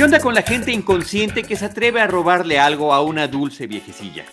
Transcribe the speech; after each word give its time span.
¿Qué 0.00 0.04
onda 0.04 0.18
con 0.18 0.34
la 0.34 0.40
gente 0.40 0.72
inconsciente 0.72 1.42
que 1.42 1.56
se 1.56 1.66
atreve 1.66 2.00
a 2.00 2.06
robarle 2.06 2.58
algo 2.58 2.94
a 2.94 3.02
una 3.02 3.28
dulce 3.28 3.66
viejecilla? 3.66 4.24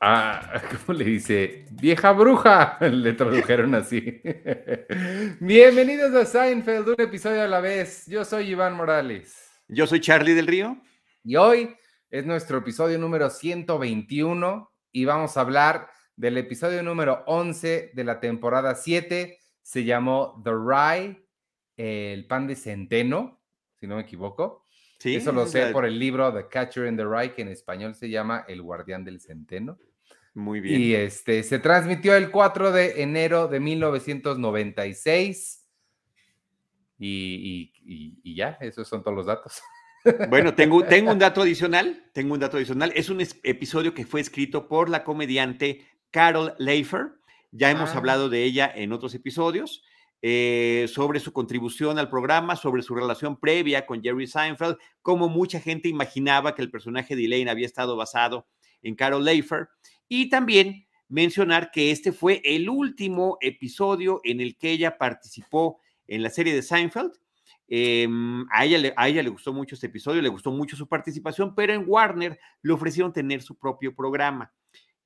Ah, 0.00 0.62
¿cómo 0.86 0.98
le 0.98 1.04
dice? 1.04 1.66
Vieja 1.72 2.12
bruja, 2.12 2.78
le 2.80 3.12
tradujeron 3.12 3.74
así. 3.74 4.22
Bienvenidos 5.40 6.14
a 6.14 6.24
Seinfeld, 6.24 6.88
un 6.88 6.94
episodio 6.98 7.42
a 7.42 7.46
la 7.46 7.60
vez. 7.60 8.06
Yo 8.06 8.24
soy 8.24 8.52
Iván 8.52 8.72
Morales. 8.72 9.36
Yo 9.68 9.86
soy 9.86 10.00
Charlie 10.00 10.32
del 10.32 10.46
Río. 10.46 10.80
Y 11.22 11.36
hoy 11.36 11.76
es 12.08 12.24
nuestro 12.24 12.56
episodio 12.56 12.98
número 12.98 13.28
121 13.28 14.72
y 14.92 15.04
vamos 15.04 15.36
a 15.36 15.42
hablar 15.42 15.90
del 16.16 16.38
episodio 16.38 16.82
número 16.82 17.22
11 17.26 17.90
de 17.92 18.04
la 18.04 18.18
temporada 18.18 18.74
7. 18.74 19.39
Se 19.62 19.84
llamó 19.84 20.40
The 20.44 20.52
Rye, 20.52 21.26
el 21.76 22.26
pan 22.26 22.46
de 22.46 22.56
centeno, 22.56 23.40
si 23.78 23.86
no 23.86 23.96
me 23.96 24.02
equivoco. 24.02 24.64
Eso 25.02 25.32
lo 25.32 25.46
sé 25.46 25.68
por 25.68 25.86
el 25.86 25.98
libro 25.98 26.32
The 26.32 26.48
Catcher 26.48 26.86
in 26.86 26.96
the 26.96 27.04
Rye, 27.04 27.32
que 27.32 27.42
en 27.42 27.48
español 27.48 27.94
se 27.94 28.10
llama 28.10 28.44
El 28.46 28.60
guardián 28.60 29.04
del 29.04 29.20
centeno. 29.20 29.78
Muy 30.34 30.60
bien. 30.60 30.80
Y 30.80 30.94
este 30.94 31.42
se 31.42 31.58
transmitió 31.58 32.14
el 32.14 32.30
4 32.30 32.72
de 32.72 33.02
enero 33.02 33.48
de 33.48 33.60
1996. 33.60 35.66
Y, 36.98 37.72
y, 38.22 38.34
ya, 38.34 38.58
esos 38.60 38.86
son 38.86 39.02
todos 39.02 39.16
los 39.16 39.26
datos. 39.26 39.62
Bueno, 40.28 40.54
tengo, 40.54 40.84
tengo 40.84 41.12
un 41.12 41.18
dato 41.18 41.42
adicional. 41.42 42.10
Tengo 42.12 42.34
un 42.34 42.40
dato 42.40 42.58
adicional. 42.58 42.92
Es 42.94 43.08
un 43.08 43.22
episodio 43.42 43.94
que 43.94 44.04
fue 44.04 44.20
escrito 44.20 44.68
por 44.68 44.90
la 44.90 45.02
comediante 45.02 45.86
Carol 46.10 46.54
Leifer. 46.58 47.12
Ya 47.52 47.70
hemos 47.70 47.90
ah. 47.90 47.98
hablado 47.98 48.28
de 48.28 48.44
ella 48.44 48.70
en 48.74 48.92
otros 48.92 49.14
episodios. 49.14 49.82
Eh, 50.22 50.86
sobre 50.92 51.18
su 51.18 51.32
contribución 51.32 51.98
al 51.98 52.10
programa, 52.10 52.54
sobre 52.54 52.82
su 52.82 52.94
relación 52.94 53.40
previa 53.40 53.86
con 53.86 54.02
Jerry 54.02 54.26
Seinfeld, 54.26 54.76
cómo 55.00 55.30
mucha 55.30 55.60
gente 55.60 55.88
imaginaba 55.88 56.54
que 56.54 56.60
el 56.60 56.70
personaje 56.70 57.16
de 57.16 57.24
Elaine 57.24 57.48
había 57.48 57.64
estado 57.64 57.96
basado 57.96 58.46
en 58.82 58.96
Carol 58.96 59.24
Leifer, 59.24 59.68
y 60.08 60.28
también 60.28 60.86
mencionar 61.08 61.70
que 61.70 61.90
este 61.90 62.12
fue 62.12 62.42
el 62.44 62.68
último 62.68 63.38
episodio 63.40 64.20
en 64.22 64.42
el 64.42 64.58
que 64.58 64.72
ella 64.72 64.98
participó 64.98 65.80
en 66.06 66.22
la 66.22 66.28
serie 66.28 66.54
de 66.54 66.62
Seinfeld. 66.62 67.12
Em, 67.66 68.46
a, 68.50 68.66
ella 68.66 68.76
le, 68.76 68.92
a 68.98 69.08
ella 69.08 69.22
le 69.22 69.30
gustó 69.30 69.54
mucho 69.54 69.74
este 69.74 69.86
episodio, 69.86 70.20
le 70.20 70.28
gustó 70.28 70.50
mucho 70.50 70.76
su 70.76 70.86
participación, 70.86 71.54
pero 71.54 71.72
en 71.72 71.84
Warner 71.86 72.38
le 72.60 72.72
ofrecieron 72.74 73.12
tener 73.12 73.40
su 73.40 73.58
propio 73.58 73.94
programa 73.94 74.52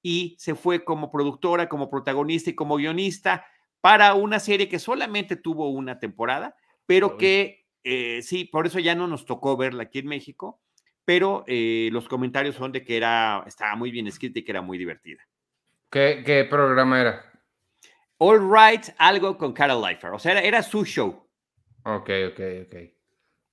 y 0.04 0.36
se 0.38 0.54
fue 0.54 0.84
como 0.84 1.10
productora, 1.10 1.66
como 1.66 1.88
protagonista 1.88 2.50
y 2.50 2.54
como 2.54 2.76
guionista 2.76 3.46
para 3.80 4.12
una 4.12 4.38
serie 4.38 4.68
que 4.68 4.78
solamente 4.78 5.34
tuvo 5.34 5.70
una 5.70 5.98
temporada, 5.98 6.56
pero 6.84 7.16
que 7.16 7.64
eh, 7.82 8.20
sí, 8.22 8.44
por 8.44 8.66
eso 8.66 8.78
ya 8.78 8.94
no 8.94 9.06
nos 9.06 9.24
tocó 9.24 9.56
verla 9.56 9.84
aquí 9.84 10.00
en 10.00 10.06
México, 10.06 10.60
pero 11.06 11.42
eh, 11.46 11.88
los 11.90 12.06
comentarios 12.06 12.54
son 12.54 12.70
de 12.70 12.84
que 12.84 12.98
era, 12.98 13.44
estaba 13.46 13.76
muy 13.76 13.90
bien 13.90 14.06
escrita 14.06 14.38
y 14.38 14.44
que 14.44 14.52
era 14.52 14.60
muy 14.60 14.76
divertida. 14.76 15.26
¿Qué, 15.88 16.46
programa 16.50 17.00
era? 17.00 17.32
All 18.18 18.40
Right, 18.40 18.88
algo 18.98 19.38
con 19.38 19.54
Carol 19.54 19.82
Leifer, 19.82 20.10
o 20.10 20.18
sea, 20.18 20.38
era, 20.38 20.62
su 20.62 20.84
show. 20.84 21.26
Ok, 21.84 22.10
ok, 22.30 22.40
ok. 22.66 22.76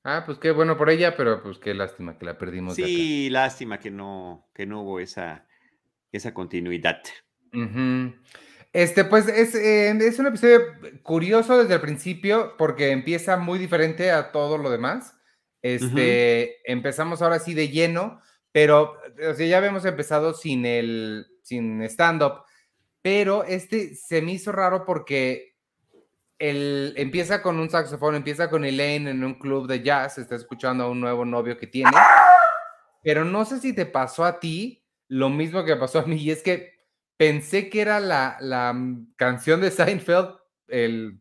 Ah, 0.03 0.23
pues 0.25 0.37
qué 0.37 0.51
bueno 0.51 0.77
por 0.77 0.89
ella, 0.89 1.15
pero 1.15 1.41
pues 1.41 1.59
qué 1.59 1.73
lástima 1.73 2.17
que 2.17 2.25
la 2.25 2.37
perdimos. 2.37 2.75
Sí, 2.75 3.29
lástima 3.29 3.79
que 3.79 3.89
no, 3.89 4.49
que 4.53 4.65
no 4.65 4.81
hubo 4.81 4.99
esa, 4.99 5.45
esa 6.11 6.33
continuidad. 6.33 7.01
Este, 8.73 9.03
pues 9.03 9.27
es, 9.27 9.53
eh, 9.55 9.89
es, 9.89 10.19
un 10.19 10.27
episodio 10.27 10.61
curioso 11.03 11.57
desde 11.57 11.73
el 11.75 11.81
principio 11.81 12.55
porque 12.57 12.91
empieza 12.91 13.37
muy 13.37 13.59
diferente 13.59 14.11
a 14.11 14.31
todo 14.31 14.57
lo 14.57 14.69
demás. 14.69 15.17
Este, 15.61 16.71
empezamos 16.71 17.21
ahora 17.21 17.39
sí 17.39 17.53
de 17.53 17.69
lleno, 17.69 18.19
pero 18.51 18.97
o 19.29 19.33
sea, 19.33 19.45
ya 19.45 19.57
habíamos 19.57 19.85
empezado 19.85 20.33
sin 20.33 20.65
el, 20.65 21.27
sin 21.43 21.81
stand-up, 21.83 22.43
pero 23.01 23.43
este 23.43 23.93
se 23.93 24.21
me 24.21 24.33
hizo 24.33 24.51
raro 24.51 24.85
porque 24.85 25.55
el, 26.39 26.93
empieza 26.97 27.43
con 27.43 27.59
un 27.59 27.69
saxofón, 27.69 28.15
empieza 28.15 28.49
con 28.49 28.65
Elaine 28.65 29.11
en 29.11 29.23
un 29.23 29.35
club 29.35 29.67
de 29.67 29.83
jazz, 29.83 30.17
está 30.17 30.35
escuchando 30.35 30.85
a 30.85 30.89
un 30.89 30.99
nuevo 30.99 31.25
novio 31.25 31.57
que 31.57 31.67
tiene, 31.67 31.91
pero 33.03 33.23
no 33.23 33.45
sé 33.45 33.59
si 33.59 33.73
te 33.73 33.85
pasó 33.85 34.25
a 34.25 34.39
ti 34.39 34.80
lo 35.11 35.29
mismo 35.29 35.65
que 35.65 35.75
pasó 35.75 35.99
a 35.99 36.05
mí, 36.05 36.15
y 36.15 36.31
es 36.31 36.41
que 36.41 36.71
pensé 37.17 37.69
que 37.69 37.81
era 37.81 37.99
la, 37.99 38.37
la 38.39 38.73
canción 39.17 39.59
de 39.59 39.69
Seinfeld, 39.69 40.29
el 40.69 41.19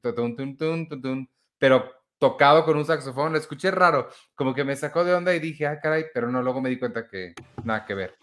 pero 1.59 1.93
tocado 2.19 2.65
con 2.65 2.77
un 2.77 2.85
saxofón, 2.85 3.33
lo 3.33 3.39
escuché 3.39 3.73
raro, 3.73 4.09
como 4.37 4.55
que 4.55 4.63
me 4.63 4.77
sacó 4.77 5.05
de 5.05 5.13
onda 5.13 5.35
y 5.35 5.41
dije, 5.41 5.67
ah, 5.67 5.81
caray, 5.81 6.05
pero 6.15 6.31
no, 6.31 6.41
luego 6.41 6.61
me 6.61 6.71
di 6.71 6.79
cuenta 6.79 7.09
que 7.09 7.35
nada 7.65 7.85
que 7.85 7.95
ver. 7.95 8.15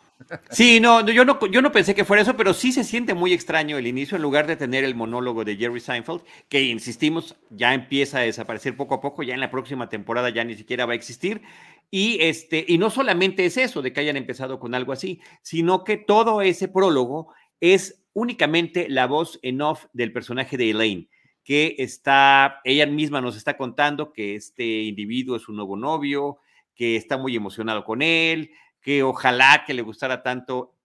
Sí, 0.50 0.80
no, 0.80 1.06
yo 1.06 1.26
no, 1.26 1.38
yo 1.48 1.62
no 1.62 1.72
pensé 1.72 1.94
que 1.94 2.06
fuera 2.06 2.24
eso, 2.24 2.38
pero 2.38 2.54
sí 2.54 2.72
se 2.72 2.86
siente 2.86 3.14
muy 3.14 3.34
extraño 3.34 3.78
el 3.78 3.88
inicio, 3.88 4.16
en 4.16 4.22
lugar 4.22 4.48
de 4.48 4.56
tener 4.56 4.86
el 4.86 4.96
monólogo 4.96 5.44
de 5.44 5.58
Jerry 5.58 5.82
Seinfeld, 5.82 6.22
que 6.48 6.62
insistimos, 6.64 7.36
ya 7.50 7.74
empieza 7.74 8.20
a 8.20 8.22
desaparecer 8.22 8.78
poco 8.78 8.96
a 8.96 9.02
poco, 9.02 9.22
ya 9.22 9.34
en 9.34 9.42
la 9.42 9.52
próxima 9.52 9.90
temporada 9.90 10.30
ya 10.30 10.46
ni 10.46 10.56
siquiera 10.56 10.86
va 10.86 10.94
a 10.94 10.96
existir. 10.96 11.42
Y, 11.90 12.18
este, 12.22 12.66
y 12.68 12.78
no 12.78 12.90
solamente 12.90 13.46
es 13.46 13.58
eso 13.58 13.82
de 13.82 13.94
que 13.94 14.02
hayan 14.02 14.18
empezado 14.18 14.60
con 14.60 14.76
algo 14.76 14.92
así, 14.92 15.22
sino 15.42 15.84
que 15.84 15.98
todo 15.98 16.42
ese 16.42 16.68
prólogo 16.68 17.34
es 17.62 18.04
únicamente 18.14 18.90
la 18.90 19.08
voz 19.08 19.40
en 19.42 19.62
off 19.62 19.86
del 19.94 20.12
personaje 20.12 20.58
de 20.58 20.72
Elaine, 20.72 21.10
que 21.44 21.76
está, 21.78 22.60
ella 22.64 22.86
misma 22.86 23.22
nos 23.22 23.38
está 23.38 23.56
contando 23.56 24.12
que 24.12 24.36
este 24.36 24.66
individuo 24.66 25.38
es 25.38 25.48
un 25.48 25.56
nuevo 25.56 25.78
novio, 25.78 26.40
que 26.76 26.96
está 26.96 27.18
muy 27.18 27.36
emocionado 27.36 27.84
con 27.84 28.02
él, 28.02 28.52
que 28.82 29.04
ojalá 29.04 29.64
que 29.66 29.74
le 29.74 29.82
gustara 29.82 30.24
tanto 30.24 30.76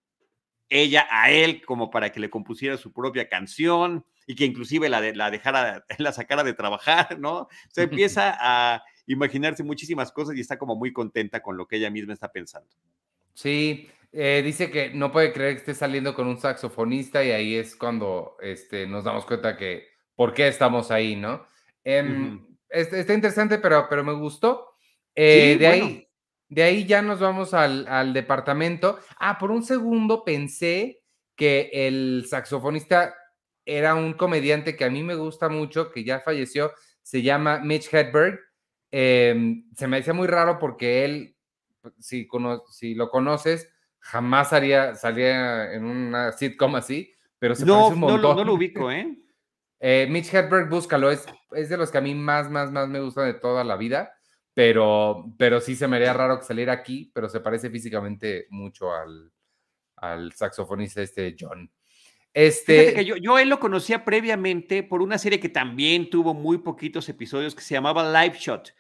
ella 0.68 1.06
a 1.10 1.30
él 1.30 1.64
como 1.64 1.90
para 1.90 2.10
que 2.12 2.20
le 2.20 2.30
compusiera 2.30 2.76
su 2.76 2.92
propia 2.92 3.28
canción 3.28 4.06
y 4.26 4.34
que 4.34 4.44
inclusive 4.44 4.88
la, 4.88 5.00
la 5.00 5.30
dejara, 5.30 5.84
la 5.98 6.12
sacara 6.12 6.44
de 6.44 6.54
trabajar, 6.54 7.18
¿no? 7.18 7.48
Se 7.68 7.82
empieza 7.84 8.36
a 8.38 8.82
imaginarse 9.06 9.62
muchísimas 9.62 10.12
cosas 10.12 10.36
y 10.36 10.40
está 10.40 10.58
como 10.58 10.76
muy 10.76 10.92
contenta 10.92 11.40
con 11.40 11.56
lo 11.56 11.66
que 11.66 11.76
ella 11.76 11.90
misma 11.90 12.12
está 12.12 12.30
pensando. 12.30 12.68
Sí, 13.34 13.88
eh, 14.12 14.42
dice 14.44 14.70
que 14.70 14.90
no 14.90 15.10
puede 15.10 15.32
creer 15.32 15.54
que 15.54 15.60
esté 15.60 15.74
saliendo 15.74 16.14
con 16.14 16.26
un 16.26 16.38
saxofonista 16.38 17.24
y 17.24 17.30
ahí 17.30 17.54
es 17.56 17.74
cuando 17.74 18.36
este, 18.40 18.86
nos 18.86 19.04
damos 19.04 19.24
cuenta 19.24 19.56
que 19.56 19.86
por 20.14 20.34
qué 20.34 20.48
estamos 20.48 20.90
ahí, 20.90 21.16
¿no? 21.16 21.46
Em, 21.82 22.46
está, 22.68 23.14
interesante, 23.14 23.58
pero, 23.58 23.86
pero 23.88 24.04
me 24.04 24.12
gustó. 24.12 24.74
Eh, 25.14 25.56
de, 25.58 25.66
ahí, 25.66 26.08
de 26.48 26.62
ahí 26.62 26.84
ya 26.84 27.02
nos 27.02 27.20
vamos 27.20 27.54
al, 27.54 27.86
al, 27.88 28.12
departamento. 28.12 28.98
Ah, 29.18 29.38
por 29.38 29.50
un 29.50 29.62
segundo 29.62 30.24
pensé 30.24 31.02
que 31.34 31.70
el 31.72 32.26
saxofonista 32.28 33.14
era 33.64 33.94
un 33.94 34.12
comediante 34.12 34.76
que 34.76 34.84
a 34.84 34.90
mí 34.90 35.02
me 35.02 35.14
gusta 35.14 35.48
mucho, 35.48 35.90
que 35.90 36.04
ya 36.04 36.20
falleció, 36.20 36.72
se 37.02 37.22
llama 37.22 37.60
Mitch 37.60 37.92
Hedberg. 37.92 38.38
Em, 38.94 39.64
se 39.74 39.88
me 39.88 39.96
decía 39.96 40.12
muy 40.12 40.26
raro 40.26 40.58
porque 40.58 41.06
él, 41.06 41.34
si, 41.98 42.28
si 42.70 42.94
lo 42.94 43.08
conoces, 43.08 43.72
jamás 43.98 44.52
haría, 44.52 44.94
salía 44.94 45.72
en 45.72 45.84
una 45.84 46.30
sitcom 46.32 46.76
así, 46.76 47.14
pero 47.38 47.54
se 47.54 47.64
no, 47.64 47.88
un 47.88 47.98
montón. 47.98 48.20
No, 48.20 48.34
no, 48.34 48.44
lo 48.44 48.54
ubico, 48.54 48.92
¿eh? 48.92 49.16
eh 49.80 50.06
Mitch 50.10 50.32
Hedberg, 50.32 50.68
búscalo, 50.68 51.10
es, 51.10 51.24
es 51.52 51.70
de 51.70 51.78
los 51.78 51.90
que 51.90 51.98
a 51.98 52.02
mí 52.02 52.14
más, 52.14 52.50
más, 52.50 52.70
más 52.70 52.86
me 52.86 53.00
gustan 53.00 53.32
de 53.32 53.34
toda 53.34 53.64
la 53.64 53.76
vida, 53.76 54.12
pero, 54.52 55.24
pero 55.38 55.58
sí 55.62 55.74
se 55.74 55.88
me 55.88 55.96
haría 55.96 56.12
raro 56.12 56.38
que 56.38 56.44
saliera 56.44 56.74
aquí, 56.74 57.10
pero 57.14 57.30
se 57.30 57.40
parece 57.40 57.70
físicamente 57.70 58.46
mucho 58.50 58.92
al, 58.92 59.32
al 59.96 60.32
saxofonista 60.32 61.00
este 61.00 61.34
John. 61.40 61.72
Este... 62.34 62.92
que 62.92 63.04
yo, 63.06 63.16
yo 63.16 63.38
él 63.38 63.48
lo 63.48 63.58
conocía 63.58 64.04
previamente 64.04 64.82
por 64.82 65.00
una 65.00 65.16
serie 65.18 65.40
que 65.40 65.50
también 65.50 66.10
tuvo 66.10 66.34
muy 66.34 66.58
poquitos 66.58 67.08
episodios 67.08 67.54
que 67.54 67.62
se 67.62 67.74
llamaba 67.74 68.22
Live 68.22 68.36
Shot 68.38 68.74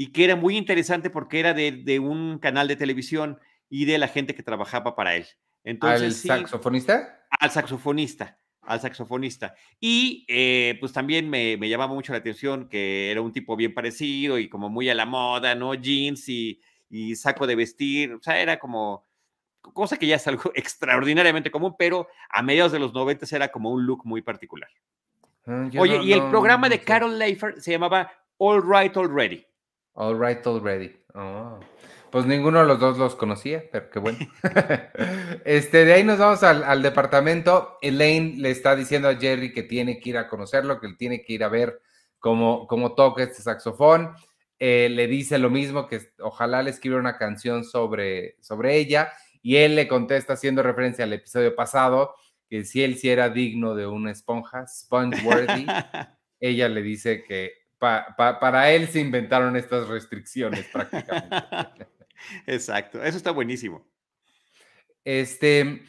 y 0.00 0.12
que 0.12 0.22
era 0.22 0.36
muy 0.36 0.56
interesante 0.56 1.10
porque 1.10 1.40
era 1.40 1.54
de, 1.54 1.72
de 1.72 1.98
un 1.98 2.38
canal 2.38 2.68
de 2.68 2.76
televisión 2.76 3.40
y 3.68 3.84
de 3.84 3.98
la 3.98 4.06
gente 4.06 4.32
que 4.32 4.44
trabajaba 4.44 4.94
para 4.94 5.16
él. 5.16 5.26
Entonces, 5.64 6.24
¿Al 6.30 6.42
saxofonista? 6.42 7.26
Al 7.28 7.50
saxofonista, 7.50 8.38
al 8.62 8.80
saxofonista. 8.80 9.54
Y 9.80 10.24
eh, 10.28 10.76
pues 10.78 10.92
también 10.92 11.28
me, 11.28 11.56
me, 11.56 11.68
llamaba 11.68 11.92
mucho 11.92 12.12
la 12.12 12.18
atención 12.18 12.68
que 12.68 13.10
era 13.10 13.20
un 13.20 13.32
tipo 13.32 13.56
bien 13.56 13.74
parecido 13.74 14.38
y 14.38 14.48
como 14.48 14.68
muy 14.68 14.88
a 14.88 14.94
la 14.94 15.04
moda, 15.04 15.56
¿no? 15.56 15.74
Jeans 15.74 16.28
y, 16.28 16.60
y 16.88 17.16
saco 17.16 17.48
de 17.48 17.56
vestir, 17.56 18.12
o 18.12 18.22
sea, 18.22 18.40
era 18.40 18.60
como 18.60 19.04
cosa 19.60 19.96
que 19.96 20.06
ya 20.06 20.14
es 20.14 20.28
algo 20.28 20.52
extraordinariamente 20.54 21.50
común, 21.50 21.74
pero 21.76 22.06
a 22.30 22.40
mediados 22.40 22.70
de 22.70 22.78
los 22.78 22.94
90 22.94 23.26
era 23.34 23.48
como 23.48 23.72
un 23.72 23.84
look 23.84 24.02
muy 24.04 24.22
particular. 24.22 24.70
Ah, 25.44 25.68
Oye, 25.76 26.04
y 26.04 26.12
el 26.12 26.30
programa 26.30 26.68
de 26.68 26.78
Carol 26.78 27.18
Leifer 27.18 27.60
se 27.60 27.72
llamaba 27.72 28.12
All 28.36 28.62
Right 28.62 28.96
Already. 28.96 29.47
All 29.98 30.16
Right 30.16 30.46
Already. 30.46 30.94
Oh. 31.14 31.58
Pues 32.10 32.24
ninguno 32.24 32.60
de 32.60 32.66
los 32.66 32.78
dos 32.78 32.98
los 32.98 33.16
conocía, 33.16 33.64
pero 33.70 33.90
qué 33.90 33.98
bueno. 33.98 34.18
este, 35.44 35.84
de 35.84 35.92
ahí 35.92 36.04
nos 36.04 36.18
vamos 36.18 36.42
al, 36.44 36.82
departamento. 36.82 37.78
Elaine 37.82 38.40
le 38.40 38.50
está 38.50 38.76
diciendo 38.76 39.08
a 39.08 39.16
Jerry 39.16 39.52
que 39.52 39.64
tiene 39.64 39.98
que 39.98 40.10
ir 40.10 40.18
a 40.18 40.28
conocerlo, 40.28 40.80
que 40.80 40.86
él 40.86 40.96
tiene 40.96 41.22
que 41.22 41.32
ir 41.32 41.42
a 41.42 41.48
ver 41.48 41.82
cómo, 42.20 42.68
cómo 42.68 42.94
toca 42.94 43.24
este 43.24 43.42
saxofón. 43.42 44.14
Eh, 44.60 44.88
le 44.88 45.08
dice 45.08 45.36
lo 45.38 45.50
mismo, 45.50 45.88
que 45.88 46.00
ojalá 46.20 46.62
le 46.62 46.70
escriba 46.70 46.98
una 46.98 47.18
canción 47.18 47.64
sobre, 47.64 48.36
sobre 48.40 48.76
ella. 48.76 49.12
Y 49.42 49.56
él 49.56 49.74
le 49.74 49.88
contesta 49.88 50.34
haciendo 50.34 50.62
referencia 50.62 51.04
al 51.04 51.12
episodio 51.12 51.56
pasado, 51.56 52.14
que 52.48 52.64
si 52.64 52.84
él 52.84 52.96
sí 52.96 53.10
era 53.10 53.30
digno 53.30 53.74
de 53.74 53.88
una 53.88 54.12
esponja, 54.12 54.64
sponge-worthy, 54.66 55.66
ella 56.40 56.68
le 56.68 56.82
dice 56.82 57.24
que 57.24 57.57
para 57.78 58.72
él 58.72 58.88
se 58.88 59.00
inventaron 59.00 59.56
estas 59.56 59.88
restricciones 59.88 60.66
prácticamente. 60.72 61.86
Exacto, 62.46 63.02
eso 63.02 63.16
está 63.16 63.30
buenísimo. 63.30 63.86
Este, 65.04 65.82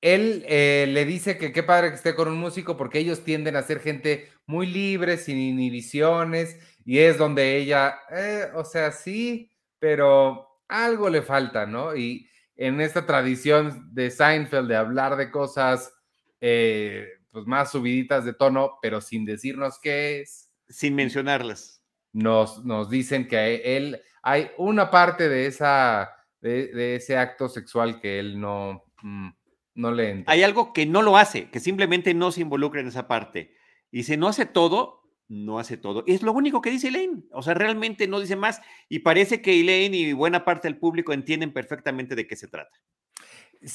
él 0.00 0.44
eh, 0.48 0.86
le 0.88 1.04
dice 1.04 1.38
que 1.38 1.52
qué 1.52 1.62
padre 1.62 1.90
que 1.90 1.96
esté 1.96 2.14
con 2.14 2.28
un 2.28 2.38
músico 2.38 2.76
porque 2.76 2.98
ellos 2.98 3.24
tienden 3.24 3.56
a 3.56 3.62
ser 3.62 3.80
gente 3.80 4.30
muy 4.46 4.66
libre, 4.66 5.16
sin 5.16 5.38
inhibiciones, 5.38 6.58
y 6.84 6.98
es 6.98 7.18
donde 7.18 7.56
ella, 7.56 8.00
eh, 8.10 8.48
o 8.54 8.64
sea, 8.64 8.92
sí, 8.92 9.50
pero 9.78 10.60
algo 10.68 11.08
le 11.08 11.22
falta, 11.22 11.66
¿no? 11.66 11.96
Y 11.96 12.28
en 12.56 12.80
esta 12.80 13.06
tradición 13.06 13.90
de 13.94 14.10
Seinfeld 14.10 14.68
de 14.68 14.76
hablar 14.76 15.16
de 15.16 15.30
cosas 15.30 15.92
eh, 16.40 17.08
pues 17.30 17.46
más 17.46 17.72
subiditas 17.72 18.24
de 18.24 18.34
tono, 18.34 18.78
pero 18.80 19.00
sin 19.00 19.24
decirnos 19.24 19.78
qué 19.80 20.20
es. 20.20 20.43
Sin 20.68 20.94
mencionarlas. 20.94 21.82
Nos, 22.12 22.64
nos 22.64 22.88
dicen 22.88 23.26
que 23.28 23.76
él 23.76 24.00
hay 24.26 24.50
una 24.56 24.90
parte 24.90 25.28
de, 25.28 25.46
esa, 25.46 26.10
de, 26.40 26.96
ese 26.96 27.18
acto 27.18 27.50
sexual 27.50 28.00
que 28.00 28.18
él 28.18 28.40
no, 28.40 28.84
mm, 29.02 29.28
no 29.74 29.92
le 29.92 30.10
entra. 30.10 30.32
Hay 30.32 30.42
algo 30.42 30.72
que 30.72 30.86
no 30.86 31.02
lo 31.02 31.18
hace, 31.18 31.50
que 31.50 31.60
simplemente 31.60 32.14
no 32.14 32.32
se 32.32 32.40
involucra 32.40 32.80
en 32.80 32.88
esa 32.88 33.06
parte. 33.06 33.54
Y 33.90 34.04
si 34.04 34.16
no 34.16 34.26
hace 34.26 34.46
todo, 34.46 35.02
no 35.28 35.58
hace 35.58 35.76
todo. 35.76 36.04
Es 36.06 36.22
lo 36.22 36.32
único 36.32 36.62
que 36.62 36.70
dice 36.70 36.88
Elaine. 36.88 37.26
O 37.32 37.42
sea, 37.42 37.52
realmente 37.52 38.08
no 38.08 38.18
dice 38.18 38.34
más. 38.34 38.62
Y 38.88 39.00
parece 39.00 39.42
que 39.42 39.60
Elaine 39.60 39.94
y 39.94 40.12
buena 40.14 40.42
parte 40.42 40.68
del 40.68 40.78
público 40.78 41.12
entienden 41.12 41.52
perfectamente 41.52 42.14
de 42.14 42.26
qué 42.26 42.34
se 42.34 42.48
trata. 42.48 42.80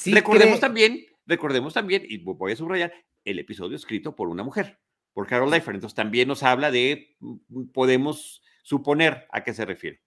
recordemos 0.08 0.60
también, 0.60 1.06
recordemos 1.28 1.76
también, 1.76 2.04
y 2.10 2.18
voy 2.18 2.54
a 2.54 2.56
subrayar, 2.56 2.92
el 3.24 3.38
episodio 3.38 3.76
escrito 3.76 4.16
por 4.16 4.30
una 4.30 4.44
mujer, 4.44 4.80
por 5.20 5.28
Carol 5.28 5.52
Leifer. 5.52 5.76
Entonces 5.76 5.96
también 5.96 6.30
nos 6.30 6.44
habla 6.44 6.72
de, 6.72 7.18
mm, 7.20 7.72
podemos 7.74 8.42
suponer 8.64 9.28
a 9.34 9.44
qué 9.44 9.54
se 9.54 9.66
refiere. 9.66 10.00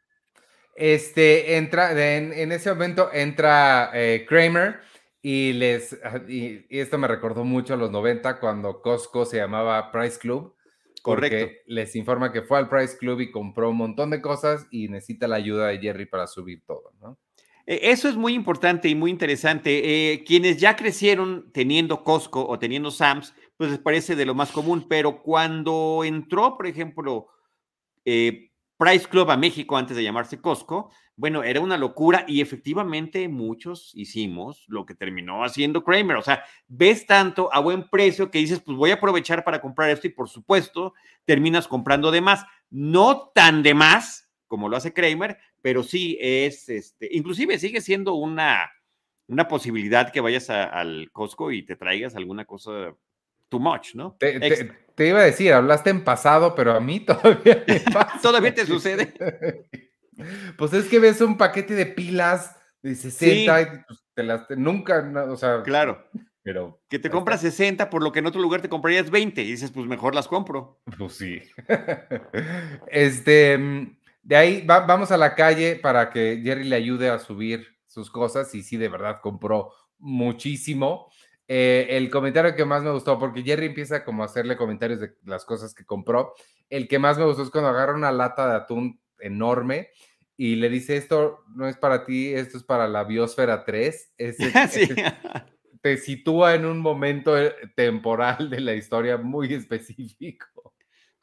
Este, 0.75 1.59
entra, 1.59 1.93
en, 2.17 2.50
ese 2.50 2.70
momento 2.70 3.11
entra 3.12 3.91
eh, 3.93 4.25
Kramer 4.26 4.81
y 5.20 5.53
les, 5.53 5.99
ah, 6.03 6.23
y, 6.26 6.64
esto 6.70 6.97
me 6.97 7.09
recordó 7.09 7.44
mucho 7.44 7.75
a 7.75 7.76
los 7.76 7.91
90 7.91 8.41
cuando 8.41 8.81
Costco 8.81 9.26
se 9.26 9.37
llamaba 9.37 9.93
Price 9.93 10.19
Club. 10.19 10.56
Correcto. 11.03 11.53
les 11.67 11.94
informa 11.94 12.32
que 12.32 12.41
fue 12.41 12.56
al 12.56 12.70
Price 12.70 12.97
Club 12.97 13.20
y 13.20 13.31
compró 13.31 13.69
un 13.69 13.76
montón 13.76 14.09
de 14.09 14.23
cosas 14.23 14.67
y 14.70 14.88
necesita 14.88 15.29
la 15.29 15.37
ayuda 15.37 15.67
de 15.67 15.79
Jerry 15.79 16.06
para 16.06 16.26
subir 16.26 16.62
todo, 16.64 16.94
¿no? 17.03 17.19
E, 17.67 17.91
eso 17.91 18.09
es 18.09 18.17
muy 18.17 18.32
importante 18.35 18.88
y 18.88 18.94
muy 18.94 19.11
interesante. 19.11 20.12
Eh, 20.12 20.25
quienes 20.25 20.59
ya 20.59 20.75
crecieron 20.76 21.50
teniendo 21.53 22.03
Costco 22.03 22.47
o 22.47 22.59
teniendo 22.59 22.91
Sam's, 22.91 23.35
pues 23.62 23.70
les 23.70 23.81
parece 23.81 24.17
de 24.17 24.26
lo 24.26 24.35
más 24.35 24.50
común, 24.50 24.87
pero 24.88 25.23
cuando 25.23 26.03
entró, 26.03 26.56
por 26.56 26.67
ejemplo, 26.67 27.29
eh, 28.05 28.50
Price 28.76 29.06
Club 29.06 29.31
a 29.31 29.37
México 29.37 29.76
antes 29.76 29.97
de 29.97 30.03
llamarse 30.03 30.41
Costco, 30.41 30.91
bueno, 31.14 31.44
era 31.44 31.61
una 31.61 31.79
locura 31.79 32.25
y 32.26 32.41
efectivamente 32.41 33.29
muchos 33.29 33.93
hicimos 33.94 34.64
lo 34.67 34.85
que 34.85 34.97
terminó 34.97 35.44
haciendo 35.44 35.85
Kramer. 35.85 36.17
O 36.17 36.23
sea, 36.23 36.43
ves 36.67 37.06
tanto 37.06 37.55
a 37.55 37.61
buen 37.61 37.88
precio 37.88 38.32
que 38.32 38.41
dices, 38.41 38.61
pues 38.67 38.76
voy 38.76 38.91
a 38.91 38.94
aprovechar 38.94 39.44
para 39.44 39.61
comprar 39.61 39.91
esto 39.91 40.09
y 40.09 40.11
por 40.11 40.29
supuesto 40.29 40.94
terminas 41.25 41.69
comprando 41.69 42.11
de 42.11 42.20
más. 42.20 42.44
No 42.69 43.31
tan 43.32 43.62
de 43.62 43.75
más 43.75 44.29
como 44.49 44.69
lo 44.69 44.76
hace 44.76 44.93
Kramer, 44.93 45.38
pero 45.61 45.85
sí 45.85 46.19
es, 46.20 46.69
este, 46.69 47.09
inclusive 47.12 47.61
sigue 47.61 47.81
siendo 47.81 48.14
una, 48.14 48.73
una 49.29 49.47
posibilidad 49.47 50.11
que 50.11 50.20
vayas 50.20 50.50
al 50.50 51.12
Costco 51.12 51.53
y 51.53 51.62
te 51.62 51.76
traigas 51.76 52.17
alguna 52.17 52.44
cosa 52.44 52.93
too 53.52 53.60
much, 53.60 53.94
¿no? 53.94 54.16
Te, 54.19 55.06
iba 55.06 55.20
a 55.20 55.25
decir, 55.25 55.52
hablaste 55.52 55.90
en 55.90 56.02
pasado, 56.02 56.54
pero 56.54 56.72
a 56.72 56.81
mí 56.81 57.00
todavía 57.06 57.64
¿Todavía 58.22 58.54
te 58.54 58.64
sucede? 58.64 59.12
pues 60.56 60.72
es 60.72 60.87
que 60.87 60.99
ves 60.99 61.20
un 61.20 61.37
paquete 61.37 61.75
de 61.75 61.84
pilas 61.87 62.56
de 62.82 62.94
60 62.94 63.60
y 63.60 63.64
pues, 63.87 64.04
te 64.14 64.22
las, 64.22 64.49
nunca, 64.56 65.12
o 65.28 65.37
sea... 65.37 65.62
Claro. 65.62 66.08
Pero 66.44 66.82
que 66.88 66.99
te 66.99 67.08
compras 67.08 67.40
60 67.43 67.88
por 67.88 68.02
lo 68.02 68.10
que 68.10 68.19
en 68.19 68.26
otro 68.26 68.40
lugar 68.40 68.60
te 68.62 68.69
comprarías 68.69 69.10
20 69.10 69.43
y 69.43 69.50
dices, 69.52 69.70
pues 69.70 69.87
mejor 69.87 70.12
las 70.12 70.26
compro. 70.26 70.81
Pues 70.99 71.12
sí. 71.12 71.40
este, 72.88 73.56
mm, 73.56 73.96
de 74.22 74.37
ahí 74.37 74.64
vamos 74.66 75.12
a 75.12 75.16
la 75.16 75.37
calle 75.37 75.76
para 75.76 76.10
que 76.10 76.40
Jerry 76.43 76.64
le 76.64 76.75
ayude 76.75 77.10
a 77.10 77.20
subir 77.20 77.78
sus 77.87 78.10
cosas 78.10 78.52
y 78.56 78.64
sí, 78.64 78.76
de 78.76 78.88
verdad 78.88 79.20
compró 79.22 79.72
muchísimo. 79.99 81.12
Eh, 81.54 81.99
el 81.99 82.08
comentario 82.08 82.56
que 82.56 82.64
más 82.64 82.82
me 82.82 82.90
gustó, 82.93 83.19
porque 83.19 83.43
Jerry 83.43 83.66
empieza 83.66 84.06
como 84.06 84.22
a 84.22 84.25
hacerle 84.25 84.56
comentarios 84.56 85.00
de 85.00 85.12
las 85.25 85.44
cosas 85.44 85.75
que 85.75 85.84
compró. 85.84 86.32
El 86.70 86.88
que 86.88 86.99
más 86.99 87.19
me 87.19 87.26
gustó 87.26 87.43
es 87.43 87.50
cuando 87.50 87.69
agarra 87.69 87.94
una 87.94 88.10
lata 88.10 88.49
de 88.49 88.56
atún 88.56 88.99
enorme 89.19 89.90
y 90.34 90.54
le 90.54 90.70
dice, 90.70 90.96
esto 90.96 91.44
no 91.54 91.69
es 91.69 91.76
para 91.76 92.06
ti, 92.06 92.32
esto 92.32 92.56
es 92.56 92.64
para 92.64 92.88
la 92.88 93.04
biosfera 93.04 93.66
3. 93.66 94.14
te 95.82 95.99
sitúa 95.99 96.54
en 96.54 96.64
un 96.64 96.78
momento 96.78 97.37
eh, 97.37 97.54
temporal 97.76 98.49
de 98.49 98.60
la 98.60 98.72
historia 98.72 99.19
muy 99.19 99.52
específico. 99.52 100.72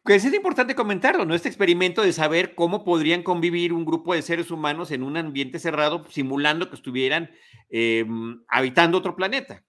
Pues 0.03 0.25
es 0.25 0.33
importante 0.35 0.75
comentarlo, 0.75 1.25
¿no? 1.25 1.33
Este 1.33 1.49
experimento 1.49 2.03
de 2.03 2.13
saber 2.13 2.53
cómo 2.53 2.83
podrían 2.83 3.23
convivir 3.23 3.73
un 3.73 3.83
grupo 3.83 4.13
de 4.13 4.21
seres 4.21 4.51
humanos 4.51 4.91
en 4.91 5.01
un 5.01 5.17
ambiente 5.17 5.57
cerrado, 5.57 6.05
simulando 6.07 6.69
que 6.69 6.75
estuvieran 6.75 7.31
em, 7.71 8.43
habitando 8.47 8.99
otro 8.99 9.15
planeta. 9.15 9.65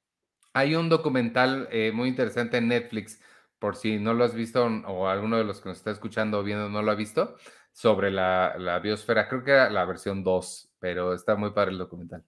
Hay 0.52 0.75
un 0.75 0.88
documental 0.88 1.69
eh, 1.70 1.93
muy 1.93 2.08
interesante 2.08 2.58
en 2.58 2.69
Netflix, 2.69 3.20
por 3.58 3.76
si 3.76 3.99
no 3.99 4.14
lo 4.14 4.25
has 4.25 4.35
visto 4.35 4.64
o 4.64 5.08
alguno 5.08 5.37
de 5.37 5.44
los 5.44 5.61
que 5.61 5.69
nos 5.69 5.79
está 5.79 5.91
escuchando 5.91 6.38
o 6.38 6.43
viendo 6.43 6.69
no 6.69 6.82
lo 6.82 6.91
ha 6.91 6.94
visto, 6.94 7.37
sobre 7.73 8.11
la, 8.11 8.81
biosfera. 8.82 9.29
Creo 9.29 9.44
que 9.44 9.52
era 9.52 9.70
la 9.70 9.85
versión 9.85 10.25
2, 10.25 10.73
pero 10.79 11.14
está 11.14 11.37
muy 11.37 11.50
padre 11.50 11.73
el 11.73 11.79
documental. 11.79 12.25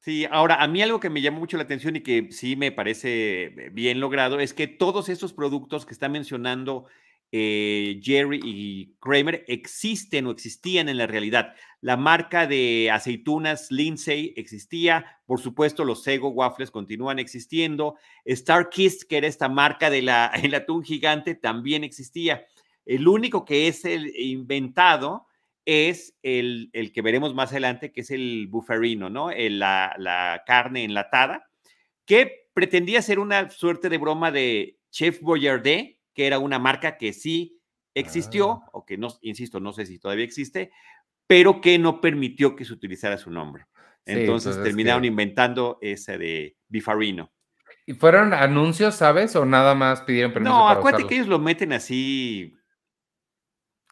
Sí, 0.00 0.26
ahora 0.30 0.62
a 0.62 0.68
mí 0.68 0.82
algo 0.82 1.00
que 1.00 1.08
me 1.08 1.22
llamó 1.22 1.38
mucho 1.38 1.56
la 1.56 1.62
atención 1.62 1.96
y 1.96 2.02
que 2.02 2.30
sí 2.30 2.56
me 2.56 2.72
parece 2.72 3.70
bien 3.72 4.00
logrado 4.00 4.38
es 4.38 4.52
que 4.52 4.66
todos 4.66 5.08
esos 5.08 5.32
productos 5.32 5.86
que 5.86 5.94
está 5.94 6.10
mencionando 6.10 6.84
eh, 7.36 7.98
Jerry 8.00 8.40
y 8.44 8.94
Kramer 9.00 9.44
existen 9.48 10.28
o 10.28 10.30
existían 10.30 10.88
en 10.88 10.98
la 10.98 11.08
realidad. 11.08 11.56
La 11.80 11.96
marca 11.96 12.46
de 12.46 12.92
aceitunas 12.92 13.72
Lindsay 13.72 14.32
existía, 14.36 15.18
por 15.26 15.40
supuesto 15.40 15.84
los 15.84 16.04
Sego 16.04 16.28
Waffles 16.28 16.70
continúan 16.70 17.18
existiendo, 17.18 17.96
Star 18.24 18.70
Kiss, 18.70 19.04
que 19.04 19.16
era 19.16 19.26
esta 19.26 19.48
marca 19.48 19.90
de 19.90 20.02
la, 20.02 20.26
el 20.44 20.54
atún 20.54 20.84
gigante, 20.84 21.34
también 21.34 21.82
existía. 21.82 22.46
El 22.86 23.08
único 23.08 23.44
que 23.44 23.66
es 23.66 23.84
el 23.84 24.16
inventado 24.16 25.26
es 25.64 26.14
el, 26.22 26.70
el 26.72 26.92
que 26.92 27.02
veremos 27.02 27.34
más 27.34 27.50
adelante, 27.50 27.90
que 27.90 28.02
es 28.02 28.12
el 28.12 28.46
bufferino, 28.46 29.10
¿no? 29.10 29.30
la, 29.32 29.92
la 29.98 30.44
carne 30.46 30.84
enlatada, 30.84 31.50
que 32.06 32.46
pretendía 32.54 33.02
ser 33.02 33.18
una 33.18 33.50
suerte 33.50 33.88
de 33.88 33.98
broma 33.98 34.30
de 34.30 34.78
Chef 34.92 35.20
Boyardee, 35.20 35.98
que 36.14 36.26
era 36.26 36.38
una 36.38 36.58
marca 36.58 36.96
que 36.96 37.12
sí 37.12 37.60
existió, 37.94 38.62
ah. 38.64 38.70
o 38.72 38.84
que 38.84 38.96
no, 38.96 39.08
insisto, 39.22 39.60
no 39.60 39.72
sé 39.72 39.86
si 39.86 39.98
todavía 39.98 40.24
existe, 40.24 40.70
pero 41.26 41.60
que 41.60 41.78
no 41.78 42.00
permitió 42.00 42.54
que 42.56 42.64
se 42.64 42.72
utilizara 42.72 43.18
su 43.18 43.30
nombre. 43.30 43.66
Entonces 44.06 44.62
terminaron 44.62 45.04
inventando 45.04 45.78
ese 45.80 46.18
de 46.18 46.56
Bifarino. 46.68 47.32
¿Y 47.86 47.94
fueron 47.94 48.34
anuncios, 48.34 48.94
sabes? 48.96 49.34
¿O 49.36 49.44
nada 49.46 49.74
más 49.74 50.02
pidieron 50.02 50.32
permiso? 50.32 50.52
No, 50.52 50.68
acuérdate 50.68 51.06
que 51.06 51.14
ellos 51.14 51.28
lo 51.28 51.38
meten 51.38 51.72
así 51.72 52.54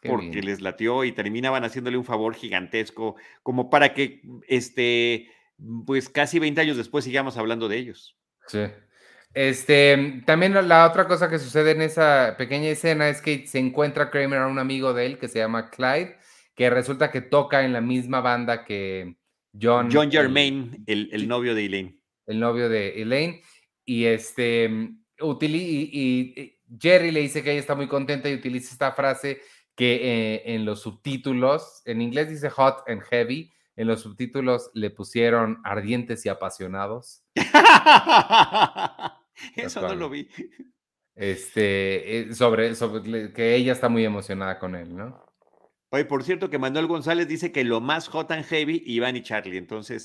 porque 0.03 0.41
les 0.41 0.61
latió 0.61 1.03
y 1.03 1.11
terminaban 1.11 1.63
haciéndole 1.63 1.97
un 1.97 2.03
favor 2.03 2.35
gigantesco, 2.35 3.15
como 3.41 3.69
para 3.69 3.93
que, 3.93 4.21
este, 4.47 5.31
pues 5.85 6.09
casi 6.09 6.39
20 6.39 6.59
años 6.59 6.77
después 6.77 7.05
sigamos 7.05 7.37
hablando 7.37 7.67
de 7.67 7.77
ellos. 7.77 8.17
Sí. 8.47 8.59
Este, 9.33 10.21
también 10.25 10.53
la 10.67 10.87
otra 10.87 11.07
cosa 11.07 11.27
que 11.29 11.39
sucede 11.39 11.71
en 11.71 11.81
esa 11.81 12.35
pequeña 12.37 12.69
escena 12.69 13.09
es 13.09 13.19
que 13.19 13.47
se 13.47 13.57
encuentra 13.57 14.11
Kramer 14.11 14.39
a 14.39 14.47
un 14.47 14.59
amigo 14.59 14.93
de 14.93 15.07
él 15.07 15.17
que 15.17 15.27
se 15.27 15.39
llama 15.39 15.71
Clyde, 15.71 16.17
que 16.55 16.69
resulta 16.69 17.09
que 17.09 17.21
toca 17.21 17.65
en 17.65 17.73
la 17.73 17.81
misma 17.81 18.21
banda 18.21 18.63
que 18.63 19.15
John. 19.59 19.89
John 19.91 20.11
Germain, 20.11 20.83
el, 20.85 21.27
novio 21.27 21.55
de 21.55 21.65
Elaine. 21.65 21.99
El 22.27 22.39
novio 22.39 22.69
de 22.69 23.01
Elaine. 23.01 23.41
Y 23.85 24.05
este, 24.05 24.69
y, 25.19 26.57
Jerry 26.79 27.11
le 27.11 27.21
dice 27.21 27.43
que 27.43 27.51
ella 27.51 27.59
está 27.59 27.75
muy 27.75 27.87
contenta 27.87 28.29
y 28.29 28.35
utiliza 28.35 28.71
esta 28.71 28.93
frase 28.93 29.41
que 29.75 29.95
eh, 30.35 30.43
en 30.55 30.65
los 30.65 30.81
subtítulos, 30.81 31.81
en 31.85 32.01
inglés 32.01 32.29
dice 32.29 32.49
hot 32.49 32.83
and 32.87 33.01
heavy, 33.03 33.51
en 33.75 33.87
los 33.87 34.01
subtítulos 34.01 34.69
le 34.73 34.91
pusieron 34.91 35.59
ardientes 35.63 36.25
y 36.25 36.29
apasionados. 36.29 37.23
Eso 39.55 39.81
no 39.81 39.95
lo 39.95 40.09
vi. 40.09 40.27
Este, 41.15 42.19
eh, 42.19 42.33
sobre, 42.33 42.75
sobre 42.75 43.33
que 43.33 43.55
ella 43.55 43.73
está 43.73 43.89
muy 43.89 44.03
emocionada 44.03 44.57
con 44.59 44.75
él, 44.75 44.95
¿no? 44.95 45.23
Oye, 45.93 46.05
por 46.05 46.23
cierto, 46.23 46.49
que 46.49 46.57
Manuel 46.57 46.87
González 46.87 47.27
dice 47.27 47.51
que 47.51 47.63
lo 47.63 47.79
más 47.79 48.07
hot 48.07 48.31
and 48.31 48.45
heavy, 48.45 48.81
Iván 48.83 49.15
y 49.15 49.21
Charlie. 49.21 49.57
Entonces, 49.57 50.03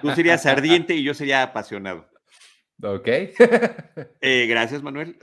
tú 0.00 0.10
serías 0.12 0.46
ardiente 0.46 0.94
y 0.94 1.02
yo 1.02 1.12
sería 1.12 1.42
apasionado. 1.42 2.08
Ok. 2.82 3.08
Eh, 4.20 4.46
gracias, 4.46 4.82
Manuel. 4.82 5.18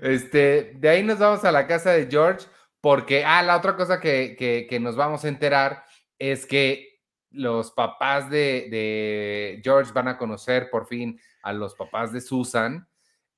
Este, 0.00 0.72
de 0.76 0.88
ahí 0.88 1.02
nos 1.02 1.18
vamos 1.18 1.44
a 1.44 1.52
la 1.52 1.66
casa 1.66 1.92
de 1.92 2.08
George, 2.10 2.46
porque, 2.80 3.24
ah, 3.24 3.42
la 3.42 3.56
otra 3.56 3.76
cosa 3.76 4.00
que, 4.00 4.36
que, 4.68 4.80
nos 4.80 4.96
vamos 4.96 5.24
a 5.24 5.28
enterar 5.28 5.84
es 6.18 6.46
que 6.46 7.00
los 7.30 7.72
papás 7.72 8.30
de, 8.30 8.68
de, 8.70 9.60
George 9.62 9.92
van 9.92 10.08
a 10.08 10.16
conocer 10.16 10.70
por 10.70 10.86
fin 10.86 11.20
a 11.42 11.52
los 11.52 11.74
papás 11.74 12.12
de 12.12 12.20
Susan. 12.20 12.88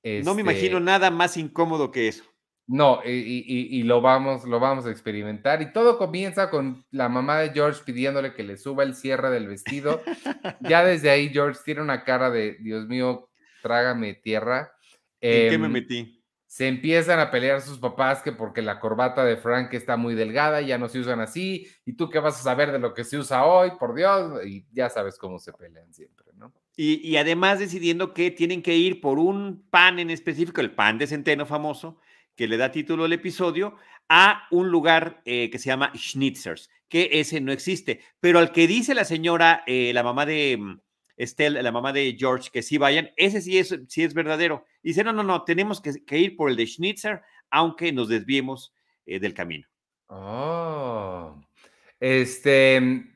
no 0.03 0.35
me 0.35 0.41
imagino 0.41 0.77
este 0.77 0.85
nada 0.85 1.11
más 1.11 1.37
incómodo 1.37 1.91
que 1.91 2.07
eso. 2.07 2.23
No, 2.65 3.01
y, 3.05 3.83
lo, 3.83 3.99
vamos, 3.99 4.45
lo 4.45 4.59
vamos 4.59 4.85
a 4.85 4.91
experimentar. 4.91 5.61
Y 5.61 5.73
todo 5.73 5.97
comienza 5.97 6.49
con 6.49 6.85
la 6.91 7.09
mamá 7.09 7.39
de 7.39 7.49
George 7.49 7.81
pidiéndole 7.85 8.33
que 8.33 8.43
le 8.43 8.57
suba 8.57 8.83
el 8.83 8.95
cierre 8.95 9.29
del 9.29 9.47
vestido. 9.47 10.01
ya 10.61 10.83
desde 10.83 11.09
ahí 11.09 11.29
George 11.29 11.59
tiene 11.65 11.81
una 11.81 12.05
cara 12.05 12.29
de, 12.29 12.57
Dios 12.61 12.87
mío, 12.87 13.29
trágame 13.61 14.13
tierra. 14.13 14.71
¿En 15.19 15.51
qué 15.51 15.57
me 15.57 15.65
em, 15.65 15.71
metí? 15.73 16.23
Se 16.47 16.67
empiezan 16.67 17.19
a 17.19 17.31
pelear 17.31 17.61
sus 17.61 17.79
papás 17.79 18.21
que 18.21 18.31
porque 18.31 18.61
la 18.61 18.79
corbata 18.79 19.25
de 19.25 19.37
Frank 19.37 19.73
está 19.73 19.97
muy 19.97 20.15
delgada 20.15 20.61
ya 20.61 20.77
no 20.77 20.87
se 20.87 20.99
usan 20.99 21.19
así. 21.19 21.67
¿Y 21.83 21.93
tú 21.93 22.09
qué 22.09 22.19
vas 22.19 22.39
a 22.39 22.43
saber 22.43 22.71
de 22.71 22.79
lo 22.79 22.93
que 22.93 23.03
se 23.03 23.17
usa 23.17 23.43
hoy? 23.43 23.71
Por 23.77 23.93
Dios. 23.93 24.45
Y 24.45 24.65
ya 24.71 24.89
sabes 24.89 25.17
cómo 25.17 25.37
se 25.37 25.51
pelean 25.51 25.93
siempre, 25.93 26.31
¿no? 26.43 26.53
Y, 26.75 27.17
además 27.17 27.59
decidiendo 27.59 28.13
que 28.15 28.31
tienen 28.31 28.63
que 28.63 28.75
ir 28.75 28.99
por 28.99 29.19
un 29.19 29.63
pan 29.69 29.99
en 29.99 30.09
específico, 30.09 30.59
el 30.59 30.71
pan 30.71 30.97
de 30.97 31.05
centeno 31.05 31.45
famoso 31.45 31.99
que 32.35 32.47
le 32.47 32.57
da 32.57 32.71
título 32.71 33.03
al 33.05 33.13
episodio, 33.13 33.75
a 34.09 34.47
un 34.49 34.69
lugar 34.69 35.21
eh, 35.25 35.51
que 35.51 35.59
se 35.59 35.67
llama 35.67 35.91
Schnitzers, 35.95 36.71
que 36.89 37.09
ese 37.13 37.39
no 37.41 37.51
existe. 37.51 38.01
Pero 38.19 38.39
al 38.39 38.51
que 38.51 38.67
dice 38.67 38.95
la 38.95 39.05
señora, 39.05 39.63
eh, 39.67 39.91
la 39.93 40.01
mamá 40.01 40.25
de 40.25 40.57
mm, 40.59 40.79
Estelle, 41.15 41.61
la 41.61 41.71
mamá 41.71 41.93
de 41.93 42.15
George, 42.17 42.49
que 42.51 42.63
sí 42.63 42.79
vayan, 42.79 43.11
ese 43.17 43.39
sí 43.41 43.59
es, 43.59 43.79
sí 43.87 44.03
es 44.03 44.15
verdadero. 44.15 44.65
Dice, 44.81 45.03
no, 45.03 45.13
no, 45.13 45.21
no, 45.21 45.43
tenemos 45.43 45.79
que, 45.79 46.17
ir 46.17 46.35
por 46.35 46.49
el 46.49 46.55
de 46.55 46.65
Schnitzer, 46.65 47.21
aunque 47.51 47.93
nos 47.93 48.09
desviemos 48.09 48.73
eh, 49.05 49.19
del 49.19 49.35
camino. 49.35 49.67
Oh, 50.07 51.39
este, 51.99 53.12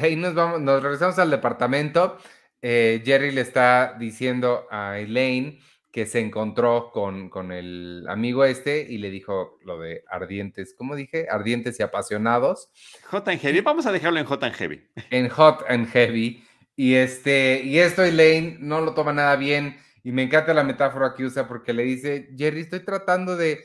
ahí 0.00 0.16
nos 0.16 0.34
vamos, 0.34 0.60
nos 0.60 0.82
regresamos 0.82 1.18
al 1.18 1.30
departamento. 1.30 2.18
Jerry 2.62 3.32
le 3.32 3.40
está 3.40 3.96
diciendo 3.98 4.68
a 4.70 4.98
Elaine 4.98 5.58
que 5.92 6.06
se 6.06 6.20
encontró 6.20 6.90
con, 6.90 7.28
con, 7.28 7.52
el 7.52 8.06
amigo 8.08 8.44
este 8.46 8.86
y 8.88 8.96
le 8.96 9.10
dijo 9.10 9.58
lo 9.62 9.78
de 9.78 10.02
ardientes, 10.08 10.74
¿cómo 10.76 10.96
dije? 10.96 11.26
Ardientes 11.30 11.78
y 11.78 11.82
apasionados. 11.82 12.70
Hot 13.10 13.28
and 13.28 13.40
Heavy, 13.40 13.60
vamos 13.60 13.84
a 13.84 13.92
dejarlo 13.92 14.18
en 14.18 14.24
Hot 14.24 14.42
and 14.42 14.54
Heavy. 14.54 14.88
En 15.10 15.28
Hot 15.28 15.64
and 15.68 15.86
Heavy. 15.88 16.42
Y, 16.74 16.94
este, 16.94 17.60
y 17.62 17.78
esto 17.78 18.02
Elaine 18.02 18.56
no 18.60 18.80
lo 18.80 18.94
toma 18.94 19.12
nada 19.12 19.36
bien 19.36 19.76
y 20.02 20.12
me 20.12 20.22
encanta 20.22 20.54
la 20.54 20.64
metáfora 20.64 21.14
que 21.14 21.26
usa 21.26 21.46
porque 21.46 21.74
le 21.74 21.82
dice, 21.82 22.30
Jerry, 22.38 22.62
estoy 22.62 22.80
tratando 22.80 23.36
de, 23.36 23.60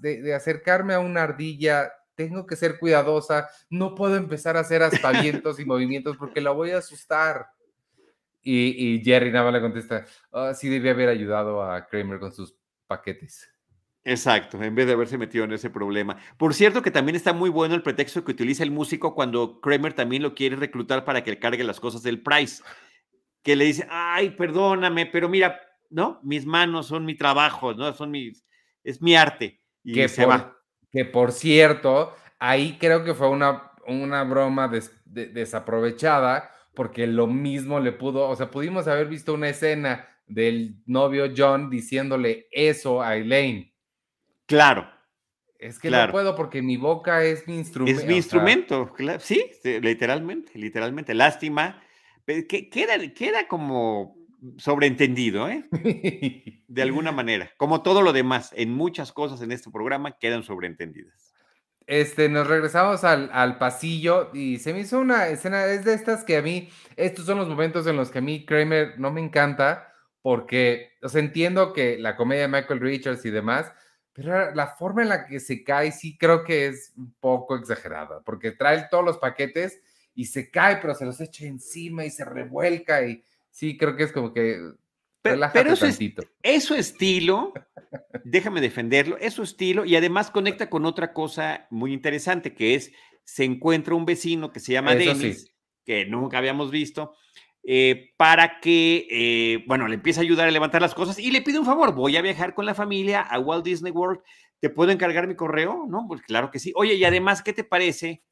de, 0.00 0.22
de 0.22 0.34
acercarme 0.34 0.94
a 0.94 1.00
una 1.00 1.24
ardilla, 1.24 1.92
tengo 2.14 2.46
que 2.46 2.56
ser 2.56 2.78
cuidadosa, 2.78 3.48
no 3.70 3.94
puedo 3.94 4.16
empezar 4.16 4.56
a 4.56 4.60
hacer 4.60 4.82
aspavientos 4.82 5.58
y 5.60 5.64
movimientos 5.64 6.16
porque 6.16 6.40
la 6.40 6.50
voy 6.50 6.70
a 6.70 6.78
asustar. 6.78 7.46
Y, 8.46 9.00
Jerry 9.02 9.32
nada 9.32 9.46
más 9.46 9.54
le 9.54 9.60
contesta, 9.60 10.04
oh, 10.30 10.52
sí 10.52 10.68
debía 10.68 10.90
haber 10.90 11.08
ayudado 11.08 11.62
a 11.62 11.86
Kramer 11.86 12.18
con 12.18 12.30
sus 12.30 12.54
paquetes. 12.86 13.48
Exacto, 14.06 14.62
en 14.62 14.74
vez 14.74 14.86
de 14.86 14.92
haberse 14.92 15.16
metido 15.16 15.44
en 15.44 15.52
ese 15.52 15.70
problema. 15.70 16.18
Por 16.36 16.52
cierto, 16.52 16.82
que 16.82 16.90
también 16.90 17.16
está 17.16 17.32
muy 17.32 17.48
bueno 17.48 17.74
el 17.74 17.82
pretexto 17.82 18.22
que 18.22 18.32
utiliza 18.32 18.62
el 18.62 18.70
músico 18.70 19.14
cuando 19.14 19.60
Kramer 19.62 19.94
también 19.94 20.22
lo 20.22 20.34
quiere 20.34 20.56
reclutar 20.56 21.06
para 21.06 21.24
que 21.24 21.38
cargue 21.38 21.64
las 21.64 21.80
cosas 21.80 22.02
del 22.02 22.22
Price. 22.22 22.62
Que 23.42 23.56
le 23.56 23.64
dice, 23.64 23.86
ay, 23.90 24.30
perdóname, 24.30 25.06
pero 25.06 25.30
mira, 25.30 25.58
¿no? 25.88 26.20
Mis 26.22 26.44
manos 26.44 26.88
son 26.88 27.06
mi 27.06 27.16
trabajo, 27.16 27.72
¿no? 27.72 27.94
Son 27.94 28.10
mis, 28.10 28.44
es 28.82 29.00
mi 29.00 29.16
arte. 29.16 29.62
Y 29.82 29.94
que 29.94 30.08
se 30.08 30.26
va. 30.26 30.53
Que 30.94 31.04
por 31.04 31.32
cierto, 31.32 32.14
ahí 32.38 32.78
creo 32.78 33.04
que 33.04 33.14
fue 33.14 33.28
una, 33.28 33.72
una 33.86 34.22
broma 34.24 34.70
desaprovechada 35.04 36.52
porque 36.72 37.06
lo 37.06 37.26
mismo 37.26 37.80
le 37.80 37.92
pudo, 37.92 38.28
o 38.28 38.36
sea, 38.36 38.50
pudimos 38.50 38.88
haber 38.88 39.08
visto 39.08 39.34
una 39.34 39.48
escena 39.48 40.08
del 40.26 40.76
novio 40.86 41.32
John 41.36 41.70
diciéndole 41.70 42.48
eso 42.50 43.02
a 43.02 43.16
Elaine. 43.16 43.74
Claro. 44.46 44.88
Es 45.58 45.78
que 45.78 45.90
no 45.90 46.10
puedo 46.10 46.36
porque 46.36 46.60
mi 46.60 46.76
boca 46.76 47.24
es 47.24 47.46
mi 47.48 47.56
instrumento. 47.56 48.00
Es 48.00 48.06
mi 48.06 48.16
instrumento, 48.16 48.94
sí, 49.18 49.50
literalmente, 49.62 50.58
literalmente. 50.58 51.14
Lástima. 51.14 51.82
Que, 52.26 52.46
queda, 52.46 52.98
queda 53.14 53.48
como 53.48 54.16
sobreentendido, 54.58 55.48
¿eh? 55.48 55.68
De 56.68 56.82
alguna 56.82 57.12
manera. 57.12 57.50
Como 57.56 57.82
todo 57.82 58.02
lo 58.02 58.12
demás, 58.12 58.50
en 58.54 58.72
muchas 58.72 59.12
cosas 59.12 59.40
en 59.42 59.52
este 59.52 59.70
programa 59.70 60.18
quedan 60.18 60.42
sobreentendidas. 60.42 61.34
Este, 61.86 62.30
nos 62.30 62.46
regresamos 62.46 63.04
al, 63.04 63.58
pasillo 63.58 64.30
y 64.32 64.58
se 64.58 64.72
me 64.72 64.80
hizo 64.80 64.98
una 64.98 65.28
escena, 65.28 65.66
es 65.66 65.84
de 65.84 65.92
estas 65.92 66.24
que 66.24 66.38
a 66.38 66.42
mí, 66.42 66.70
estos 66.96 67.26
son 67.26 67.36
los 67.36 67.48
momentos 67.48 67.86
en 67.86 67.96
los 67.96 68.10
que 68.10 68.18
a 68.18 68.22
mí 68.22 68.46
Kramer 68.46 68.98
no 68.98 69.10
me 69.10 69.20
encanta, 69.20 69.92
porque, 70.22 70.92
o 71.02 71.10
sea, 71.10 71.20
entiendo 71.20 71.74
que 71.74 71.98
la 71.98 72.16
comedia 72.16 72.42
de 72.42 72.48
Michael 72.48 72.80
Richards 72.80 73.26
y 73.26 73.30
demás, 73.30 73.70
pero 74.14 74.54
la 74.54 74.68
forma 74.68 75.02
en 75.02 75.10
la 75.10 75.26
que 75.26 75.40
se 75.40 75.62
cae 75.62 75.92
sí 75.92 76.16
creo 76.16 76.42
que 76.42 76.68
es 76.68 76.94
un 76.96 77.12
poco 77.20 77.56
exagerada, 77.56 78.22
porque 78.24 78.52
trae 78.52 78.86
todos 78.90 79.04
los 79.04 79.18
paquetes 79.18 79.82
y 80.14 80.24
se 80.26 80.50
cae, 80.50 80.78
pero 80.78 80.94
se 80.94 81.04
los 81.04 81.20
echa 81.20 81.44
encima 81.44 82.06
y 82.06 82.10
se 82.10 82.24
revuelca 82.24 83.06
y 83.06 83.22
sí 83.54 83.78
creo 83.78 83.96
que 83.96 84.02
es 84.02 84.12
como 84.12 84.32
que 84.32 84.58
pero, 85.22 85.40
pero 85.54 85.72
eso, 85.72 85.86
es, 85.86 86.64
su 86.64 86.74
estilo, 86.74 87.54
déjame 88.24 88.60
defenderlo, 88.60 89.16
es 89.16 89.32
su 89.32 89.42
estilo 89.42 89.86
y 89.86 89.96
además 89.96 90.30
conecta 90.30 90.68
con 90.68 90.84
otra 90.84 91.14
cosa 91.14 91.66
muy 91.70 91.94
interesante 91.94 92.54
que 92.54 92.74
es, 92.74 92.92
se 93.24 93.44
encuentra 93.44 93.94
un 93.94 94.04
vecino 94.04 94.52
que 94.52 94.60
se 94.60 94.74
llama 94.74 94.94
Dennis, 94.94 95.50
que 95.82 96.04
nunca 96.04 96.36
habíamos 96.36 96.70
visto, 96.70 97.14
eh, 97.62 98.12
para 98.18 98.60
que, 98.60 99.06
eh, 99.10 99.64
bueno, 99.66 99.88
le 99.88 99.94
empiece 99.94 100.20
a 100.20 100.24
ayudar 100.24 100.46
a 100.46 100.50
levantar 100.50 100.82
las 100.82 100.94
cosas 100.94 101.18
y 101.18 101.30
le 101.30 101.40
pide 101.40 101.58
un 101.58 101.64
favor, 101.64 101.94
voy 101.94 102.18
a 102.18 102.22
viajar 102.22 102.54
con 102.54 102.66
la 102.66 102.74
familia 102.74 103.22
a 103.22 103.38
Walt 103.38 103.64
Disney 103.64 103.92
World, 103.92 104.20
¿te 104.60 104.68
puedo 104.68 104.90
encargar 104.90 105.26
mi 105.26 105.36
correo? 105.36 105.86
No, 105.88 106.04
pues 106.06 106.20
claro 106.20 106.50
que 106.50 106.58
sí. 106.58 106.72
Oye, 106.76 106.96
y 106.96 107.04
además, 107.04 107.42
¿qué 107.42 107.54
te 107.54 107.64
parece 107.64 108.22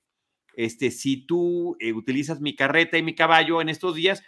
este, 0.56 0.90
si 0.90 1.24
tú 1.24 1.74
eh, 1.80 1.94
utilizas 1.94 2.42
mi 2.42 2.54
carreta 2.54 2.98
y 2.98 3.02
mi 3.02 3.14
caballo 3.14 3.62
en 3.62 3.70
estos 3.70 3.94
días? 3.94 4.22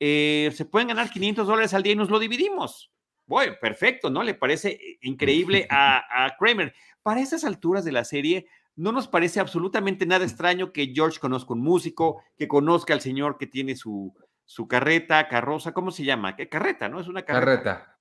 Eh, 0.00 0.50
se 0.54 0.64
pueden 0.64 0.88
ganar 0.88 1.10
500 1.10 1.46
dólares 1.46 1.74
al 1.74 1.82
día 1.82 1.92
y 1.92 1.96
nos 1.96 2.10
lo 2.10 2.18
dividimos. 2.18 2.92
Bueno, 3.26 3.54
perfecto, 3.60 4.10
¿no? 4.10 4.22
Le 4.22 4.34
parece 4.34 4.98
increíble 5.02 5.66
a, 5.70 6.34
Kramer. 6.38 6.74
Para 7.02 7.20
estas 7.20 7.44
alturas 7.44 7.84
de 7.84 7.92
la 7.92 8.04
serie, 8.04 8.46
no 8.76 8.92
nos 8.92 9.08
parece 9.08 9.40
absolutamente 9.40 10.06
nada 10.06 10.24
extraño 10.24 10.72
que 10.72 10.92
George 10.94 11.18
conozca 11.18 11.52
un 11.52 11.60
músico, 11.60 12.22
que 12.36 12.48
conozca 12.48 12.94
al 12.94 13.00
señor 13.00 13.36
que 13.38 13.46
tiene 13.46 13.76
su, 13.76 14.14
su 14.44 14.68
carreta, 14.68 15.28
carroza, 15.28 15.72
¿cómo 15.72 15.90
se 15.90 16.04
llama? 16.04 16.36
¿Qué 16.36 16.48
carreta, 16.48 16.88
no? 16.88 17.00
Es 17.00 17.08
una 17.08 17.22
carreta. 17.22 17.62
carreta. 17.62 17.94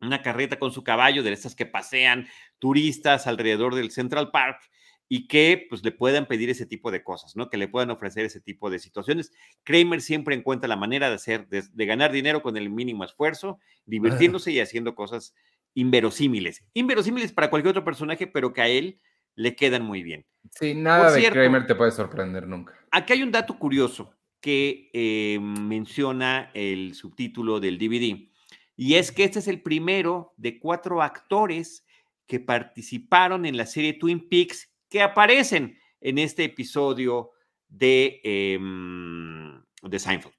Una 0.00 0.22
carreta 0.22 0.58
con 0.58 0.72
su 0.72 0.84
caballo, 0.84 1.22
de 1.22 1.32
estas 1.32 1.54
que 1.54 1.66
pasean 1.66 2.28
turistas 2.58 3.26
alrededor 3.26 3.74
del 3.74 3.90
Central 3.90 4.30
Park 4.30 4.60
y 5.08 5.26
que 5.26 5.66
pues 5.68 5.82
le 5.84 5.92
puedan 5.92 6.26
pedir 6.26 6.50
ese 6.50 6.66
tipo 6.66 6.90
de 6.90 7.02
cosas, 7.02 7.34
¿no? 7.34 7.48
Que 7.48 7.56
le 7.56 7.68
puedan 7.68 7.90
ofrecer 7.90 8.24
ese 8.24 8.40
tipo 8.40 8.68
de 8.70 8.78
situaciones. 8.78 9.32
Kramer 9.64 10.02
siempre 10.02 10.34
encuentra 10.34 10.68
la 10.68 10.76
manera 10.76 11.08
de 11.08 11.14
hacer, 11.14 11.48
de, 11.48 11.86
ganar 11.86 12.12
dinero 12.12 12.42
con 12.42 12.56
el 12.56 12.68
mínimo 12.68 13.04
esfuerzo, 13.04 13.58
divirtiéndose 13.86 14.52
y 14.52 14.60
haciendo 14.60 14.94
cosas 14.94 15.34
inverosímiles. 15.74 16.62
Inverosímiles 16.74 17.32
para 17.32 17.48
cualquier 17.48 17.70
otro 17.70 17.84
personaje, 17.84 18.26
pero 18.26 18.52
que 18.52 18.60
a 18.60 18.68
él 18.68 19.00
le 19.34 19.56
quedan 19.56 19.82
muy 19.82 20.02
bien. 20.02 20.26
Sí, 20.52 20.74
nada 20.74 21.10
de 21.10 21.30
Kramer 21.30 21.66
te 21.66 21.74
puede 21.74 21.92
sorprender 21.92 22.46
nunca. 22.46 22.74
Aquí 22.90 23.14
hay 23.14 23.22
un 23.22 23.32
dato 23.32 23.58
curioso 23.58 24.14
que 24.40 24.90
eh, 24.92 25.38
menciona 25.40 26.50
el 26.54 26.94
subtítulo 26.94 27.60
del 27.60 27.78
DVD, 27.78 28.28
y 28.76 28.94
es 28.94 29.10
que 29.10 29.24
este 29.24 29.40
es 29.40 29.48
el 29.48 29.62
primero 29.62 30.34
de 30.36 30.60
cuatro 30.60 31.02
actores 31.02 31.84
que 32.26 32.38
participaron 32.38 33.46
en 33.46 33.56
la 33.56 33.66
serie 33.66 33.94
Twin 33.94 34.28
Peaks 34.28 34.70
que 34.88 35.02
aparecen 35.02 35.78
en 36.00 36.18
este 36.18 36.44
episodio 36.44 37.30
de, 37.68 38.20
em, 38.24 39.62
de 39.82 39.98
Seinfeld. 39.98 40.34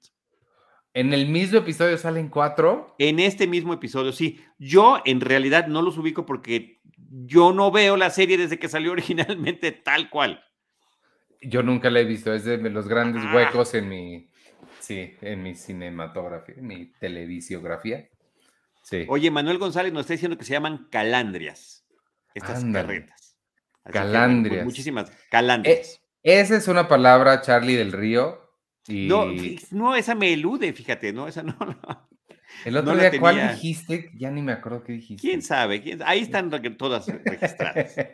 ¿En 0.92 1.12
el 1.12 1.28
mismo 1.28 1.58
episodio 1.58 1.96
salen 1.98 2.28
cuatro? 2.28 2.96
En 2.98 3.20
este 3.20 3.46
mismo 3.46 3.72
episodio, 3.72 4.10
sí. 4.12 4.40
Yo 4.58 5.00
en 5.04 5.20
realidad 5.20 5.68
no 5.68 5.82
los 5.82 5.96
ubico 5.98 6.26
porque 6.26 6.80
yo 7.08 7.52
no 7.52 7.70
veo 7.70 7.96
la 7.96 8.10
serie 8.10 8.36
desde 8.36 8.58
que 8.58 8.68
salió 8.68 8.92
originalmente 8.92 9.70
tal 9.72 10.10
cual. 10.10 10.42
Yo 11.42 11.62
nunca 11.62 11.90
la 11.90 12.00
he 12.00 12.04
visto, 12.04 12.34
es 12.34 12.44
de 12.44 12.58
los 12.58 12.88
grandes 12.88 13.22
Ah. 13.24 13.32
huecos 13.34 13.72
en 13.74 13.88
mi, 13.88 14.28
sí, 14.80 15.14
en 15.22 15.42
mi 15.42 15.54
cinematografía, 15.54 16.56
en 16.58 16.66
mi 16.66 16.86
televisiografía. 16.98 18.08
Sí. 18.82 19.06
Oye, 19.08 19.30
Manuel 19.30 19.58
González 19.58 19.92
nos 19.92 20.00
está 20.02 20.14
diciendo 20.14 20.36
que 20.36 20.44
se 20.44 20.52
llaman 20.54 20.88
calandrias, 20.90 21.86
estas 22.34 22.64
Ándale. 22.64 22.86
carretas. 22.86 23.19
Así 23.84 23.92
que, 23.92 23.98
Calandrias. 23.98 24.64
muchísimas 24.64 25.10
Eh, 25.10 25.14
calandrias. 25.30 26.02
esa 26.22 26.56
es 26.56 26.68
una 26.68 26.86
palabra, 26.88 27.40
Charlie 27.40 27.76
del 27.76 27.92
Río. 27.92 28.38
Y 28.86 29.06
No, 29.08 29.26
no, 29.70 29.94
esa 29.96 30.14
me 30.14 30.32
elude, 30.32 30.72
fíjate, 30.72 31.12
¿no? 31.12 31.28
Esa 31.28 31.42
no. 31.42 31.56
no. 31.60 32.08
el 32.64 32.76
otro 32.76 32.94
no 32.94 33.00
día, 33.00 33.10
¿cuál 33.18 33.50
dijiste? 33.52 34.10
Ya 34.18 34.30
ni 34.30 34.42
me 34.42 34.52
acuerdo 34.52 34.82
qué 34.82 34.92
dijiste. 34.92 35.20
¿Quién 35.26 35.42
sabe? 35.42 35.80
¿Quién- 35.82 36.02
Ahí 36.04 36.20
están 36.20 36.50
todas 36.76 37.06
registradas. 37.24 37.94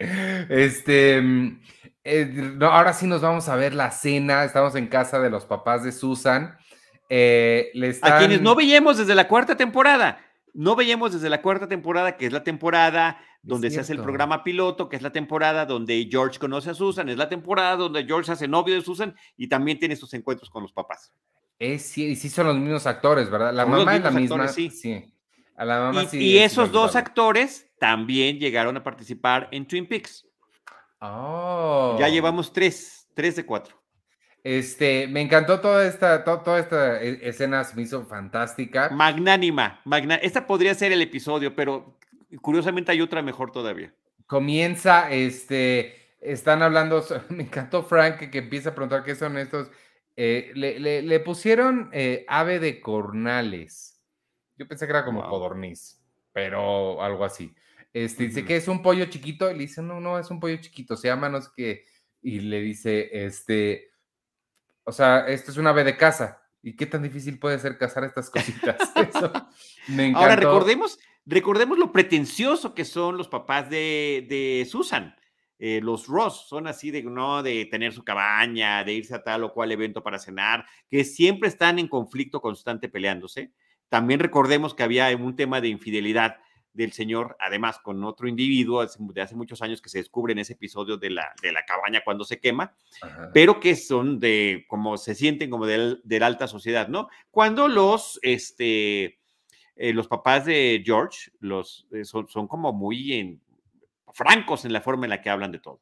Este, 0.00 1.20
mm, 1.20 1.60
eh, 2.04 2.30
no, 2.56 2.66
ahora 2.66 2.92
sí 2.92 3.08
nos 3.08 3.20
vamos 3.20 3.48
a 3.48 3.56
ver 3.56 3.74
la 3.74 3.90
cena. 3.90 4.44
Estamos 4.44 4.76
en 4.76 4.86
casa 4.86 5.18
de 5.18 5.28
los 5.28 5.44
papás 5.44 5.82
de 5.82 5.90
Susan. 5.90 6.56
Eh, 7.10 7.70
le 7.74 7.96
A 8.02 8.18
quienes 8.18 8.40
no 8.40 8.54
veíamos 8.54 8.98
desde 8.98 9.14
la 9.16 9.26
cuarta 9.26 9.56
temporada. 9.56 10.20
No 10.54 10.76
veíamos 10.76 11.12
desde 11.12 11.28
la 11.28 11.42
cuarta 11.42 11.66
temporada, 11.68 12.16
que 12.16 12.26
es 12.26 12.32
la 12.32 12.44
temporada 12.44 13.18
donde 13.42 13.70
se 13.70 13.80
hace 13.80 13.92
el 13.92 14.02
programa 14.02 14.42
piloto, 14.44 14.88
que 14.88 14.96
es 14.96 15.02
la 15.02 15.10
temporada 15.12 15.64
donde 15.64 16.06
George 16.10 16.38
conoce 16.38 16.70
a 16.70 16.74
Susan, 16.74 17.08
es 17.08 17.16
la 17.16 17.28
temporada 17.28 17.76
donde 17.76 18.04
George 18.04 18.30
hace 18.32 18.48
novio 18.48 18.74
de 18.74 18.82
Susan 18.82 19.14
y 19.36 19.48
también 19.48 19.78
tiene 19.78 19.96
sus 19.96 20.12
encuentros 20.14 20.50
con 20.50 20.62
los 20.62 20.72
papás. 20.72 21.12
Es, 21.58 21.82
sí, 21.82 22.06
y 22.06 22.16
sí 22.16 22.28
son 22.28 22.46
los 22.46 22.56
mismos 22.56 22.86
actores, 22.86 23.30
¿verdad? 23.30 23.52
La 23.54 23.62
Son 23.64 23.72
mamá 23.72 23.96
es 23.96 24.02
la 24.02 24.10
misma. 24.10 24.48
sí. 24.48 24.70
sí. 24.70 25.14
A 25.56 25.64
la 25.64 25.80
mamá 25.80 26.04
Y, 26.04 26.06
sí. 26.06 26.18
y 26.18 26.38
es 26.38 26.52
esos 26.52 26.70
dos 26.70 26.94
actores 26.94 27.68
también 27.80 28.38
llegaron 28.38 28.76
a 28.76 28.84
participar 28.84 29.48
en 29.50 29.66
Twin 29.66 29.88
Peaks. 29.88 30.24
Oh. 31.00 31.96
Ya 31.98 32.08
llevamos 32.08 32.52
tres, 32.52 33.08
tres 33.14 33.36
de 33.36 33.44
cuatro. 33.46 33.76
Este, 34.44 35.08
me 35.08 35.20
encantó 35.20 35.60
toda 35.60 35.86
esta, 35.86 36.24
to- 36.24 36.40
toda 36.40 36.60
esta 36.60 37.02
e- 37.02 37.28
escena, 37.28 37.64
se 37.64 37.74
me 37.74 37.82
hizo 37.82 38.04
fantástica. 38.06 38.88
Magnánima, 38.90 39.80
magna- 39.84 40.14
Esta 40.16 40.46
podría 40.46 40.74
ser 40.74 40.92
el 40.92 41.02
episodio, 41.02 41.54
pero 41.56 41.97
curiosamente 42.36 42.92
hay 42.92 43.00
otra 43.00 43.22
mejor 43.22 43.50
todavía. 43.52 43.94
Comienza, 44.26 45.10
este, 45.10 46.16
están 46.20 46.62
hablando, 46.62 47.04
me 47.30 47.44
encantó 47.44 47.82
Frank 47.82 48.30
que, 48.30 48.38
empieza 48.38 48.70
a 48.70 48.74
preguntar 48.74 49.02
qué 49.04 49.14
son 49.14 49.38
estos. 49.38 49.70
eh, 50.16 50.50
le, 50.54 50.78
le- 50.80 51.02
le 51.02 51.20
pusieron 51.20 51.90
eh, 51.92 52.24
ave 52.28 52.58
de 52.58 52.80
cornales. 52.80 54.02
Yo 54.56 54.66
pensé 54.66 54.86
que 54.86 54.90
era 54.90 55.04
como 55.04 55.20
Wow. 55.20 55.30
codorniz, 55.30 56.02
pero 56.32 57.00
algo 57.02 57.24
así. 57.24 57.54
Este, 57.92 58.24
dice 58.24 58.44
que 58.44 58.56
es 58.56 58.68
un 58.68 58.82
pollo 58.82 59.06
chiquito, 59.06 59.50
y 59.50 59.54
le 59.54 59.60
dice, 59.60 59.80
no, 59.80 60.00
no, 60.00 60.18
es 60.18 60.30
un 60.30 60.40
pollo 60.40 60.56
chiquito, 60.56 60.96
se 60.96 61.08
llama 61.08 61.28
no 61.28 61.40
sé 61.40 61.48
qué, 61.56 61.84
y 62.20 62.40
le 62.40 62.60
dice, 62.60 63.08
este, 63.24 63.90
o 64.84 64.92
sea, 64.92 65.26
esto 65.28 65.50
es 65.52 65.56
un 65.56 65.66
ave 65.66 65.84
de 65.84 65.96
casa, 65.96 66.42
¿y 66.62 66.76
qué 66.76 66.84
tan 66.86 67.02
difícil 67.02 67.38
puede 67.38 67.58
ser 67.58 67.78
cazar 67.78 68.04
estas 68.04 68.28
cositas? 68.30 68.92
Eso 68.96 69.32
me 69.88 70.06
encantó. 70.08 70.18
Ahora 70.24 70.36
recordemos, 70.36 70.98
recordemos 71.28 71.78
lo 71.78 71.92
pretencioso 71.92 72.74
que 72.74 72.84
son 72.84 73.16
los 73.16 73.28
papás 73.28 73.68
de, 73.70 74.26
de 74.28 74.66
Susan. 74.68 75.14
Eh, 75.60 75.80
los 75.82 76.06
Ross 76.06 76.46
son 76.48 76.66
así 76.68 76.90
de 76.90 77.02
no 77.02 77.42
de 77.42 77.64
tener 77.66 77.92
su 77.92 78.04
cabaña, 78.04 78.84
de 78.84 78.94
irse 78.94 79.14
a 79.14 79.22
tal 79.22 79.42
o 79.44 79.52
cual 79.52 79.72
evento 79.72 80.02
para 80.02 80.18
cenar, 80.18 80.64
que 80.88 81.04
siempre 81.04 81.48
están 81.48 81.78
en 81.78 81.88
conflicto 81.88 82.40
constante 82.40 82.88
peleándose. 82.88 83.52
También 83.88 84.20
recordemos 84.20 84.74
que 84.74 84.84
había 84.84 85.14
un 85.16 85.34
tema 85.34 85.60
de 85.60 85.68
infidelidad 85.68 86.36
del 86.72 86.92
señor, 86.92 87.36
además 87.40 87.80
con 87.80 88.04
otro 88.04 88.28
individuo 88.28 88.86
de 88.86 89.20
hace 89.20 89.34
muchos 89.34 89.62
años 89.62 89.82
que 89.82 89.88
se 89.88 89.98
descubre 89.98 90.32
en 90.32 90.38
ese 90.38 90.52
episodio 90.52 90.96
de 90.96 91.10
la, 91.10 91.32
de 91.42 91.50
la 91.50 91.64
cabaña 91.64 92.02
cuando 92.04 92.22
se 92.24 92.38
quema, 92.38 92.76
Ajá. 93.02 93.30
pero 93.34 93.58
que 93.58 93.74
son 93.74 94.20
de, 94.20 94.64
como 94.68 94.96
se 94.96 95.16
sienten 95.16 95.50
como 95.50 95.66
del- 95.66 96.00
de, 96.04 96.20
la 96.20 96.26
alta 96.26 96.46
sociedad, 96.46 96.86
¿no? 96.86 97.08
Cuando 97.32 97.66
los, 97.66 98.20
este, 98.22 99.18
eh, 99.78 99.92
los 99.94 100.08
papás 100.08 100.44
de 100.44 100.82
George, 100.84 101.30
los, 101.40 101.86
eh, 101.92 102.04
son, 102.04 102.28
son 102.28 102.46
como 102.48 102.72
muy 102.72 103.14
en- 103.14 103.40
francos 104.12 104.64
en 104.64 104.72
la 104.72 104.80
forma 104.82 105.06
en 105.06 105.10
la 105.10 105.22
que 105.22 105.30
hablan 105.30 105.52
de 105.52 105.60
todo. 105.60 105.80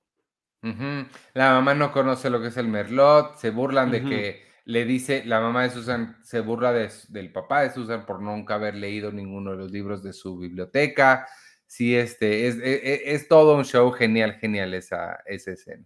La 1.34 1.50
mamá 1.50 1.74
no 1.74 1.92
conoce 1.92 2.28
lo 2.30 2.40
que 2.40 2.48
es 2.48 2.56
el 2.56 2.68
merlot, 2.68 3.36
se 3.36 3.50
burlan 3.50 3.90
de 3.90 4.02
que 4.08 4.42
le 4.64 4.84
dice, 4.84 5.24
la 5.24 5.40
mamá 5.40 5.62
de 5.62 5.70
Susan 5.70 6.16
se 6.22 6.40
burla 6.40 6.72
de 6.72 6.90
del 7.08 7.30
papá 7.32 7.62
de 7.62 7.70
Susan 7.70 8.04
por 8.04 8.20
nunca 8.20 8.56
haber 8.56 8.74
leído 8.74 9.12
ninguno 9.12 9.52
de 9.52 9.58
los 9.58 9.70
libros 9.70 10.02
de 10.02 10.12
su 10.12 10.36
biblioteca. 10.38 11.26
Sí, 11.66 11.94
este, 11.96 12.48
es, 12.48 12.56
e- 12.58 12.74
e- 12.94 13.14
es 13.14 13.28
todo 13.28 13.56
un 13.56 13.64
show 13.64 13.90
genial, 13.92 14.34
genial 14.34 14.74
esa, 14.74 15.20
esa 15.26 15.52
escena. 15.52 15.84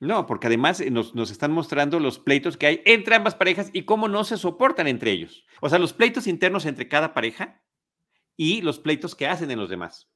No, 0.00 0.26
porque 0.26 0.46
además 0.46 0.80
eh, 0.80 0.90
nos, 0.90 1.14
nos 1.14 1.30
están 1.30 1.50
mostrando 1.50 1.98
los 1.98 2.18
pleitos 2.18 2.56
que 2.56 2.66
hay 2.66 2.82
entre 2.84 3.16
ambas 3.16 3.34
parejas 3.34 3.70
y 3.72 3.82
cómo 3.82 4.08
no 4.08 4.22
se 4.24 4.36
soportan 4.36 4.86
entre 4.86 5.10
ellos. 5.10 5.44
O 5.60 5.68
sea, 5.68 5.78
los 5.78 5.92
pleitos 5.92 6.26
internos 6.26 6.66
entre 6.66 6.88
cada 6.88 7.14
pareja 7.14 7.62
y 8.36 8.62
los 8.62 8.78
pleitos 8.78 9.14
que 9.16 9.26
hacen 9.26 9.50
en 9.50 9.58
los 9.58 9.68
demás. 9.68 10.08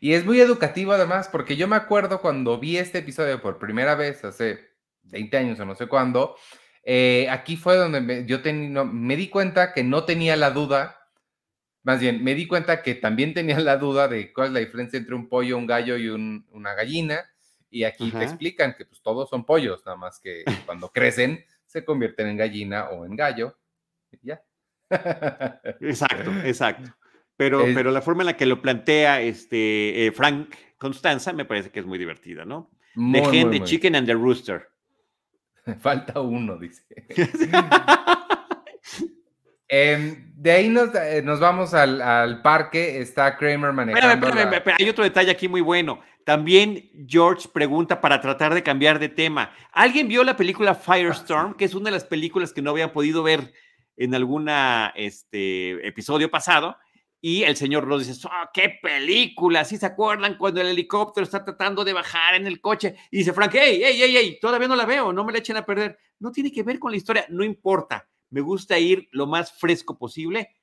Y 0.00 0.12
es 0.12 0.26
muy 0.26 0.38
educativo 0.40 0.92
además, 0.92 1.28
porque 1.32 1.56
yo 1.56 1.66
me 1.66 1.76
acuerdo 1.76 2.20
cuando 2.20 2.58
vi 2.58 2.76
este 2.76 2.98
episodio 2.98 3.40
por 3.40 3.58
primera 3.58 3.94
vez, 3.94 4.22
hace 4.24 4.58
20 5.04 5.36
años 5.38 5.58
o 5.60 5.64
no 5.64 5.74
sé 5.74 5.86
cuándo, 5.86 6.36
eh, 6.84 7.26
aquí 7.30 7.56
fue 7.56 7.76
donde 7.76 8.00
me, 8.02 8.26
yo 8.26 8.42
teni- 8.42 8.68
no, 8.68 8.84
me 8.84 9.16
di 9.16 9.28
cuenta 9.28 9.72
que 9.72 9.82
no 9.82 10.04
tenía 10.04 10.36
la 10.36 10.50
duda, 10.50 10.98
más 11.84 12.00
bien, 12.00 12.22
me 12.22 12.34
di 12.34 12.46
cuenta 12.46 12.82
que 12.82 12.94
también 12.94 13.32
tenía 13.32 13.58
la 13.60 13.78
duda 13.78 14.08
de 14.08 14.32
cuál 14.32 14.48
es 14.48 14.52
la 14.52 14.60
diferencia 14.60 14.98
entre 14.98 15.14
un 15.14 15.28
pollo, 15.28 15.56
un 15.56 15.66
gallo 15.66 15.96
y 15.96 16.08
un- 16.10 16.46
una 16.50 16.74
gallina, 16.74 17.24
y 17.72 17.84
aquí 17.84 18.10
te 18.10 18.16
Ajá. 18.18 18.24
explican 18.24 18.74
que 18.76 18.84
pues 18.84 19.00
todos 19.02 19.28
son 19.30 19.44
pollos, 19.44 19.82
nada 19.86 19.96
más 19.96 20.20
que 20.20 20.44
cuando 20.66 20.90
crecen 20.92 21.44
se 21.66 21.84
convierten 21.84 22.26
en 22.28 22.36
gallina 22.36 22.90
o 22.90 23.04
en 23.06 23.16
gallo, 23.16 23.58
y 24.12 24.18
ya. 24.28 24.42
Exacto, 25.80 26.30
exacto. 26.44 26.90
Pero, 27.36 27.62
Es- 27.66 27.74
pero 27.74 27.90
la 27.90 28.02
forma 28.02 28.22
en 28.22 28.26
la 28.26 28.36
que 28.36 28.44
lo 28.46 28.60
plantea 28.60 29.22
este, 29.22 30.06
eh, 30.06 30.12
Frank 30.12 30.54
Constanza 30.76 31.32
me 31.32 31.46
parece 31.46 31.70
que 31.70 31.80
es 31.80 31.86
muy 31.86 31.98
divertida, 31.98 32.44
¿no? 32.44 32.70
Muy, 32.94 33.20
Hen, 33.38 33.48
muy. 33.48 33.62
Chicken 33.64 33.96
and 33.96 34.06
the 34.06 34.12
Rooster. 34.12 34.68
Falta 35.80 36.20
uno, 36.20 36.58
dice. 36.58 36.84
Em, 39.68 40.30
de 40.36 40.50
ahí 40.52 40.68
nos, 40.68 40.94
eh, 40.94 41.22
nos 41.24 41.40
vamos 41.40 41.72
al, 41.72 42.02
al 42.02 42.42
parque. 42.42 43.00
Está 43.00 43.36
Kramer 43.38 43.70
Espérame, 43.70 43.74
manejando. 43.76 44.26
espérame, 44.28 44.50
la- 44.50 44.56
espérame, 44.58 44.76
hay 44.80 44.88
otro 44.90 45.04
detalle 45.04 45.30
aquí 45.30 45.48
muy 45.48 45.62
bueno. 45.62 46.00
También 46.24 46.90
George 47.06 47.48
pregunta 47.52 48.00
para 48.00 48.20
tratar 48.20 48.54
de 48.54 48.62
cambiar 48.62 48.98
de 48.98 49.08
tema. 49.08 49.52
¿Alguien 49.72 50.08
vio 50.08 50.22
la 50.22 50.36
película 50.36 50.74
Firestorm? 50.74 51.54
Que 51.54 51.64
es 51.64 51.74
una 51.74 51.86
de 51.86 51.92
las 51.92 52.04
películas 52.04 52.52
que 52.52 52.62
no 52.62 52.70
habían 52.70 52.92
podido 52.92 53.22
ver 53.22 53.52
en 53.96 54.14
alguna 54.14 54.92
este, 54.94 55.86
episodio 55.86 56.30
pasado. 56.30 56.76
Y 57.20 57.44
el 57.44 57.56
señor 57.56 57.84
Ross 57.84 58.06
dice, 58.06 58.26
"Oh, 58.26 58.50
qué 58.52 58.78
película! 58.82 59.64
¿Sí 59.64 59.76
se 59.76 59.86
acuerdan 59.86 60.36
cuando 60.36 60.60
el 60.60 60.68
helicóptero 60.68 61.24
está 61.24 61.44
tratando 61.44 61.84
de 61.84 61.92
bajar 61.92 62.34
en 62.34 62.46
el 62.46 62.60
coche? 62.60 62.96
Y 63.12 63.18
dice 63.18 63.32
Frank, 63.32 63.52
hey, 63.54 63.80
hey, 63.84 63.96
hey, 63.96 64.14
hey, 64.16 64.38
todavía 64.40 64.66
no 64.66 64.74
la 64.74 64.86
veo, 64.86 65.12
no 65.12 65.24
me 65.24 65.32
la 65.32 65.38
echen 65.38 65.56
a 65.56 65.64
perder. 65.64 65.98
No 66.18 66.32
tiene 66.32 66.50
que 66.50 66.64
ver 66.64 66.80
con 66.80 66.90
la 66.90 66.96
historia, 66.96 67.26
no 67.28 67.44
importa. 67.44 68.08
Me 68.30 68.40
gusta 68.40 68.78
ir 68.78 69.08
lo 69.12 69.26
más 69.26 69.52
fresco 69.52 69.98
posible. 69.98 70.56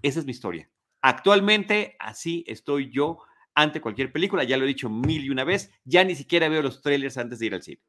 Esa 0.00 0.20
es 0.20 0.24
mi 0.24 0.32
historia. 0.32 0.70
Actualmente, 1.02 1.96
así 1.98 2.44
estoy 2.46 2.90
yo 2.90 3.18
ante 3.54 3.80
cualquier 3.80 4.12
película. 4.12 4.44
Ya 4.44 4.56
lo 4.56 4.64
he 4.64 4.68
dicho 4.68 4.88
mil 4.88 5.24
y 5.24 5.30
una 5.30 5.44
vez. 5.44 5.70
Ya 5.84 6.04
ni 6.04 6.14
siquiera 6.14 6.48
veo 6.48 6.62
los 6.62 6.82
trailers 6.82 7.16
antes 7.18 7.38
de 7.38 7.46
ir 7.46 7.54
al 7.54 7.62
cine. 7.62 7.80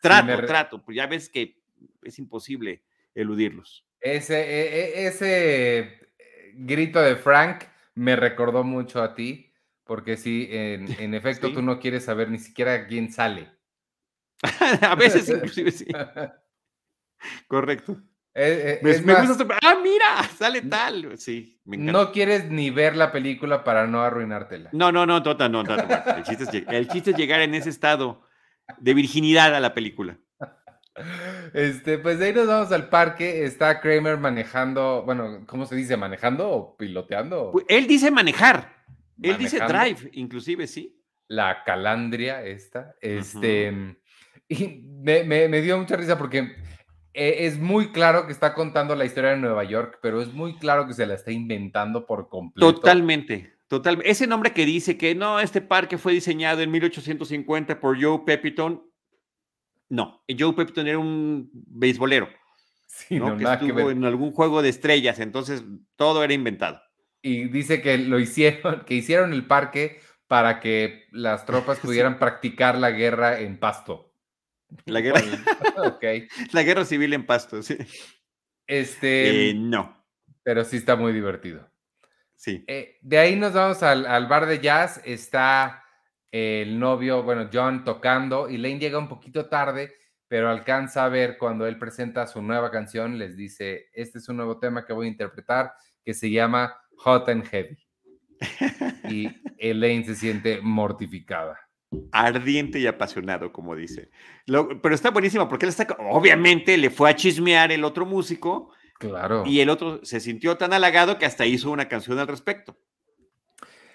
Trato, 0.00 0.46
trato. 0.46 0.82
Pues 0.84 0.96
ya 0.96 1.06
ves 1.06 1.28
que 1.28 1.58
es 2.02 2.18
imposible 2.18 2.82
eludirlos. 3.14 3.86
Ese, 4.00 4.38
e- 4.40 5.02
e- 5.02 5.06
ese 5.06 5.78
eh, 5.80 6.52
grito 6.54 7.00
de 7.00 7.16
Frank 7.16 7.64
me 7.94 8.14
recordó 8.14 8.62
mucho 8.62 9.02
a 9.02 9.14
ti, 9.14 9.52
porque 9.84 10.16
sí, 10.16 10.48
en, 10.50 10.86
en 11.00 11.14
efecto, 11.14 11.48
Sí. 11.48 11.54
tú 11.54 11.62
no 11.62 11.80
quieres 11.80 12.04
saber 12.04 12.30
ni 12.30 12.38
siquiera 12.38 12.86
quién 12.86 13.10
sale. 13.10 13.50
a 14.82 14.94
veces 14.96 15.28
inclusive 15.30 15.70
sí. 15.70 15.86
Correcto. 17.48 18.02
Eh, 18.38 18.74
eh, 18.74 18.80
Me, 18.82 18.90
es 18.90 19.02
me 19.04 19.14
más, 19.14 19.26
gusta. 19.28 19.44
esta- 19.44 19.58
Ah, 19.62 19.76
mira, 19.82 20.22
sale 20.38 20.60
tal. 20.62 21.16
Sí, 21.16 21.58
me 21.64 21.76
encanta. 21.76 21.92
no 21.92 22.12
quieres 22.12 22.50
ni 22.50 22.68
ver 22.70 22.94
la 22.94 23.10
película 23.10 23.64
para 23.64 23.86
no 23.86 24.02
arruinártela. 24.02 24.68
No, 24.72 24.92
no, 24.92 25.06
no, 25.06 25.22
tota, 25.22 25.48
no, 25.48 25.62
no. 25.62 25.74
El 25.74 26.22
chiste, 26.22 26.44
es, 26.44 26.50
lleg- 26.52 26.70
el 26.72 26.86
chiste 26.88 27.12
es 27.12 27.16
llegar 27.16 27.40
en 27.40 27.54
ese 27.54 27.70
estado 27.70 28.22
de 28.78 28.92
virginidad 28.92 29.54
a 29.54 29.60
la 29.60 29.72
película. 29.72 30.18
Este, 31.52 31.98
pues 31.98 32.18
de 32.18 32.26
ahí 32.26 32.32
nos 32.34 32.46
vamos 32.46 32.72
al 32.72 32.88
parque. 32.88 33.44
Está 33.44 33.80
Kramer 33.80 34.18
manejando, 34.18 35.02
bueno, 35.04 35.44
¿cómo 35.46 35.66
se 35.66 35.76
dice? 35.76 35.96
¿Manejando 35.96 36.48
o 36.50 36.76
piloteando? 36.76 37.52
Pues, 37.52 37.64
Él 37.68 37.86
dice 37.86 38.10
manejar. 38.10 38.74
Él 39.22 39.38
dice 39.38 39.58
drive, 39.60 40.10
inclusive, 40.12 40.66
sí. 40.66 41.02
La 41.28 41.64
calandria 41.64 42.42
esta. 42.44 42.94
Este, 43.00 43.96
y 44.48 44.82
me, 45.02 45.24
me- 45.24 45.48
me 45.48 45.60
dio 45.60 45.76
mucha 45.78 45.96
risa 45.96 46.16
porque 46.18 46.54
es 47.16 47.58
muy 47.58 47.92
claro 47.92 48.26
que 48.26 48.32
está 48.32 48.52
contando 48.52 48.94
la 48.94 49.04
historia 49.06 49.30
de 49.30 49.38
Nueva 49.38 49.64
York, 49.64 49.98
pero 50.02 50.20
es 50.20 50.32
muy 50.32 50.56
claro 50.56 50.86
que 50.86 50.92
se 50.92 51.06
la 51.06 51.14
está 51.14 51.32
inventando 51.32 52.04
por 52.04 52.28
completo. 52.28 52.74
Totalmente, 52.74 53.54
totalmente. 53.68 54.10
Ese 54.10 54.26
nombre 54.26 54.52
que 54.52 54.66
dice 54.66 54.98
que 54.98 55.14
no, 55.14 55.40
este 55.40 55.62
parque 55.62 55.98
fue 55.98 56.12
diseñado 56.12 56.60
en 56.60 56.70
1850 56.70 57.80
por 57.80 58.00
Joe 58.00 58.20
Pepitone, 58.26 58.80
No, 59.88 60.24
Joe 60.38 60.52
Pepton 60.52 60.86
era 60.86 60.98
un 60.98 61.50
beisbolero. 61.52 62.28
Sí, 62.86 63.18
¿no? 63.18 63.36
que 63.36 63.44
estuvo 63.44 63.90
en 63.90 64.04
algún 64.04 64.32
juego 64.32 64.62
de 64.62 64.68
estrellas, 64.68 65.18
entonces 65.18 65.64
todo 65.96 66.22
era 66.22 66.32
inventado. 66.32 66.80
Y 67.22 67.48
dice 67.48 67.82
que 67.82 67.98
lo 67.98 68.18
hicieron, 68.18 68.84
que 68.84 68.94
hicieron 68.94 69.32
el 69.32 69.46
parque 69.46 70.00
para 70.26 70.60
que 70.60 71.06
las 71.12 71.46
tropas 71.46 71.78
pudieran 71.80 72.18
practicar 72.18 72.76
la 72.76 72.90
guerra 72.90 73.40
en 73.40 73.58
pasto. 73.58 74.05
La 74.84 75.00
guerra. 75.02 75.20
La 76.52 76.62
guerra 76.62 76.84
civil 76.84 77.12
en 77.12 77.26
pasto, 77.26 77.62
sí. 77.62 77.76
Este. 78.66 79.50
Eh, 79.50 79.54
no. 79.54 80.04
Pero 80.42 80.64
sí 80.64 80.76
está 80.76 80.96
muy 80.96 81.12
divertido. 81.12 81.68
Sí. 82.34 82.64
Eh, 82.68 82.98
de 83.00 83.18
ahí 83.18 83.36
nos 83.36 83.54
vamos 83.54 83.82
al, 83.82 84.06
al, 84.06 84.26
bar 84.26 84.46
de 84.46 84.60
jazz. 84.60 85.00
Está 85.04 85.82
el 86.30 86.78
novio, 86.78 87.22
bueno, 87.22 87.48
John 87.52 87.84
tocando 87.84 88.48
y 88.48 88.58
Lane 88.58 88.78
llega 88.78 88.98
un 88.98 89.08
poquito 89.08 89.48
tarde, 89.48 89.94
pero 90.28 90.50
alcanza 90.50 91.04
a 91.04 91.08
ver 91.08 91.38
cuando 91.38 91.66
él 91.66 91.78
presenta 91.78 92.26
su 92.26 92.42
nueva 92.42 92.70
canción, 92.70 93.18
les 93.18 93.36
dice, 93.36 93.86
este 93.92 94.18
es 94.18 94.28
un 94.28 94.36
nuevo 94.36 94.58
tema 94.58 94.84
que 94.84 94.92
voy 94.92 95.06
a 95.06 95.10
interpretar 95.10 95.72
que 96.04 96.14
se 96.14 96.30
llama 96.30 96.76
Hot 96.98 97.28
and 97.28 97.44
Heavy. 97.46 97.78
Y 99.08 99.28
Elaine 99.58 100.04
se 100.04 100.16
siente 100.16 100.60
mortificada. 100.60 101.65
Ardiente 102.12 102.78
y 102.78 102.86
apasionado, 102.86 103.52
como 103.52 103.74
dice. 103.74 104.10
pero 104.46 104.94
está 104.94 105.10
buenísimo 105.10 105.48
porque 105.48 105.66
él 105.66 105.70
está, 105.70 105.86
obviamente 106.10 106.76
le 106.76 106.90
fue 106.90 107.10
a 107.10 107.16
chismear 107.16 107.72
el 107.72 107.84
otro 107.84 108.06
músico. 108.06 108.70
Claro. 108.98 109.44
Y 109.46 109.60
el 109.60 109.68
otro 109.68 110.00
se 110.04 110.20
sintió 110.20 110.56
tan 110.56 110.72
halagado 110.72 111.18
que 111.18 111.26
hasta 111.26 111.44
hizo 111.44 111.70
una 111.70 111.88
canción 111.88 112.18
al 112.18 112.28
respecto. 112.28 112.76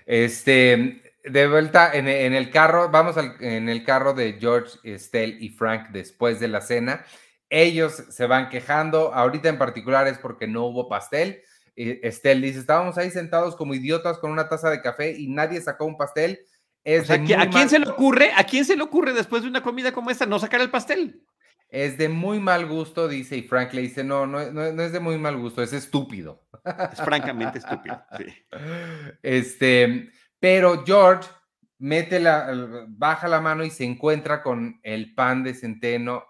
Este, 0.06 1.02
de 1.24 1.48
vuelta 1.48 1.92
en, 1.94 2.08
el 2.08 2.50
carro, 2.52 2.90
vamos 2.90 3.16
en 3.40 3.70
el 3.70 3.84
carro 3.84 4.14
de 4.14 4.34
George, 4.34 4.78
Estelle 4.84 5.38
y 5.40 5.50
Frank 5.50 5.90
después 5.90 6.40
de 6.40 6.48
la 6.48 6.62
cena. 6.62 7.06
Ellos 7.50 7.94
se 8.10 8.28
van 8.28 8.50
quejando, 8.50 9.14
ahorita 9.14 9.50
en 9.50 9.58
particular 9.58 10.08
es 10.08 10.18
porque 10.18 10.48
no 10.48 10.66
hubo 10.66 10.88
pastel. 10.88 11.42
Estelle 11.76 12.48
dice, 12.48 12.60
estábamos 12.60 12.98
ahí 12.98 13.12
sentados 13.12 13.56
como 13.56 13.74
idiotas 13.74 14.20
con 14.20 14.32
una 14.32 14.48
taza 14.48 14.70
de 14.70 14.82
café 14.82 15.12
y 15.18 15.28
nadie 15.28 15.62
sacó 15.62 15.86
un 15.86 15.98
pastel. 15.98 16.40
¿A 16.86 17.50
quién 17.50 17.70
se 17.70 17.80
le 17.80 17.90
ocurre? 17.90 18.32
¿A 18.36 18.44
quién 18.44 18.66
se 18.66 18.76
le 18.76 18.84
ocurre 18.84 19.14
después 19.14 19.44
de 19.44 19.50
una 19.50 19.62
comida 19.62 19.92
como 19.92 20.10
esta 20.10 20.26
no 20.26 20.40
sacar 20.40 20.62
el 20.62 20.72
pastel? 20.72 21.24
Es 21.70 21.98
de 21.98 22.10
muy 22.10 22.40
mal 22.40 22.66
gusto, 22.66 23.08
dice, 23.08 23.38
y 23.38 23.44
Frank 23.44 23.72
le 23.74 23.84
dice, 23.84 24.04
no, 24.04 24.28
no, 24.28 24.52
no, 24.52 24.84
es 24.84 24.92
de 24.92 25.00
muy 25.00 25.18
mal 25.18 25.38
gusto, 25.38 25.64
es 25.64 25.72
estúpido. 25.72 26.44
Es 26.92 27.00
francamente 27.02 27.60
estúpido, 27.60 28.04
sí. 28.18 28.26
Este, 29.24 30.12
pero 30.40 30.84
George 30.86 31.30
mete 31.78 32.20
la, 32.20 32.86
baja 32.90 33.28
la 33.30 33.40
mano 33.40 33.64
y 33.64 33.70
se 33.70 33.86
encuentra 33.86 34.44
con 34.44 34.82
el 34.84 35.16
pan 35.16 35.44
de 35.44 35.54
centeno 35.54 36.26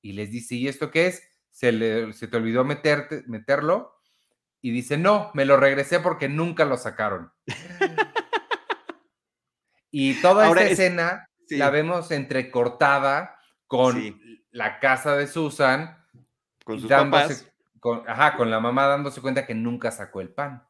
y 0.00 0.12
les 0.12 0.30
dice, 0.30 0.54
¿y 0.54 0.68
esto 0.68 0.90
qué 0.92 1.08
es? 1.08 1.22
¿Se, 1.50 1.72
le, 1.72 2.12
se 2.12 2.28
te 2.28 2.36
olvidó 2.36 2.64
meterte, 2.64 3.24
meterlo? 3.26 3.96
Y 4.60 4.70
dice, 4.70 4.96
no, 4.96 5.32
me 5.34 5.44
lo 5.44 5.56
regresé 5.56 5.98
porque 5.98 6.28
nunca 6.28 6.64
lo 6.64 6.76
sacaron. 6.76 7.32
y 9.90 10.20
toda 10.20 10.48
esta 10.48 10.64
escena 10.64 11.30
la 11.50 11.70
vemos 11.70 12.10
entrecortada 12.10 13.38
con 13.66 14.20
la 14.50 14.80
casa 14.80 15.16
de 15.16 15.26
Susan. 15.26 15.96
Con 16.64 16.80
sus 16.80 16.88
papás. 16.88 17.50
Con, 17.80 18.02
ajá, 18.08 18.36
con 18.36 18.50
la 18.50 18.60
mamá 18.60 18.86
dándose 18.86 19.20
cuenta 19.20 19.46
que 19.46 19.54
nunca 19.54 19.90
sacó 19.90 20.20
el 20.20 20.30
pan. 20.30 20.66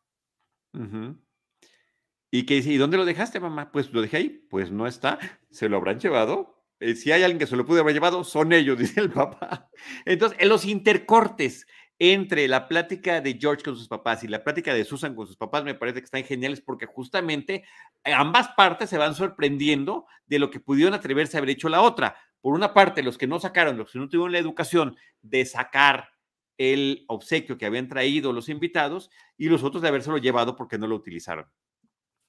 Y 2.30 2.44
que 2.44 2.54
dice, 2.54 2.70
¿y 2.70 2.76
dónde 2.76 2.98
lo 2.98 3.04
dejaste, 3.04 3.40
mamá? 3.40 3.72
Pues 3.72 3.92
lo 3.92 4.02
dejé 4.02 4.18
ahí. 4.18 4.46
Pues 4.50 4.70
no 4.70 4.86
está. 4.86 5.18
¿Se 5.50 5.68
lo 5.68 5.78
habrán 5.78 5.98
llevado? 5.98 6.58
Eh, 6.80 6.94
si 6.94 7.10
hay 7.10 7.22
alguien 7.22 7.38
que 7.38 7.46
se 7.46 7.56
lo 7.56 7.66
pudo 7.66 7.80
haber 7.80 7.94
llevado, 7.94 8.22
son 8.22 8.52
ellos, 8.52 8.78
dice 8.78 9.00
el 9.00 9.10
papá. 9.10 9.70
Entonces, 10.04 10.38
en 10.40 10.48
los 10.48 10.64
intercortes 10.64 11.66
entre 11.98 12.46
la 12.46 12.68
plática 12.68 13.20
de 13.20 13.38
George 13.40 13.64
con 13.64 13.76
sus 13.76 13.88
papás 13.88 14.22
y 14.22 14.28
la 14.28 14.44
plática 14.44 14.72
de 14.72 14.84
Susan 14.84 15.14
con 15.14 15.26
sus 15.26 15.36
papás 15.36 15.64
me 15.64 15.74
parece 15.74 16.00
que 16.00 16.04
están 16.04 16.24
geniales 16.24 16.60
porque 16.60 16.86
justamente 16.86 17.64
ambas 18.04 18.48
partes 18.56 18.88
se 18.88 18.98
van 18.98 19.14
sorprendiendo 19.14 20.06
de 20.26 20.38
lo 20.38 20.50
que 20.50 20.60
pudieron 20.60 20.94
atreverse 20.94 21.36
a 21.36 21.38
haber 21.38 21.50
hecho 21.50 21.68
la 21.68 21.82
otra. 21.82 22.16
Por 22.40 22.54
una 22.54 22.72
parte, 22.72 23.02
los 23.02 23.18
que 23.18 23.26
no 23.26 23.40
sacaron, 23.40 23.76
los 23.76 23.90
que 23.90 23.98
no 23.98 24.08
tuvieron 24.08 24.32
la 24.32 24.38
educación 24.38 24.96
de 25.22 25.44
sacar 25.44 26.10
el 26.56 27.04
obsequio 27.08 27.58
que 27.58 27.66
habían 27.66 27.88
traído 27.88 28.32
los 28.32 28.48
invitados 28.48 29.10
y 29.36 29.48
los 29.48 29.62
otros 29.64 29.82
de 29.82 29.88
habérselo 29.88 30.18
llevado 30.18 30.56
porque 30.56 30.78
no 30.78 30.86
lo 30.86 30.96
utilizaron. 30.96 31.46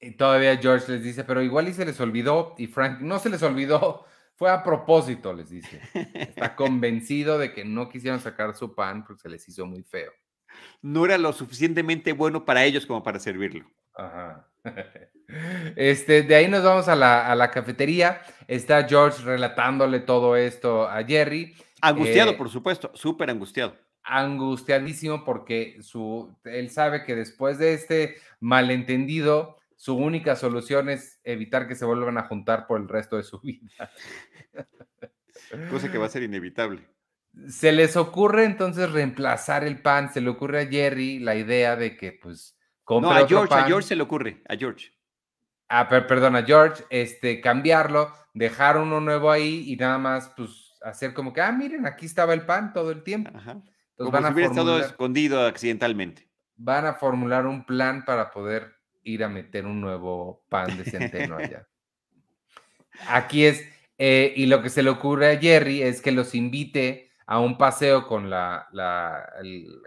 Y 0.00 0.16
todavía 0.16 0.56
George 0.56 0.92
les 0.92 1.04
dice, 1.04 1.24
pero 1.24 1.42
igual 1.42 1.68
y 1.68 1.74
se 1.74 1.84
les 1.84 2.00
olvidó, 2.00 2.54
y 2.56 2.68
Frank, 2.68 3.00
no 3.00 3.18
se 3.18 3.28
les 3.28 3.42
olvidó, 3.42 4.06
fue 4.40 4.50
a 4.50 4.64
propósito, 4.64 5.34
les 5.34 5.50
dice. 5.50 5.82
Está 6.14 6.56
convencido 6.56 7.36
de 7.36 7.52
que 7.52 7.62
no 7.62 7.90
quisieron 7.90 8.20
sacar 8.20 8.56
su 8.56 8.74
pan 8.74 9.04
porque 9.04 9.20
se 9.20 9.28
les 9.28 9.46
hizo 9.46 9.66
muy 9.66 9.82
feo. 9.82 10.10
No 10.80 11.04
era 11.04 11.18
lo 11.18 11.34
suficientemente 11.34 12.14
bueno 12.14 12.46
para 12.46 12.64
ellos 12.64 12.86
como 12.86 13.02
para 13.02 13.18
servirlo. 13.20 13.70
Ajá. 13.94 14.48
Este, 15.76 16.24
de 16.24 16.34
ahí 16.34 16.48
nos 16.48 16.64
vamos 16.64 16.88
a 16.88 16.96
la, 16.96 17.50
cafetería. 17.52 18.20
Está 18.48 18.88
George 18.88 19.22
relatándole 19.22 20.00
todo 20.00 20.34
esto 20.34 20.88
a 20.88 21.04
Jerry. 21.04 21.54
Angustiado, 21.80 22.32
eh, 22.32 22.36
por 22.36 22.48
supuesto, 22.48 22.90
súper 22.94 23.30
angustiado. 23.30 23.76
Angustiadísimo 24.02 25.24
porque 25.24 25.76
su, 25.82 26.36
él 26.42 26.68
sabe 26.70 27.04
que 27.04 27.14
después 27.14 27.58
de 27.58 27.74
este 27.74 28.16
malentendido, 28.40 29.59
su 29.80 29.96
única 29.96 30.36
solución 30.36 30.90
es 30.90 31.22
evitar 31.24 31.66
que 31.66 31.74
se 31.74 31.86
vuelvan 31.86 32.18
a 32.18 32.24
juntar 32.24 32.66
por 32.66 32.78
el 32.78 32.86
resto 32.86 33.16
de 33.16 33.22
su 33.22 33.40
vida. 33.42 33.90
Cosa 35.70 35.90
que 35.90 35.96
va 35.96 36.04
a 36.04 36.10
ser 36.10 36.22
inevitable. 36.22 36.86
Se 37.48 37.72
les 37.72 37.96
ocurre 37.96 38.44
entonces 38.44 38.92
reemplazar 38.92 39.64
el 39.64 39.80
pan, 39.80 40.12
se 40.12 40.20
le 40.20 40.28
ocurre 40.28 40.60
a 40.60 40.66
Jerry 40.66 41.18
la 41.18 41.34
idea 41.34 41.76
de 41.76 41.96
que 41.96 42.12
pues 42.12 42.58
compre 42.84 43.08
no, 43.08 43.16
a 43.16 43.26
George, 43.26 43.54
a 43.54 43.64
George 43.64 43.88
se 43.88 43.96
le 43.96 44.02
ocurre, 44.02 44.42
a 44.50 44.54
George. 44.54 44.92
Ah, 45.70 45.88
perdón, 45.88 46.36
a 46.36 46.42
George, 46.42 46.84
este, 46.90 47.40
cambiarlo, 47.40 48.12
dejar 48.34 48.76
uno 48.76 49.00
nuevo 49.00 49.30
ahí 49.30 49.64
y 49.66 49.76
nada 49.76 49.96
más 49.96 50.30
pues 50.36 50.74
hacer 50.82 51.14
como 51.14 51.32
que, 51.32 51.40
ah, 51.40 51.52
miren, 51.52 51.86
aquí 51.86 52.04
estaba 52.04 52.34
el 52.34 52.44
pan 52.44 52.74
todo 52.74 52.90
el 52.90 53.02
tiempo. 53.02 53.30
Entonces 53.30 54.12
van 54.12 54.26
a 54.26 54.30
hubiera 54.30 54.50
estado 54.50 54.78
escondido 54.78 55.46
accidentalmente. 55.46 56.30
Van 56.56 56.84
a 56.84 56.92
formular 56.92 57.46
un 57.46 57.64
plan 57.64 58.04
para 58.04 58.30
poder 58.30 58.79
ir 59.02 59.24
a 59.24 59.28
meter 59.28 59.66
un 59.66 59.80
nuevo 59.80 60.44
pan 60.48 60.76
de 60.76 60.84
centeno 60.84 61.36
allá. 61.38 61.66
Aquí 63.08 63.46
es, 63.46 63.64
eh, 63.98 64.32
y 64.36 64.46
lo 64.46 64.62
que 64.62 64.68
se 64.68 64.82
le 64.82 64.90
ocurre 64.90 65.32
a 65.32 65.38
Jerry 65.38 65.82
es 65.82 66.00
que 66.02 66.12
los 66.12 66.34
invite 66.34 67.10
a 67.30 67.38
un 67.38 67.56
paseo 67.56 68.08
con 68.08 68.28
la, 68.28 68.66
la, 68.72 69.24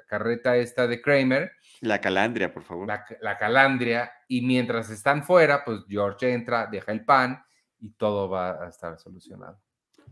carreta 0.07 0.55
esta 0.55 0.87
de 0.87 1.01
Kramer. 1.01 1.51
La 1.81 1.99
calandria, 1.99 2.53
por 2.53 2.63
favor. 2.63 2.87
La, 2.87 3.37
calandria, 3.37 4.13
y 4.29 4.41
mientras 4.43 4.89
están 4.89 5.23
fuera, 5.23 5.65
pues 5.65 5.81
George 5.89 6.31
entra, 6.31 6.67
deja 6.67 6.93
el 6.93 7.03
pan 7.03 7.43
y 7.81 7.91
todo 7.95 8.29
va 8.29 8.63
a 8.63 8.69
estar 8.69 8.97
solucionado. 8.97 9.59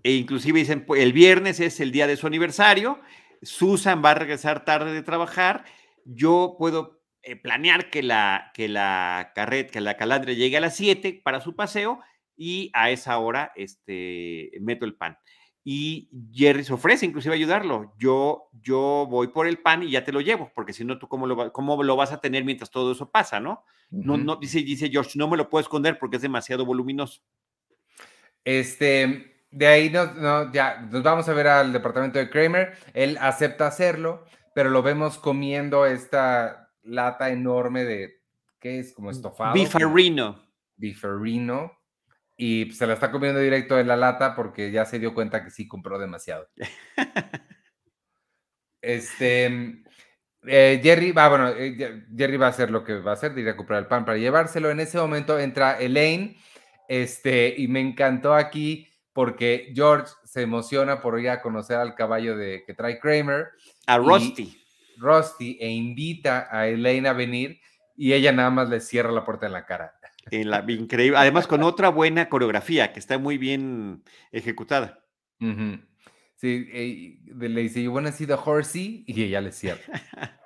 E 0.03 0.11
inclusive 0.11 0.59
dicen, 0.59 0.85
pues, 0.85 1.01
el 1.01 1.13
viernes 1.13 1.61
es 1.61 1.79
el 1.79 1.93
día 1.93 2.05
de 2.05 2.17
su 2.17 2.27
aniversario, 2.27 2.99
Susan 3.41 4.03
va 4.03 4.11
a 4.11 4.15
regresar 4.15 4.65
tarde 4.65 4.91
de 4.91 5.01
trabajar, 5.01 5.63
yo 6.03 6.55
puedo 6.59 7.00
eh, 7.23 7.35
planear 7.35 7.89
que 7.89 8.03
la, 8.03 8.51
que 8.53 8.67
la 8.67 9.31
carret, 9.35 9.69
que 9.69 9.81
la 9.81 9.97
calandria 9.97 10.35
llegue 10.35 10.57
a 10.57 10.61
las 10.61 10.75
7 10.75 11.21
para 11.23 11.41
su 11.41 11.55
paseo 11.55 11.99
y 12.35 12.71
a 12.73 12.89
esa 12.89 13.17
hora 13.19 13.51
este, 13.55 14.51
meto 14.59 14.85
el 14.85 14.95
pan. 14.95 15.17
Y 15.63 16.09
Jerry 16.33 16.63
se 16.63 16.73
ofrece 16.73 17.05
inclusive 17.05 17.35
ayudarlo. 17.35 17.93
Yo, 17.99 18.49
yo 18.53 19.05
voy 19.09 19.27
por 19.27 19.45
el 19.45 19.59
pan 19.59 19.83
y 19.83 19.91
ya 19.91 20.03
te 20.03 20.11
lo 20.11 20.21
llevo, 20.21 20.51
porque 20.55 20.73
si 20.73 20.83
no, 20.83 20.97
tú 20.97 21.07
cómo 21.07 21.27
lo, 21.27 21.53
cómo 21.53 21.83
lo 21.83 21.95
vas 21.95 22.11
a 22.11 22.19
tener 22.19 22.43
mientras 22.43 22.71
todo 22.71 22.93
eso 22.93 23.11
pasa, 23.11 23.39
¿no? 23.39 23.63
No, 23.91 24.17
no, 24.17 24.37
dice, 24.37 24.59
dice 24.63 24.89
George, 24.89 25.19
no 25.19 25.27
me 25.27 25.37
lo 25.37 25.49
puedo 25.49 25.61
esconder 25.61 25.99
porque 25.99 26.15
es 26.15 26.21
demasiado 26.21 26.65
voluminoso. 26.65 27.21
Este, 28.43 29.45
de 29.51 29.67
ahí 29.67 29.89
no, 29.89 30.51
ya 30.51 30.81
nos 30.89 31.03
vamos 31.03 31.27
a 31.29 31.33
ver 31.33 31.47
al 31.47 31.73
departamento 31.73 32.17
de 32.17 32.29
Kramer. 32.29 32.77
Él 32.93 33.17
acepta 33.19 33.67
hacerlo, 33.67 34.25
pero 34.55 34.69
lo 34.69 34.81
vemos 34.81 35.19
comiendo 35.19 35.85
esta 35.85 36.60
lata 36.83 37.29
enorme 37.29 37.83
de, 37.83 38.21
¿qué 38.59 38.79
es? 38.79 38.93
Como 38.93 39.09
mm, 39.09 39.11
estofado. 39.11 39.53
Bifarrino. 39.53 40.41
Bifarrino. 40.75 41.71
Y 42.37 42.71
se 42.71 42.87
la 42.87 42.93
está 42.93 43.11
comiendo 43.11 43.39
directo 43.39 43.79
en 43.79 43.87
la 43.87 43.95
lata 43.95 44.35
porque 44.35 44.71
ya 44.71 44.85
se 44.85 44.97
dio 44.97 45.13
cuenta 45.13 45.43
que 45.43 45.51
sí 45.51 45.67
compró 45.67 45.99
demasiado. 45.99 46.49
este, 48.81 49.83
eh, 50.47 50.79
Jerry 50.81 51.11
va, 51.11 51.29
bueno, 51.29 51.49
eh, 51.49 52.05
Jerry 52.15 52.37
va 52.37 52.47
a 52.47 52.49
hacer 52.49 52.71
lo 52.71 52.83
que 52.83 52.95
va 52.99 53.11
a 53.11 53.13
hacer, 53.13 53.33
de 53.33 53.41
ir 53.41 53.49
a 53.49 53.55
comprar 53.55 53.79
el 53.79 53.87
pan 53.87 54.05
para 54.05 54.17
llevárselo. 54.17 54.71
En 54.71 54.79
ese 54.79 54.97
momento 54.97 55.39
entra 55.39 55.79
Elaine, 55.79 56.37
este, 56.87 57.53
y 57.55 57.67
me 57.67 57.79
encantó 57.79 58.33
aquí 58.33 58.87
porque 59.13 59.71
George 59.75 60.11
se 60.23 60.41
emociona 60.41 61.01
por 61.01 61.19
ir 61.19 61.29
a 61.29 61.41
conocer 61.41 61.77
al 61.77 61.95
caballo 61.95 62.37
de, 62.37 62.63
que 62.65 62.73
trae 62.73 62.99
Kramer. 62.99 63.49
A 63.85 63.97
Rusty. 63.97 64.60
Rusty 65.01 65.57
e 65.59 65.69
invita 65.69 66.47
a 66.51 66.67
Elaine 66.67 67.07
a 67.07 67.13
venir 67.13 67.59
y 67.97 68.13
ella 68.13 68.31
nada 68.31 68.49
más 68.49 68.69
le 68.69 68.79
cierra 68.79 69.11
la 69.11 69.25
puerta 69.25 69.45
en 69.45 69.53
la 69.53 69.65
cara. 69.65 69.93
En 70.29 70.49
la, 70.49 70.63
increíble, 70.67 71.17
además 71.17 71.47
con 71.47 71.63
otra 71.63 71.89
buena 71.89 72.29
coreografía 72.29 72.93
que 72.93 72.99
está 72.99 73.17
muy 73.17 73.37
bien 73.37 74.03
ejecutada. 74.31 75.03
Sí, 75.39 76.67
eh, 76.71 77.19
le 77.35 77.61
dice, 77.61 77.83
you 77.83 77.91
wanna 77.91 78.11
see 78.11 78.27
the 78.27 78.33
horsey? 78.33 79.03
Y 79.07 79.23
ella 79.23 79.41
le 79.41 79.51
cierra. 79.51 79.81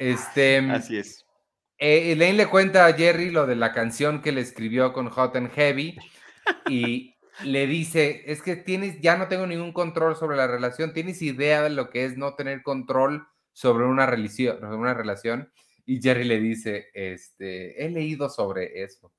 Este, 0.00 0.58
Así 0.58 0.98
es. 0.98 1.24
Eh, 1.78 2.12
Elaine 2.12 2.36
le 2.36 2.46
cuenta 2.48 2.86
a 2.86 2.92
Jerry 2.94 3.30
lo 3.30 3.46
de 3.46 3.54
la 3.54 3.72
canción 3.72 4.22
que 4.22 4.32
le 4.32 4.40
escribió 4.40 4.92
con 4.92 5.08
Hot 5.08 5.36
and 5.36 5.52
Heavy 5.52 5.96
y 6.68 7.14
le 7.42 7.66
dice, 7.66 8.22
es 8.26 8.42
que 8.42 8.56
tienes, 8.56 9.00
ya 9.00 9.16
no 9.16 9.28
tengo 9.28 9.46
ningún 9.46 9.72
control 9.72 10.16
sobre 10.16 10.36
la 10.36 10.46
relación, 10.46 10.92
tienes 10.92 11.22
idea 11.22 11.62
de 11.62 11.70
lo 11.70 11.90
que 11.90 12.04
es 12.04 12.16
no 12.16 12.34
tener 12.34 12.62
control 12.62 13.26
sobre 13.54 13.86
una, 13.86 14.04
relación, 14.04 14.60
sobre 14.60 14.76
una 14.76 14.92
relación. 14.92 15.50
Y 15.86 16.02
Jerry 16.02 16.24
le 16.24 16.40
dice, 16.40 16.88
este, 16.92 17.82
he 17.82 17.88
leído 17.88 18.28
sobre 18.28 18.82
eso. 18.82 19.12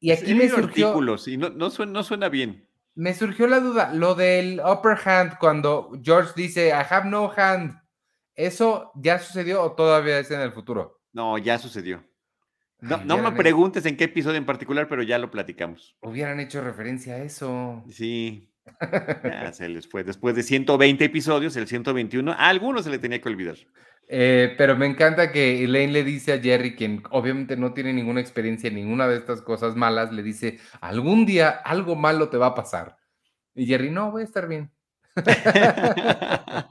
Y 0.00 0.10
aquí 0.10 0.34
me 0.34 0.48
surgió... 0.48 0.88
Artículos 0.88 1.28
y 1.28 1.36
no, 1.36 1.50
no, 1.50 1.70
suena, 1.70 1.92
no 1.92 2.02
suena 2.02 2.28
bien. 2.28 2.68
Me 2.94 3.14
surgió 3.14 3.46
la 3.46 3.60
duda, 3.60 3.92
lo 3.94 4.14
del 4.14 4.60
upper 4.60 4.98
hand, 5.04 5.38
cuando 5.38 5.92
George 6.02 6.32
dice, 6.36 6.68
I 6.68 6.84
have 6.90 7.08
no 7.08 7.32
hand, 7.34 7.80
¿eso 8.34 8.92
ya 8.96 9.18
sucedió 9.18 9.62
o 9.62 9.72
todavía 9.72 10.18
es 10.18 10.30
en 10.30 10.40
el 10.40 10.52
futuro? 10.52 11.00
No, 11.12 11.38
ya 11.38 11.58
sucedió. 11.58 12.04
No, 12.80 12.98
no 13.04 13.18
me 13.18 13.32
preguntes 13.32 13.86
en 13.86 13.96
qué 13.96 14.04
episodio 14.04 14.38
en 14.38 14.44
particular, 14.44 14.88
pero 14.88 15.02
ya 15.02 15.16
lo 15.16 15.30
platicamos. 15.30 15.96
Hubieran 16.00 16.40
hecho 16.40 16.60
referencia 16.60 17.14
a 17.14 17.18
eso. 17.18 17.84
Sí. 17.88 18.51
Ya 19.24 19.52
se 19.52 19.68
les 19.68 19.88
fue. 19.88 20.04
Después 20.04 20.34
de 20.34 20.42
120 20.42 21.04
episodios, 21.04 21.56
el 21.56 21.66
121, 21.66 22.32
a 22.32 22.48
algunos 22.48 22.84
se 22.84 22.90
le 22.90 22.98
tenía 22.98 23.20
que 23.20 23.28
olvidar. 23.28 23.56
Eh, 24.08 24.54
pero 24.58 24.76
me 24.76 24.86
encanta 24.86 25.32
que 25.32 25.64
Elaine 25.64 25.92
le 25.92 26.04
dice 26.04 26.32
a 26.32 26.40
Jerry, 26.40 26.74
quien 26.74 27.02
obviamente 27.10 27.56
no 27.56 27.72
tiene 27.72 27.92
ninguna 27.92 28.20
experiencia 28.20 28.68
en 28.68 28.74
ninguna 28.74 29.08
de 29.08 29.16
estas 29.16 29.42
cosas 29.42 29.74
malas, 29.76 30.12
le 30.12 30.22
dice, 30.22 30.58
algún 30.80 31.24
día 31.24 31.50
algo 31.50 31.96
malo 31.96 32.28
te 32.28 32.36
va 32.36 32.48
a 32.48 32.54
pasar. 32.54 32.96
Y 33.54 33.66
Jerry, 33.66 33.90
no, 33.90 34.10
voy 34.10 34.22
a 34.22 34.26
estar 34.26 34.48
bien. 34.48 34.70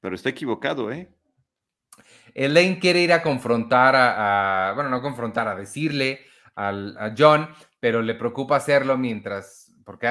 pero 0.00 0.14
está 0.14 0.28
equivocado, 0.28 0.90
¿eh? 0.92 1.08
Elaine 2.34 2.78
quiere 2.78 3.00
ir 3.00 3.12
a 3.12 3.22
confrontar 3.22 3.94
a, 3.96 4.72
bueno, 4.74 4.88
no 4.88 5.02
confrontar, 5.02 5.48
a 5.48 5.56
decirle 5.56 6.20
a 6.54 7.14
John, 7.16 7.48
pero 7.80 8.02
le 8.02 8.14
preocupa 8.14 8.56
hacerlo 8.56 8.98
mientras, 8.98 9.72
porque 9.84 10.06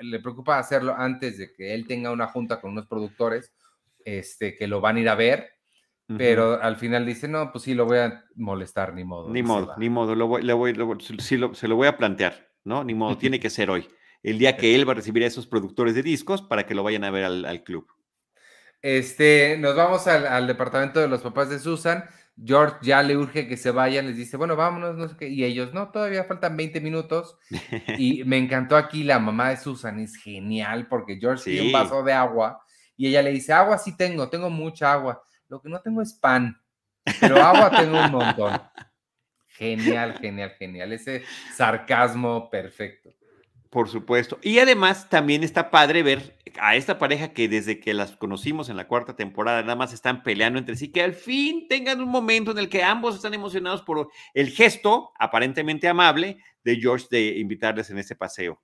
le 0.00 0.20
preocupa 0.20 0.58
hacerlo 0.58 0.94
antes 0.96 1.38
de 1.38 1.52
que 1.52 1.74
él 1.74 1.86
tenga 1.86 2.10
una 2.10 2.26
junta 2.26 2.60
con 2.60 2.72
unos 2.72 2.86
productores 2.86 3.52
este, 4.04 4.56
que 4.56 4.66
lo 4.66 4.80
van 4.80 4.96
a 4.96 5.00
ir 5.00 5.08
a 5.08 5.14
ver, 5.14 5.48
pero 6.18 6.60
al 6.60 6.74
final 6.74 7.06
dice, 7.06 7.28
no, 7.28 7.52
pues 7.52 7.62
sí, 7.62 7.72
lo 7.72 7.84
voy 7.84 7.98
a 7.98 8.24
molestar, 8.34 8.94
ni 8.94 9.04
modo. 9.04 9.30
Ni 9.30 9.44
modo, 9.44 9.74
ni 9.76 9.88
modo, 9.88 10.16
lo 10.16 10.26
voy, 10.26 10.42
le 10.42 10.52
voy, 10.54 10.74
sí, 11.20 11.38
se 11.52 11.68
lo 11.68 11.76
voy 11.76 11.86
a 11.86 11.96
plantear, 11.96 12.48
¿no? 12.64 12.82
Ni 12.82 12.94
modo, 12.94 13.16
tiene 13.16 13.38
que 13.38 13.48
ser 13.48 13.70
hoy, 13.70 13.86
el 14.24 14.38
día 14.38 14.56
que 14.56 14.74
él 14.74 14.88
va 14.88 14.92
a 14.92 14.96
recibir 14.96 15.22
a 15.22 15.26
esos 15.26 15.46
productores 15.46 15.94
de 15.94 16.02
discos 16.02 16.42
para 16.42 16.66
que 16.66 16.74
lo 16.74 16.82
vayan 16.82 17.04
a 17.04 17.10
ver 17.10 17.24
al 17.24 17.62
club. 17.62 17.86
Este, 18.82 19.58
nos 19.58 19.76
vamos 19.76 20.06
al, 20.06 20.46
departamento 20.46 21.00
de 21.00 21.08
los 21.08 21.20
papás 21.20 21.50
de 21.50 21.58
Susan. 21.58 22.04
George 22.36 22.76
ya 22.82 23.02
le 23.02 23.16
urge 23.16 23.46
que 23.46 23.56
se 23.56 23.70
vayan, 23.70 24.06
les 24.06 24.16
dice, 24.16 24.36
bueno, 24.36 24.56
vámonos, 24.56 24.96
no 24.96 25.08
sé 25.08 25.16
qué. 25.16 25.28
Y 25.28 25.44
ellos, 25.44 25.74
no, 25.74 25.90
todavía 25.90 26.24
faltan 26.24 26.56
20 26.56 26.80
minutos. 26.80 27.36
y 27.98 28.24
me 28.24 28.38
encantó 28.38 28.76
aquí 28.76 29.02
la 29.02 29.18
mamá 29.18 29.50
de 29.50 29.56
Susan, 29.56 30.00
es 30.00 30.16
genial 30.16 30.88
porque 30.88 31.18
George 31.20 31.44
tiene 31.44 31.66
un 31.66 31.72
vaso 31.72 32.02
de 32.02 32.12
agua 32.12 32.62
y 33.00 33.06
ella 33.06 33.22
le 33.22 33.30
dice, 33.30 33.54
agua 33.54 33.78
sí 33.78 33.96
tengo, 33.96 34.28
tengo 34.28 34.50
mucha 34.50 34.92
agua. 34.92 35.22
Lo 35.48 35.62
que 35.62 35.70
no 35.70 35.80
tengo 35.80 36.02
es 36.02 36.12
pan, 36.12 36.54
pero 37.18 37.42
agua 37.42 37.70
tengo 37.70 37.98
un 37.98 38.10
montón. 38.10 38.60
Genial, 39.48 40.18
genial, 40.18 40.50
genial. 40.58 40.92
Ese 40.92 41.22
sarcasmo 41.54 42.48
perfecto. 42.48 43.10
Por 43.70 43.88
supuesto. 43.88 44.38
Y 44.42 44.58
además 44.58 45.08
también 45.08 45.44
está 45.44 45.70
padre 45.70 46.02
ver 46.02 46.36
a 46.60 46.74
esta 46.74 46.98
pareja 46.98 47.32
que 47.32 47.48
desde 47.48 47.78
que 47.78 47.94
las 47.94 48.16
conocimos 48.16 48.68
en 48.68 48.76
la 48.76 48.88
cuarta 48.88 49.14
temporada 49.14 49.62
nada 49.62 49.76
más 49.76 49.92
están 49.92 50.24
peleando 50.24 50.58
entre 50.58 50.74
sí, 50.74 50.90
que 50.90 51.02
al 51.02 51.14
fin 51.14 51.68
tengan 51.68 52.00
un 52.00 52.08
momento 52.08 52.50
en 52.50 52.58
el 52.58 52.68
que 52.68 52.82
ambos 52.82 53.14
están 53.14 53.32
emocionados 53.32 53.82
por 53.82 54.08
el 54.34 54.50
gesto 54.50 55.12
aparentemente 55.20 55.86
amable 55.86 56.38
de 56.64 56.76
George 56.76 57.06
de 57.12 57.38
invitarles 57.38 57.90
en 57.90 57.98
ese 57.98 58.16
paseo. 58.16 58.60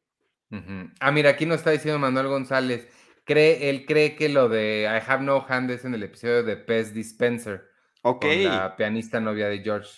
Ah, 1.00 1.12
mira, 1.12 1.30
aquí 1.30 1.46
nos 1.46 1.58
está 1.58 1.70
diciendo 1.70 1.98
Manuel 2.00 2.26
González, 2.26 2.88
cree, 3.24 3.70
él 3.70 3.84
cree 3.86 4.16
que 4.16 4.28
lo 4.28 4.48
de 4.48 4.82
I 4.82 5.02
Have 5.08 5.22
No 5.22 5.44
Hand 5.48 5.70
es 5.70 5.84
en 5.84 5.94
el 5.94 6.02
episodio 6.02 6.42
de 6.42 6.56
Pez 6.56 6.92
Dispenser. 6.92 7.64
Ok. 8.02 8.22
Con 8.22 8.44
la 8.44 8.76
pianista 8.76 9.20
novia 9.20 9.48
de 9.48 9.60
George. 9.60 9.90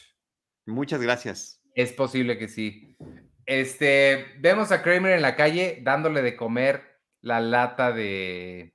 Muchas 0.67 1.01
gracias. 1.01 1.63
Es 1.75 1.93
posible 1.93 2.39
que 2.39 2.49
sí. 2.49 2.97
Este, 3.49 4.27
vemos 4.41 4.71
a 4.73 4.83
Kramer 4.83 5.13
en 5.13 5.23
la 5.23 5.35
calle 5.35 5.79
dándole 5.81 6.21
de 6.21 6.37
comer 6.37 7.01
la 7.23 7.41
lata 7.41 7.93
de 7.93 8.75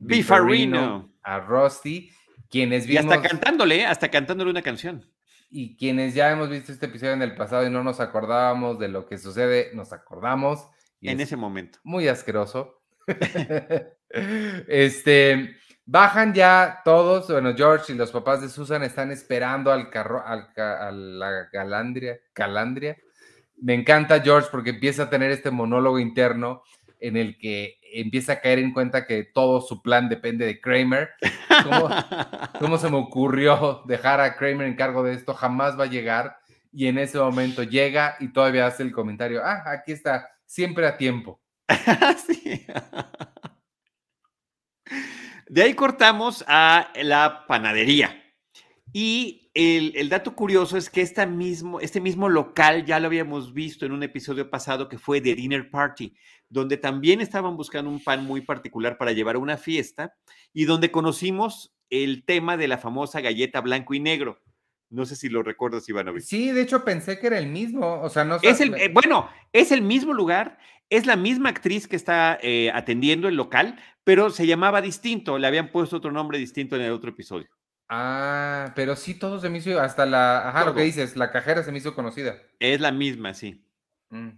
Bifarino 0.00 1.14
a 1.22 1.38
Rusty, 1.38 2.10
quienes 2.50 2.84
vimos... 2.88 3.04
Y 3.04 3.08
hasta 3.08 3.28
cantándole, 3.28 3.76
¿eh? 3.76 3.86
hasta 3.86 4.10
cantándole 4.10 4.50
una 4.50 4.62
canción. 4.62 5.08
Y 5.50 5.76
quienes 5.76 6.14
ya 6.14 6.32
hemos 6.32 6.50
visto 6.50 6.72
este 6.72 6.86
episodio 6.86 7.12
en 7.12 7.22
el 7.22 7.36
pasado 7.36 7.64
y 7.64 7.70
no 7.70 7.84
nos 7.84 8.00
acordábamos 8.00 8.80
de 8.80 8.88
lo 8.88 9.06
que 9.06 9.18
sucede, 9.18 9.70
nos 9.74 9.92
acordamos. 9.92 10.66
en 11.00 11.20
ese 11.20 11.36
momento. 11.36 11.78
Muy 11.84 12.08
asqueroso. 12.08 12.82
este, 14.66 15.54
bajan 15.86 16.34
ya 16.34 16.80
todos, 16.84 17.28
bueno, 17.30 17.54
George 17.56 17.92
y 17.92 17.96
los 17.96 18.10
papás 18.10 18.40
de 18.40 18.48
Susan 18.48 18.82
están 18.82 19.12
esperando 19.12 19.70
al 19.70 19.90
carro, 19.90 20.26
al, 20.26 20.48
a 20.56 20.90
la 20.90 21.48
Galandria, 21.52 22.18
Calandria 22.32 22.96
me 23.60 23.74
encanta 23.74 24.20
George 24.20 24.48
porque 24.50 24.70
empieza 24.70 25.04
a 25.04 25.10
tener 25.10 25.30
este 25.30 25.50
monólogo 25.50 25.98
interno 25.98 26.62
en 27.00 27.16
el 27.16 27.38
que 27.38 27.78
empieza 27.92 28.34
a 28.34 28.40
caer 28.40 28.58
en 28.58 28.72
cuenta 28.72 29.06
que 29.06 29.24
todo 29.24 29.60
su 29.60 29.82
plan 29.82 30.08
depende 30.08 30.46
de 30.46 30.60
Kramer. 30.60 31.10
¿Cómo, 32.58 32.78
se 32.78 32.90
me 32.90 32.96
ocurrió 32.96 33.82
dejar 33.86 34.20
a 34.20 34.36
Kramer 34.36 34.66
en 34.66 34.76
cargo 34.76 35.02
de 35.02 35.14
esto? 35.14 35.34
Jamás 35.34 35.78
va 35.78 35.84
a 35.84 35.88
llegar. 35.88 36.38
Y 36.72 36.86
en 36.86 36.98
ese 36.98 37.18
momento 37.18 37.62
llega 37.62 38.16
y 38.20 38.28
todavía 38.28 38.66
hace 38.66 38.82
el 38.82 38.92
comentario, 38.92 39.42
ah, 39.42 39.62
aquí 39.66 39.92
está, 39.92 40.28
siempre 40.44 40.86
a 40.86 40.96
tiempo. 40.96 41.40
De 45.48 45.62
ahí 45.62 45.72
cortamos 45.72 46.44
a 46.46 46.92
la 46.94 47.46
panadería. 47.46 48.22
Y 48.92 49.47
el, 49.58 50.08
dato 50.08 50.36
curioso 50.36 50.76
es 50.76 50.88
que 50.88 51.04
mismo, 51.26 51.80
este 51.80 52.00
mismo 52.00 52.28
local 52.28 52.84
ya 52.84 53.00
lo 53.00 53.06
habíamos 53.06 53.52
visto 53.52 53.84
en 53.84 53.90
un 53.90 54.04
episodio 54.04 54.48
pasado 54.48 54.88
que 54.88 54.98
fue 54.98 55.20
The 55.20 55.34
Dinner 55.34 55.68
Party, 55.68 56.14
donde 56.48 56.76
también 56.76 57.20
estaban 57.20 57.56
buscando 57.56 57.90
un 57.90 58.02
pan 58.02 58.24
muy 58.24 58.40
particular 58.40 58.96
para 58.96 59.10
llevar 59.10 59.34
a 59.34 59.40
una 59.40 59.56
fiesta 59.56 60.14
y 60.52 60.64
donde 60.64 60.92
conocimos 60.92 61.74
el 61.90 62.24
tema 62.24 62.56
de 62.56 62.68
la 62.68 62.78
famosa 62.78 63.20
galleta 63.20 63.60
blanco 63.60 63.94
y 63.94 64.00
negro. 64.00 64.40
No 64.90 65.04
sé 65.06 65.16
si 65.16 65.28
lo 65.28 65.42
recuerdas, 65.42 65.88
Ivanovic. 65.88 66.22
Sí, 66.22 66.52
de 66.52 66.62
hecho 66.62 66.84
pensé 66.84 67.18
que 67.18 67.26
era 67.26 67.38
el 67.38 67.48
mismo. 67.48 68.00
O 68.00 68.08
sea, 68.08 68.24
no 68.24 68.36
es 68.40 68.60
el, 68.60 68.74
eh, 68.74 68.90
Bueno, 68.92 69.28
es 69.52 69.72
el 69.72 69.82
mismo 69.82 70.14
lugar, 70.14 70.58
es 70.88 71.04
la 71.04 71.16
misma 71.16 71.48
actriz 71.48 71.88
que 71.88 71.96
está 71.96 72.38
eh, 72.42 72.70
atendiendo 72.72 73.26
el 73.26 73.34
local, 73.34 73.76
pero 74.04 74.30
se 74.30 74.46
llamaba 74.46 74.80
distinto. 74.80 75.36
Le 75.36 75.48
habían 75.48 75.72
puesto 75.72 75.96
otro 75.96 76.12
nombre 76.12 76.38
distinto 76.38 76.76
en 76.76 76.82
el 76.82 76.92
otro 76.92 77.10
episodio. 77.10 77.57
Ah, 77.88 78.72
pero 78.74 78.96
sí, 78.96 79.14
todo 79.14 79.40
se 79.40 79.48
me 79.48 79.58
hizo, 79.58 79.80
hasta 79.80 80.04
la, 80.04 80.48
ajá, 80.48 80.66
lo 80.66 80.74
que 80.74 80.82
dices, 80.82 81.16
la 81.16 81.30
cajera 81.30 81.62
se 81.62 81.72
me 81.72 81.78
hizo 81.78 81.94
conocida. 81.94 82.36
Es 82.58 82.80
la 82.80 82.92
misma, 82.92 83.32
sí. 83.32 83.64
Mm. 84.10 84.30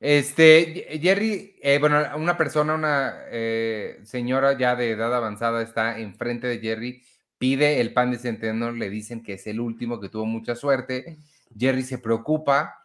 Este, 0.00 0.98
Jerry, 1.02 1.56
eh, 1.60 1.78
bueno, 1.78 2.02
una 2.16 2.38
persona, 2.38 2.74
una 2.74 3.24
eh, 3.30 4.00
señora 4.04 4.56
ya 4.56 4.74
de 4.74 4.92
edad 4.92 5.14
avanzada 5.14 5.60
está 5.60 5.98
enfrente 5.98 6.46
de 6.46 6.58
Jerry, 6.60 7.04
pide 7.36 7.80
el 7.82 7.92
pan 7.92 8.10
de 8.10 8.18
centeno, 8.18 8.72
le 8.72 8.88
dicen 8.88 9.22
que 9.22 9.34
es 9.34 9.46
el 9.46 9.60
último, 9.60 10.00
que 10.00 10.08
tuvo 10.08 10.24
mucha 10.24 10.54
suerte. 10.54 11.18
Jerry 11.58 11.82
se 11.82 11.98
preocupa 11.98 12.82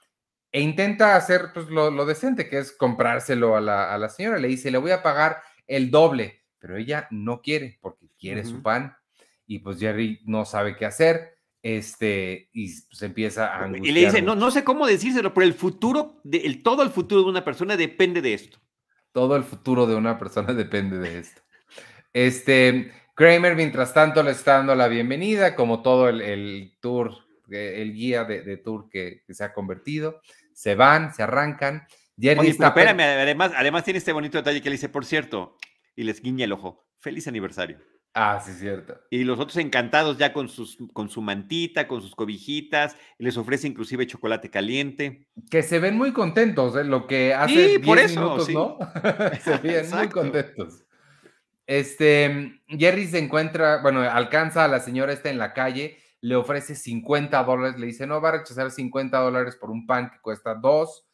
e 0.52 0.60
intenta 0.60 1.16
hacer 1.16 1.52
pues, 1.54 1.70
lo, 1.70 2.06
decente, 2.06 2.50
que 2.50 2.60
es 2.60 2.74
comprárselo 2.74 3.56
a 3.56 3.62
la, 3.62 4.10
señora. 4.10 4.38
Le 4.38 4.50
dice, 4.50 4.70
le 4.70 4.78
voy 4.78 4.92
a 4.92 5.02
pagar 5.02 5.42
el 5.68 5.92
doble, 5.92 6.44
pero 6.60 6.76
ella 6.76 7.08
no 7.12 7.42
quiere 7.42 7.78
porque 7.82 8.10
quiere 8.20 8.44
su 8.44 8.62
pan 8.62 8.96
y 9.48 9.60
pues 9.60 9.80
Jerry 9.80 10.22
no 10.26 10.46
sabe 10.46 10.76
qué 10.76 10.86
hacer, 10.86 11.36
este, 11.66 12.50
y 12.54 12.68
se 12.68 12.84
pues, 12.90 13.02
empieza 13.02 13.58
a 13.58 13.68
Y 13.76 13.92
le 13.92 14.06
dice, 14.06 14.22
no, 14.22 14.36
no 14.36 14.52
sé 14.52 14.64
cómo 14.64 14.86
decírselo, 14.86 15.34
pero 15.34 15.48
el 15.48 15.56
futuro, 15.56 16.22
de, 16.24 16.38
el, 16.38 16.62
todo 16.62 16.84
el 16.84 16.92
futuro 16.92 17.24
de 17.24 17.30
una 17.30 17.44
persona 17.44 17.76
depende 17.76 18.22
de 18.22 18.36
esto. 18.36 18.60
Todo 19.12 19.36
el 19.36 19.44
futuro 19.44 19.88
de 19.88 19.96
una 19.96 20.20
persona 20.20 20.54
depende 20.54 21.00
de 21.00 21.18
esto. 21.18 21.42
Este, 22.14 22.92
Kramer, 23.16 23.56
mientras 23.56 23.96
tanto, 23.96 24.22
le 24.22 24.30
está 24.30 24.58
dando 24.58 24.76
la 24.76 24.88
bienvenida, 24.88 25.56
como 25.56 25.82
todo 25.82 26.08
el, 26.10 26.78
tour, 26.80 27.16
el 27.50 27.94
guía 27.94 28.26
de, 28.26 28.58
tour 28.58 28.88
que, 28.88 29.24
se 29.28 29.44
ha 29.44 29.52
convertido. 29.52 30.22
Se 30.54 30.76
van, 30.76 31.16
se 31.16 31.24
arrancan. 31.24 31.88
Jerry 32.16 32.50
está... 32.50 32.68
espérame, 32.68 33.02
además, 33.02 33.52
además 33.56 33.84
tiene 33.84 33.98
este 33.98 34.14
bonito 34.14 34.38
detalle 34.38 34.62
que 34.62 34.70
le 34.70 34.76
dice, 34.76 34.90
por 34.90 35.04
cierto, 35.04 35.58
y 35.96 36.04
les 36.04 36.22
guiña 36.22 36.46
el 36.46 36.52
ojo, 36.52 36.86
feliz 37.00 37.28
aniversario. 37.28 37.80
Ah, 38.18 38.42
sí, 38.44 38.54
cierto. 38.54 38.98
Y 39.10 39.26
los 39.26 39.38
otros 39.42 39.58
encantados 39.58 40.18
ya 40.18 40.32
con, 40.32 40.48
sus, 40.48 40.78
con 40.94 41.10
su 41.10 41.22
mantita, 41.22 41.86
con 41.86 42.02
sus 42.02 42.16
cobijitas, 42.16 42.96
les 43.18 43.36
ofrece 43.36 43.68
inclusive 43.68 44.08
chocolate 44.08 44.50
caliente. 44.50 45.28
Que 45.52 45.62
se 45.62 45.80
ven 45.80 45.98
muy 45.98 46.14
contentos, 46.14 46.78
¿eh? 46.78 46.86
lo 46.86 47.08
que 47.08 47.34
hace 47.34 47.74
Sí, 47.74 47.80
por 47.80 47.98
10 47.98 48.12
eso, 48.12 48.22
minutos, 48.22 48.46
sí. 48.46 48.54
¿no? 48.54 48.78
se 49.44 49.58
ven 49.58 49.90
muy 49.92 50.08
contentos. 50.08 50.86
Este, 51.68 52.62
Jerry 52.70 53.06
se 53.08 53.20
encuentra, 53.20 53.82
bueno, 53.82 54.00
alcanza 54.00 54.64
a 54.64 54.70
la 54.70 54.80
señora 54.80 55.12
esta 55.12 55.30
en 55.30 55.38
la 55.38 55.54
calle, 55.54 55.98
le 56.22 56.38
ofrece 56.38 56.74
50 56.74 57.44
dólares, 57.44 57.78
le 57.78 57.88
dice, 57.88 58.08
no, 58.08 58.22
va 58.22 58.30
a 58.30 58.38
rechazar 58.38 58.72
50 58.72 59.18
dólares 59.18 59.58
por 59.58 59.70
un 59.70 59.86
pan 59.86 60.10
que 60.10 60.22
cuesta 60.22 60.56
dos. 60.56 61.06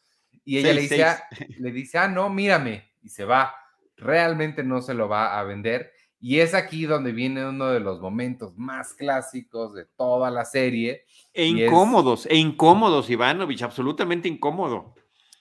Y 0.44 0.58
ella 0.58 0.72
le 0.72 0.82
dice, 0.82 1.02
ah, 1.02 1.20
le 1.58 1.72
dice, 1.72 1.98
ah, 1.98 2.06
no, 2.06 2.30
mírame, 2.30 2.92
y 3.02 3.08
se 3.08 3.24
va. 3.24 3.56
Realmente 3.96 4.62
no 4.62 4.80
se 4.82 4.94
lo 4.94 5.08
va 5.08 5.36
a 5.40 5.42
vender. 5.42 5.92
Y 6.24 6.38
es 6.38 6.54
aquí 6.54 6.84
donde 6.86 7.10
viene 7.10 7.44
uno 7.44 7.66
de 7.66 7.80
los 7.80 8.00
momentos 8.00 8.56
más 8.56 8.94
clásicos 8.94 9.74
de 9.74 9.86
toda 9.96 10.30
la 10.30 10.44
serie. 10.44 11.04
E 11.34 11.42
es- 11.44 11.48
incómodos, 11.66 12.26
e 12.26 12.36
incómodos, 12.36 13.10
Ivanovich, 13.10 13.62
absolutamente 13.62 14.28
incómodo. 14.28 14.94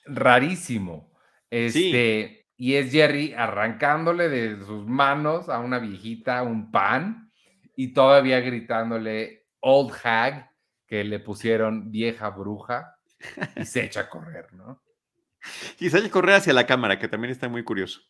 rarísimo. 0.06 1.12
Sí. 1.52 1.58
Este, 1.92 2.48
y 2.58 2.74
es 2.76 2.92
Jerry 2.92 3.34
arrancándole 3.34 4.28
de 4.30 4.58
sus 4.66 4.86
manos 4.88 5.50
a 5.50 5.60
una 5.60 5.78
viejita 5.80 6.42
un 6.42 6.72
pan 6.72 7.32
y 7.76 7.94
todavía 7.94 8.40
gritándole 8.40 9.46
Old 9.60 9.94
Hag, 10.04 10.50
que 10.88 11.04
le 11.04 11.20
pusieron 11.20 11.92
vieja 11.92 12.30
bruja, 12.32 12.96
y 13.56 13.66
se 13.66 13.84
echa 13.86 14.02
a 14.02 14.10
correr, 14.10 14.52
¿no? 14.54 14.82
Y 15.80 15.90
sale 15.90 16.08
a 16.08 16.12
correr 16.12 16.36
hacia 16.36 16.54
la 16.54 16.66
cámara, 16.66 16.98
que 17.00 17.08
también 17.08 17.32
está 17.32 17.48
muy 17.50 17.64
curioso. 17.64 18.02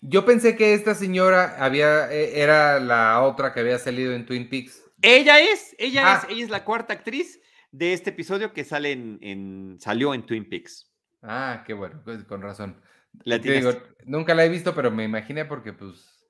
Yo 0.00 0.24
pensé 0.24 0.56
que 0.56 0.74
esta 0.74 0.94
señora 0.94 1.56
había, 1.58 2.10
eh, 2.12 2.40
era 2.40 2.78
la 2.80 3.20
otra 3.22 3.52
que 3.52 3.60
había 3.60 3.78
salido 3.78 4.12
en 4.12 4.26
Twin 4.26 4.48
Peaks. 4.48 4.82
Ella 5.02 5.40
es, 5.40 5.74
ella 5.78 6.02
Ah. 6.04 6.20
es, 6.24 6.30
ella 6.32 6.44
es 6.44 6.50
la 6.50 6.64
cuarta 6.64 6.92
actriz 6.92 7.40
de 7.72 7.92
este 7.92 8.10
episodio 8.10 8.52
que 8.52 8.64
sale 8.64 8.92
en, 8.92 9.18
en- 9.22 9.76
salió 9.80 10.14
en 10.14 10.24
Twin 10.24 10.48
Peaks. 10.48 10.90
Ah, 11.22 11.64
qué 11.66 11.74
bueno, 11.74 12.00
pues, 12.04 12.24
con 12.24 12.42
razón. 12.42 12.80
La 13.24 13.40
Te 13.40 13.50
digo, 13.52 13.72
nunca 14.04 14.34
la 14.34 14.44
he 14.44 14.48
visto, 14.48 14.74
pero 14.74 14.90
me 14.90 15.04
imaginé 15.04 15.44
porque, 15.44 15.72
pues, 15.72 16.24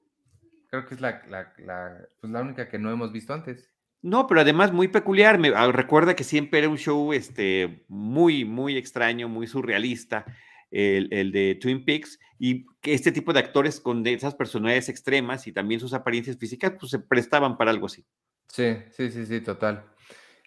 creo 0.71 0.87
que 0.87 0.95
es 0.95 1.01
la, 1.01 1.23
la, 1.29 1.53
la, 1.59 1.99
pues, 2.21 2.33
la 2.33 2.41
única 2.41 2.69
que 2.69 2.79
no 2.79 2.91
hemos 2.91 3.13
visto 3.13 3.35
antes. 3.35 3.71
No, 4.01 4.27
pero 4.27 4.41
además 4.41 4.73
muy 4.73 4.89
peculiar. 4.89 5.39
Me, 5.39 5.49
ah, 5.55 5.71
recuerda 5.73 6.15
que 6.17 6.25
siempre 6.25 6.61
era 6.61 6.69
un 6.69 6.79
show 6.79 7.13
este, 7.13 7.85
muy, 7.89 8.45
muy 8.45 8.77
extraño, 8.77 9.29
muy 9.29 9.47
surrealista, 9.47 10.25
el, 10.71 11.09
el 11.13 11.33
de 11.33 11.57
Twin 11.61 11.85
Peaks, 11.85 12.19
y 12.39 12.67
que 12.81 12.95
este 12.95 13.13
tipo 13.13 13.33
de 13.33 13.41
actores 13.41 13.81
con 13.81 14.07
esas 14.07 14.35
personalidades 14.35 14.89
extremas 14.89 15.47
y 15.47 15.53
también 15.53 15.81
sus 15.81 15.93
apariencias 15.95 16.37
físicas, 16.39 16.73
pues 16.79 16.91
se 16.91 16.99
prestaban 16.99 17.57
para 17.57 17.71
algo 17.71 17.87
así. 17.87 18.05
Sí, 18.49 18.77
sí, 18.91 19.11
sí, 19.11 19.27
sí, 19.27 19.41
total. 19.41 19.85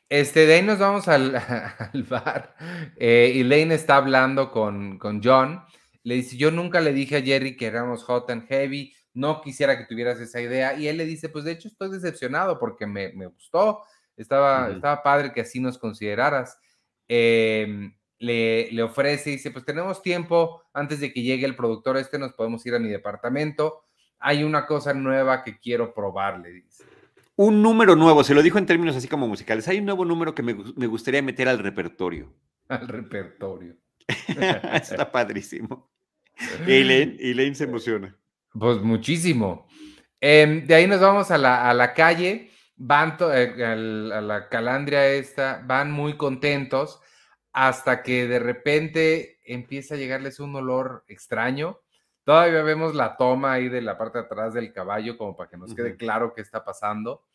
Este, 0.09 0.45
de 0.45 0.55
ahí 0.55 0.61
nos 0.61 0.79
vamos 0.79 1.07
al, 1.07 1.35
al 1.93 2.03
bar. 2.03 2.55
eh, 2.97 3.31
y 3.33 3.43
Lane 3.43 3.75
está 3.75 3.97
hablando 3.97 4.51
con, 4.51 4.97
con 4.97 5.21
John. 5.23 5.63
Le 6.03 6.15
dice, 6.15 6.35
yo 6.35 6.51
nunca 6.51 6.81
le 6.81 6.93
dije 6.93 7.17
a 7.17 7.21
Jerry 7.21 7.55
que 7.55 7.67
éramos 7.67 8.03
hot 8.03 8.29
and 8.29 8.47
heavy, 8.47 8.93
no 9.13 9.41
quisiera 9.41 9.77
que 9.77 9.85
tuvieras 9.85 10.19
esa 10.19 10.41
idea. 10.41 10.73
Y 10.77 10.87
él 10.87 10.97
le 10.97 11.05
dice, 11.05 11.29
pues 11.29 11.45
de 11.45 11.51
hecho 11.51 11.67
estoy 11.67 11.91
decepcionado 11.91 12.59
porque 12.59 12.87
me, 12.87 13.13
me 13.13 13.27
gustó, 13.27 13.83
estaba, 14.17 14.69
estaba 14.71 15.03
padre 15.03 15.31
que 15.31 15.41
así 15.41 15.59
nos 15.59 15.77
consideraras. 15.77 16.57
Em, 17.07 17.93
le, 18.21 18.71
le 18.71 18.83
ofrece 18.83 19.29
y 19.29 19.33
dice, 19.33 19.51
pues 19.51 19.65
tenemos 19.65 20.01
tiempo 20.01 20.63
antes 20.73 20.99
de 20.99 21.11
que 21.11 21.21
llegue 21.21 21.45
el 21.45 21.55
productor 21.55 21.97
este, 21.97 22.17
nos 22.19 22.33
podemos 22.33 22.65
ir 22.65 22.75
a 22.75 22.79
mi 22.79 22.87
departamento. 22.89 23.83
Hay 24.19 24.43
una 24.43 24.65
cosa 24.67 24.93
nueva 24.93 25.43
que 25.43 25.59
quiero 25.59 25.93
probar, 25.93 26.39
le 26.39 26.51
dice. 26.51 26.83
Un 27.35 27.61
número 27.63 27.95
nuevo, 27.95 28.23
se 28.23 28.35
lo 28.35 28.41
dijo 28.43 28.57
en 28.59 28.65
términos 28.67 28.95
así 28.95 29.07
como 29.07 29.27
musicales. 29.27 29.67
Hay 29.67 29.79
un 29.79 29.85
nuevo 29.85 30.05
número 30.05 30.35
que 30.35 30.43
me, 30.43 30.53
me 30.75 30.85
gustaría 30.87 31.21
meter 31.23 31.47
al 31.47 31.59
repertorio. 31.59 32.31
al 32.69 32.87
repertorio. 32.87 33.75
Está 34.73 35.11
padrísimo. 35.11 35.89
Y 36.67 36.71
Elaine, 36.73 37.17
Elaine 37.19 37.55
se 37.55 37.63
emociona. 37.63 38.15
Pues 38.53 38.81
muchísimo. 38.81 39.67
Em, 40.19 40.67
de 40.67 40.75
ahí 40.75 40.85
nos 40.87 40.99
vamos 41.01 41.31
a 41.31 41.37
la, 41.37 41.69
a 41.69 41.73
la 41.73 41.93
calle, 41.93 42.51
van 42.75 43.17
to- 43.17 43.33
eh, 43.33 43.53
a 43.65 44.21
la 44.21 44.47
calandria 44.49 45.07
esta, 45.07 45.63
van 45.65 45.91
muy 45.91 46.17
contentos 46.17 47.01
hasta 47.53 48.01
que 48.01 48.27
de 48.27 48.39
repente 48.39 49.39
empieza 49.45 49.95
a 49.95 49.97
llegarles 49.97 50.39
un 50.39 50.55
olor 50.55 51.03
extraño. 51.07 51.79
Todavía 52.23 52.61
vemos 52.61 52.95
la 52.95 53.17
toma 53.17 53.53
ahí 53.53 53.69
de 53.69 53.81
la 53.81 53.97
parte 53.97 54.19
de 54.19 54.25
atrás 54.25 54.53
del 54.53 54.71
caballo 54.71 55.17
como 55.17 55.35
para 55.35 55.49
que 55.49 55.57
nos 55.57 55.73
quede 55.73 55.95
claro 55.97 56.33
qué 56.33 56.41
está 56.41 56.63
pasando. 56.63 57.25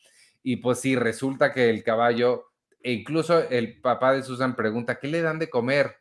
Y 0.42 0.56
pues 0.56 0.80
sí, 0.80 0.96
resulta 0.96 1.52
que 1.52 1.68
el 1.68 1.82
caballo, 1.82 2.52
e 2.82 2.92
incluso 2.92 3.48
el 3.48 3.80
papá 3.80 4.12
de 4.12 4.22
Susan 4.22 4.54
pregunta, 4.54 4.98
¿qué 4.98 5.08
le 5.08 5.22
dan 5.22 5.38
de 5.38 5.50
comer? 5.50 5.96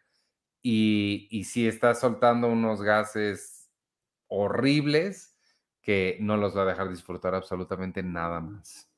Y, 0.62 1.28
y 1.32 1.44
sí 1.46 1.68
está 1.68 1.96
soltando 1.96 2.48
unos 2.48 2.82
gases 2.82 3.72
horribles 4.28 5.36
que 5.82 6.18
no 6.20 6.38
los 6.38 6.58
va 6.58 6.64
a 6.64 6.66
dejar 6.66 6.90
disfrutar 6.90 7.36
absolutamente 7.36 8.02
nada 8.02 8.40
más. 8.40 8.90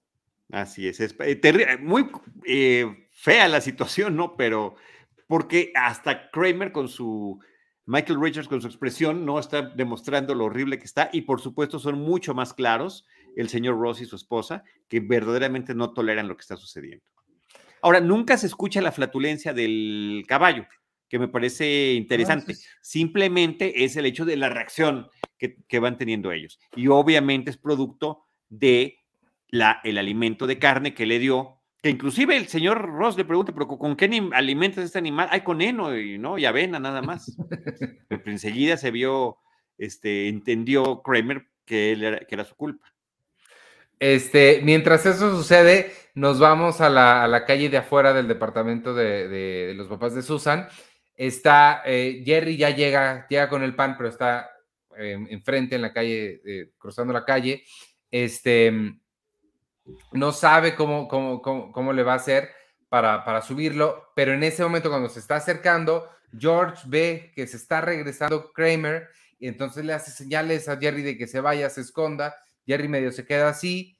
Así 0.52 0.88
es, 0.88 1.02
es 1.02 1.14
eh, 1.20 1.78
muy 1.82 2.10
eh, 2.46 3.10
fea 3.12 3.50
la 3.50 3.60
situación, 3.60 4.16
¿no? 4.16 4.38
Pero 4.38 4.76
porque 5.28 5.72
hasta 5.76 6.30
Kramer 6.32 6.72
con 6.72 6.88
su, 6.88 7.40
Michael 7.86 8.22
Richards 8.22 8.48
con 8.48 8.62
su 8.62 8.68
expresión, 8.68 9.26
no 9.26 9.40
está 9.40 9.62
demostrando 9.62 10.36
lo 10.36 10.46
horrible 10.46 10.78
que 10.78 10.86
está 10.86 11.10
y 11.13 11.22
por 11.22 11.40
supuesto 11.40 11.80
son 11.80 12.00
mucho 12.00 12.34
más 12.34 12.54
claros 12.54 13.06
el 13.36 13.50
señor 13.50 13.80
Ross 13.80 14.02
y 14.02 14.06
su 14.06 14.16
esposa, 14.16 14.63
que 14.90 15.00
verdaderamente 15.00 15.76
no 15.76 15.94
toleran 15.94 16.28
lo 16.28 16.36
que 16.36 16.42
está 16.42 16.58
sucediendo. 16.58 17.06
Ahora, 17.82 18.02
nunca 18.02 18.38
se 18.38 18.48
escucha 18.48 18.82
la 18.82 18.92
flatulencia 18.92 19.54
del 19.54 20.26
caballo, 20.28 20.66
que 21.08 21.20
me 21.20 21.28
parece 21.28 21.94
interesante. 21.94 22.56
sí, 22.56 22.63
sí. 22.63 22.70
Simplemente 22.82 23.86
es 23.86 23.96
el 23.96 24.08
hecho 24.08 24.26
de 24.26 24.36
la 24.36 24.50
reacción 24.50 25.08
que, 25.38 25.58
que 25.68 25.80
van 25.80 25.98
teniendo 25.98 26.32
ellos. 26.32 26.60
Y 26.76 26.88
obviamente 26.88 27.52
es 27.52 27.58
producto 27.58 28.26
de 28.50 29.00
la, 29.50 29.80
el 29.84 29.98
alimento 29.98 30.48
de 30.48 30.60
carne 30.60 30.94
que 30.94 31.06
le 31.06 31.20
dio, 31.20 31.57
que 31.88 31.91
inclusive 31.91 32.36
el 32.36 32.47
señor 32.50 32.82
Ross 32.86 33.15
le 33.15 33.23
pregunta, 33.23 33.54
pero 33.54 33.65
¿con 33.67 33.95
qué 33.95 34.10
alimentas 34.34 34.84
este 34.84 34.97
animal? 34.97 35.30
Hay 35.32 35.39
con 35.41 35.62
heno 35.62 35.97
y, 35.97 36.17
¿no? 36.17 36.38
y 36.38 36.45
avena 36.45 36.80
nada 36.80 37.02
más. 37.02 37.38
Pero 38.10 38.21
enseguida 38.26 38.76
se 38.76 38.91
vio, 38.91 39.38
este, 39.78 40.28
entendió 40.28 41.02
Kramer 41.02 41.45
que, 41.65 41.93
él 41.93 42.04
era, 42.04 42.19
que 42.19 42.36
era 42.36 42.43
su 42.43 42.56
culpa. 42.56 42.93
Este, 44.00 44.60
mientras 44.63 45.06
eso 45.06 45.36
sucede, 45.36 45.91
nos 46.13 46.39
vamos 46.39 46.82
a 46.82 46.89
la, 46.89 47.23
a 47.23 47.28
la 47.30 47.45
calle 47.45 47.69
de 47.69 47.78
afuera 47.78 48.13
del 48.13 48.28
departamento 48.28 48.93
de, 48.93 49.28
de- 49.30 49.67
de 49.67 49.73
los 49.73 49.88
papás 49.88 50.13
de 50.13 50.21
Susan. 50.23 50.67
Está, 51.15 51.82
eh, 51.86 52.21
Jerry 52.26 52.58
ya 52.58 52.69
llega, 52.71 53.26
llega 53.30 53.47
con 53.50 53.63
el 53.63 53.76
pan, 53.76 53.95
pero 53.97 54.10
está 54.10 54.50
eh, 54.97 55.17
enfrente 55.30 55.76
en 55.76 55.82
la 55.82 55.93
calle, 55.93 56.41
eh, 56.45 56.71
cruzando 56.78 57.13
la 57.13 57.23
calle. 57.26 57.63
Este, 58.12 58.73
no 60.12 60.32
sabe 60.32 60.76
cómo, 60.76 61.08
cómo, 61.08 61.41
cómo, 61.41 61.71
cómo 61.71 61.93
le 61.93 62.04
va 62.04 62.13
a 62.13 62.17
hacer 62.17 62.50
para, 62.89 63.23
para 63.26 63.41
subirlo, 63.41 64.12
pero 64.15 64.34
en 64.34 64.43
ese 64.43 64.63
momento 64.63 64.89
cuando 64.89 65.10
se 65.10 65.19
está 65.19 65.36
acercando, 65.36 66.10
George 66.38 66.84
ve 66.88 67.32
que 67.36 67.47
se 67.47 67.58
está 67.58 67.82
regresando 67.82 68.52
Kramer 68.54 69.10
y 69.39 69.47
entonces 69.47 69.86
le 69.86 69.93
hace 69.93 70.12
señales 70.12 70.67
a 70.67 70.78
Jerry 70.78 71.04
de 71.04 71.17
que 71.17 71.28
se 71.28 71.41
vaya, 71.41 71.69
se 71.69 71.82
esconda. 71.82 72.36
Jerry 72.65 72.88
medio 72.88 73.12
se 73.12 73.26
queda 73.26 73.50
así, 73.50 73.97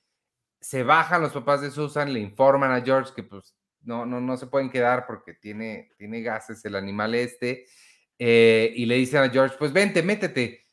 se 0.60 0.84
bajan 0.84 1.22
los 1.22 1.32
papás 1.32 1.62
de 1.62 1.72
Susan, 1.72 2.12
le 2.12 2.20
informan 2.20 2.72
a 2.72 2.82
George 2.82 3.14
que 3.16 3.24
pues 3.24 3.56
no, 3.82 4.06
no, 4.06 4.20
no 4.20 4.36
se 4.36 4.48
pueden 4.48 4.70
quedar 4.70 5.06
porque 5.08 5.34
tiene, 5.34 5.92
tiene 5.98 6.22
gases 6.22 6.64
el 6.66 6.76
animal 6.76 7.16
este, 7.16 7.66
eh, 8.20 8.74
y 8.76 8.86
le 8.86 8.96
dicen 8.96 9.22
a 9.22 9.30
George, 9.30 9.56
pues 9.58 9.72
vente, 9.72 10.04
métete, 10.04 10.68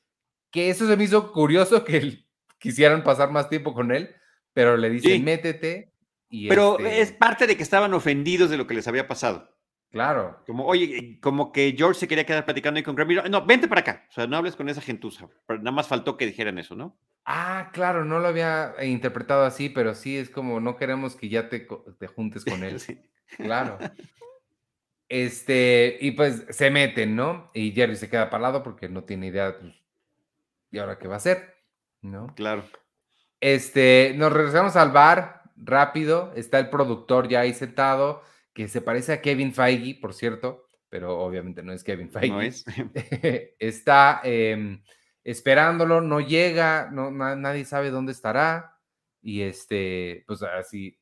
que 0.50 0.70
eso 0.70 0.88
se 0.88 0.96
me 0.96 1.04
hizo 1.04 1.32
curioso 1.32 1.84
que 1.84 2.24
quisieran 2.58 3.04
pasar 3.04 3.30
más 3.30 3.48
tiempo 3.48 3.72
con 3.74 3.92
él, 3.92 4.14
pero 4.54 4.76
le 4.78 4.88
dicen, 4.88 5.12
Sí. 5.12 5.22
métete. 5.22 5.92
Y 6.30 6.48
Pero 6.48 6.78
este, 6.78 7.00
es 7.02 7.12
parte 7.12 7.46
de 7.46 7.56
que 7.56 7.62
estaban 7.62 7.92
ofendidos 7.94 8.48
de 8.50 8.56
lo 8.56 8.66
que 8.66 8.74
les 8.74 8.88
había 8.88 9.06
pasado. 9.06 9.50
Claro, 9.90 10.42
Como, 10.46 10.66
oye, 10.66 10.96
eh, 10.98 11.20
como 11.20 11.52
que 11.52 11.72
George 11.78 12.00
se 12.00 12.08
quería 12.08 12.26
quedar 12.26 12.44
platicando 12.44 12.78
ahí 12.78 12.82
con 12.82 12.96
Kramer. 12.96 13.30
No, 13.30 13.46
vente 13.46 13.68
para 13.68 13.82
acá. 13.82 14.06
O 14.08 14.12
sea, 14.12 14.26
no 14.26 14.36
hables 14.36 14.56
con 14.56 14.68
esa 14.68 14.80
gentuza. 14.80 15.28
Pero 15.46 15.60
nada 15.60 15.70
más 15.70 15.86
faltó 15.86 16.16
que 16.16 16.26
dijeran 16.26 16.58
eso, 16.58 16.74
¿no? 16.74 16.98
Ah, 17.24 17.70
claro, 17.72 18.04
no 18.04 18.18
lo 18.18 18.26
había 18.26 18.74
eh, 18.80 18.88
interpretado 18.88 19.44
así, 19.44 19.68
pero 19.68 19.94
sí 19.94 20.16
es 20.16 20.28
como 20.30 20.58
no 20.58 20.76
queremos 20.76 21.14
que 21.14 21.28
ya 21.28 21.48
te, 21.48 21.68
te 22.00 22.06
juntes 22.08 22.44
con 22.44 22.62
él. 22.64 22.80
Sí. 22.80 22.98
Claro. 23.36 23.78
Este, 25.08 25.98
y 26.00 26.12
pues 26.12 26.44
se 26.50 26.70
meten, 26.70 27.14
¿no? 27.14 27.50
Y 27.54 27.72
Jerry 27.72 27.94
se 27.96 28.08
queda 28.10 28.30
parado 28.30 28.62
porque 28.62 28.88
no 28.88 29.04
tiene 29.04 29.28
idea, 29.28 29.56
pues, 29.60 29.74
¿y 30.70 30.78
ahora 30.78 30.98
qué 30.98 31.06
va 31.08 31.14
a 31.14 31.18
hacer? 31.18 31.54
¿No? 32.02 32.34
Claro. 32.34 32.64
Este, 33.44 34.14
nos 34.16 34.32
regresamos 34.32 34.74
al 34.74 34.90
bar 34.90 35.42
rápido. 35.54 36.32
Está 36.34 36.58
el 36.58 36.70
productor 36.70 37.28
ya 37.28 37.40
ahí 37.40 37.52
sentado, 37.52 38.22
que 38.54 38.68
se 38.68 38.80
parece 38.80 39.12
a 39.12 39.20
Kevin 39.20 39.52
Feige, 39.52 40.00
por 40.00 40.14
cierto, 40.14 40.70
pero 40.88 41.18
obviamente 41.18 41.62
no 41.62 41.74
es 41.74 41.84
Kevin 41.84 42.10
Feige. 42.10 42.30
No 42.30 42.40
es. 42.40 42.64
está 43.58 44.22
em, 44.24 44.82
esperándolo, 45.22 46.00
no 46.00 46.20
llega, 46.20 46.88
no, 46.90 47.10
na- 47.10 47.36
nadie 47.36 47.66
sabe 47.66 47.90
dónde 47.90 48.12
estará. 48.12 48.78
Y 49.20 49.42
este, 49.42 50.24
pues 50.26 50.42
así, 50.42 50.98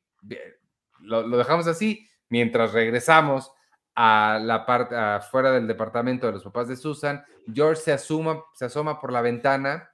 lo, 0.99 1.37
dejamos 1.37 1.67
así, 1.67 2.09
mientras 2.27 2.73
regresamos 2.73 3.53
a 3.95 4.37
la 4.43 4.65
parte 4.65 4.97
afuera 4.97 5.49
del 5.53 5.65
departamento 5.65 6.27
de 6.27 6.33
los 6.33 6.43
papás 6.43 6.67
de 6.67 6.75
Susan, 6.75 7.23
George 7.53 7.81
se 7.83 7.93
asuma, 7.93 8.43
se 8.53 8.65
asoma 8.65 8.99
por 8.99 9.13
la 9.13 9.21
ventana, 9.21 9.92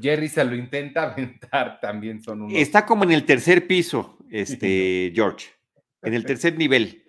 Jerry 0.00 0.28
se 0.28 0.44
lo 0.44 0.54
intenta 0.54 1.02
aventar, 1.12 1.80
también 1.80 2.22
son 2.22 2.42
unos... 2.42 2.58
Está 2.58 2.86
como 2.86 3.04
en 3.04 3.12
el 3.12 3.24
tercer 3.24 3.66
piso, 3.66 4.18
este, 4.30 5.12
George, 5.14 5.48
en 6.02 6.14
el 6.14 6.24
tercer 6.24 6.56
nivel. 6.56 7.04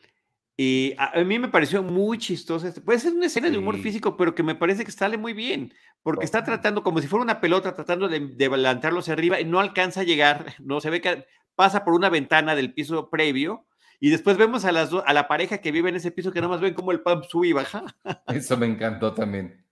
Y 0.60 0.96
a, 0.98 1.24
mí 1.24 1.38
me 1.38 1.50
pareció 1.50 1.84
muy 1.84 2.18
chistosa. 2.18 2.74
Puede 2.84 3.00
ser 3.00 3.14
una 3.14 3.28
escena 3.28 3.50
de 3.52 3.60
humor 3.60 3.78
físico, 3.78 4.18
pero 4.18 4.34
que 4.34 4.42
me 4.42 4.56
parece 4.56 4.84
que 4.84 4.92
sale 4.92 5.16
muy 5.16 5.34
bien, 5.34 5.72
porque 6.02 6.26
está 6.26 6.44
tratando 6.44 6.82
como 6.82 7.00
si 7.00 7.08
fuera 7.08 7.24
una 7.24 7.40
pelota, 7.40 7.76
tratando 7.76 8.08
de, 8.08 8.20
de 8.20 8.46
hacia 8.48 9.14
arriba 9.14 9.40
y 9.40 9.46
no 9.46 9.60
alcanza 9.60 10.02
a 10.02 10.04
llegar, 10.04 10.56
no 10.60 10.82
se 10.82 10.90
ve 10.90 11.00
que 11.00 11.26
pasa 11.56 11.86
por 11.86 11.94
una 11.94 12.10
ventana 12.10 12.56
del 12.56 12.74
piso 12.74 13.10
previo 13.12 13.68
y 14.00 14.10
después 14.10 14.38
vemos 14.38 14.66
a, 14.66 14.72
las 14.72 14.92
a 14.94 15.14
la 15.14 15.28
pareja 15.28 15.58
que 15.60 15.72
vive 15.72 15.90
en 15.90 15.96
ese 15.96 16.12
piso 16.12 16.32
que 16.32 16.40
nada 16.40 16.52
más 16.52 16.62
ven 16.62 16.74
como 16.74 16.92
el 16.92 17.02
pump 17.02 17.24
sube 17.26 17.48
y 17.48 17.54
baja. 17.54 17.84
Eso 18.28 18.58
me 18.58 18.68
encantó 18.68 19.14
también. 19.14 19.64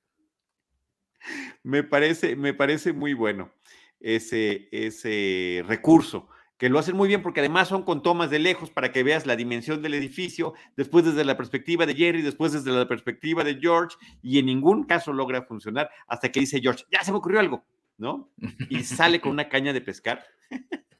Me 1.66 1.82
parece, 1.82 2.36
me 2.36 2.53
parece 2.53 2.93
muy 2.93 3.16
bueno 3.16 3.51
ese, 3.99 4.70
ese 4.72 5.63
recurso 5.68 6.30
que 6.59 6.70
lo 6.70 6.78
hacen 6.78 6.95
muy 6.95 7.07
bien 7.07 7.24
porque 7.24 7.39
además 7.39 7.68
son 7.68 7.82
con 7.82 8.03
tomas 8.03 8.30
de 8.30 8.38
lejos 8.38 8.70
para 8.70 8.91
que 8.91 9.01
veas 9.01 9.26
la 9.26 9.36
dimensión 9.36 9.82
del 9.82 9.95
edificio, 9.95 10.53
después 10.78 11.03
desde 11.03 11.26
la 11.26 11.36
perspectiva 11.36 11.88
de 11.88 11.95
Jerry, 11.95 12.22
después 12.22 12.53
desde 12.53 12.72
la 12.72 12.88
perspectiva 12.88 13.43
de 13.43 13.55
George, 13.59 13.97
y 14.22 14.38
en 14.38 14.45
ningún 14.45 14.84
caso 14.84 15.11
logra 15.11 15.41
funcionar 15.41 15.89
hasta 16.07 16.32
que 16.32 16.39
dice 16.39 16.61
George, 16.61 16.86
ya 16.91 17.03
se 17.03 17.11
me 17.11 17.18
ocurrió 17.18 17.39
algo, 17.39 17.66
¿no? 17.97 18.32
Y 18.70 18.84
sale 18.84 19.20
con 19.20 19.32
una 19.32 19.49
caña 19.49 19.74
de 19.74 19.82
pescar. 19.82 20.24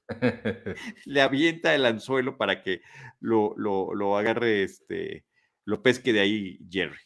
Le 1.06 1.22
avienta 1.22 1.76
el 1.76 1.86
anzuelo 1.86 2.38
para 2.38 2.64
que 2.64 2.82
lo, 3.20 3.54
lo, 3.56 4.18
agarre, 4.18 4.64
este, 4.64 5.26
lo 5.64 5.84
pesque 5.84 6.12
de 6.12 6.22
ahí 6.22 6.60
Jerry. 6.72 6.98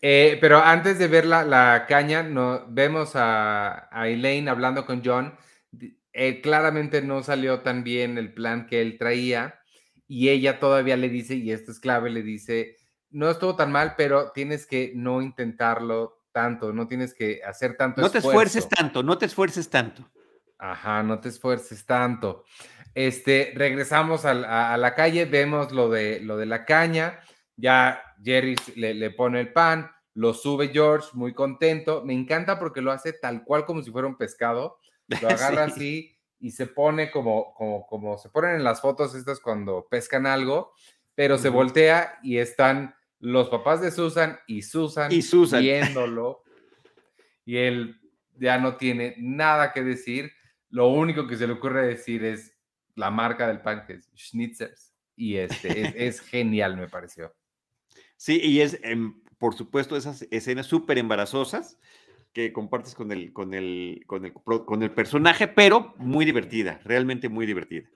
Eh, 0.00 0.38
pero 0.40 0.58
antes 0.58 0.98
de 0.98 1.08
ver 1.08 1.26
la, 1.26 1.86
caña, 1.88 2.22
no, 2.22 2.64
vemos 2.68 3.16
a, 3.16 3.88
a 3.90 4.08
Elaine 4.08 4.48
hablando 4.48 4.86
con 4.86 5.02
John 5.04 5.34
eh, 6.20 6.40
claramente 6.40 7.00
no 7.00 7.22
salió 7.22 7.60
tan 7.60 7.84
bien 7.84 8.18
el 8.18 8.34
plan 8.34 8.66
que 8.66 8.82
él 8.82 8.98
traía 8.98 9.60
y 10.08 10.30
ella 10.30 10.58
todavía 10.58 10.96
le 10.96 11.08
dice, 11.08 11.36
y 11.36 11.52
esto 11.52 11.70
es 11.70 11.78
clave, 11.78 12.10
le 12.10 12.24
dice, 12.24 12.76
no 13.10 13.30
estuvo 13.30 13.54
tan 13.54 13.70
mal, 13.70 13.94
pero 13.96 14.32
tienes 14.32 14.66
que 14.66 14.90
no 14.96 15.22
intentarlo 15.22 16.24
tanto, 16.32 16.72
no 16.72 16.88
tienes 16.88 17.14
que 17.14 17.40
hacer 17.44 17.76
tanto. 17.76 18.00
No 18.00 18.10
te 18.10 18.18
esfuerces 18.18 18.68
tanto, 18.68 19.04
no 19.04 19.16
te 19.16 19.26
esfuerces 19.26 19.70
tanto. 19.70 20.10
Ajá, 20.58 21.04
no 21.04 21.20
te 21.20 21.28
esfuerces 21.28 21.86
tanto. 21.86 22.42
Este, 22.94 23.52
regresamos 23.54 24.24
a, 24.24 24.76
la 24.76 24.94
calle, 24.96 25.24
vemos 25.26 25.70
lo 25.70 25.88
de, 25.88 26.18
lo 26.18 26.36
de 26.36 26.46
la 26.46 26.64
caña, 26.64 27.20
ya 27.54 28.02
Jerry 28.22 28.56
le, 28.76 28.94
le 28.94 29.10
pone 29.10 29.40
el 29.40 29.52
pan, 29.52 29.90
lo 30.14 30.34
sube 30.34 30.68
George, 30.68 31.08
muy 31.14 31.34
contento. 31.34 32.04
Me 32.04 32.14
encanta 32.14 32.58
porque 32.58 32.80
lo 32.80 32.92
hace 32.92 33.12
tal 33.12 33.44
cual 33.44 33.64
como 33.64 33.82
si 33.82 33.90
fuera 33.90 34.08
un 34.08 34.16
pescado 34.16 34.78
lo 35.08 35.28
agarra 35.28 35.64
así 35.64 36.16
y 36.40 36.50
se 36.50 36.66
pone 36.66 37.10
como, 37.10 37.54
como, 37.54 37.86
como 37.86 38.18
se 38.18 38.28
ponen 38.28 38.56
en 38.56 38.64
las 38.64 38.80
fotos 38.80 39.14
estas 39.14 39.40
cuando 39.40 39.86
pescan 39.90 40.26
algo, 40.26 40.72
pero 41.14 41.36
se 41.36 41.48
voltea 41.48 42.18
y 42.22 42.38
están 42.38 42.94
los 43.18 43.48
papás 43.48 43.80
de 43.80 43.90
Susan 43.90 44.38
y 44.46 44.62
Susan, 44.62 45.10
y 45.10 45.22
Susan. 45.22 45.60
viéndolo. 45.60 46.44
y 47.44 47.56
él 47.56 48.00
ya 48.36 48.58
no 48.58 48.76
tiene 48.76 49.16
nada 49.18 49.72
que 49.72 49.82
decir. 49.82 50.32
Lo 50.70 50.88
único 50.88 51.26
que 51.26 51.36
se 51.36 51.46
le 51.46 51.54
ocurre 51.54 51.86
decir 51.88 52.24
es 52.24 52.56
la 52.94 53.10
marca 53.10 53.48
del 53.48 53.60
pan, 53.60 53.84
que 53.84 53.94
es 53.94 54.08
Schnitzers. 54.14 54.94
Y 55.16 55.36
este 55.36 56.06
es, 56.06 56.20
genial, 56.30 56.76
me 56.76 56.88
pareció. 56.88 57.34
Sí, 58.18 58.40
y 58.42 58.60
es, 58.60 58.78
em, 58.82 59.14
por 59.38 59.54
supuesto, 59.54 59.96
esas 59.96 60.26
escenas 60.30 60.66
súper 60.66 60.98
embarazosas 60.98 61.78
que 62.32 62.52
compartes 62.52 62.94
con 62.94 63.12
el, 63.12 63.32
con 63.32 63.54
el, 63.54 64.02
con 64.06 64.24
el, 64.26 64.32
con 64.34 64.82
el 64.82 64.90
personaje, 64.90 65.46
pero 65.48 65.94
muy 65.96 66.24
divertida, 66.24 66.80
realmente 66.84 67.28
muy 67.28 67.46
divertida. 67.46 67.88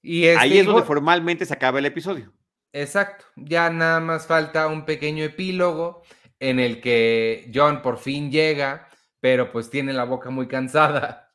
Y 0.00 0.26
Ahí 0.26 0.50
este, 0.50 0.60
es 0.60 0.66
donde 0.66 0.82
formalmente 0.82 1.46
se 1.46 1.54
acaba 1.54 1.78
el 1.78 1.86
episodio. 1.86 2.32
Exacto, 2.72 3.26
ya 3.36 3.68
nada 3.70 4.00
más 4.00 4.26
falta 4.26 4.66
un 4.66 4.86
pequeño 4.86 5.22
epílogo 5.24 6.02
en 6.40 6.58
el 6.58 6.80
que 6.80 7.50
John 7.54 7.82
por 7.82 7.98
fin 7.98 8.32
llega, 8.32 8.88
pero 9.20 9.52
pues 9.52 9.68
tiene 9.68 9.92
la 9.92 10.04
boca 10.04 10.30
muy 10.30 10.48
cansada 10.48 11.31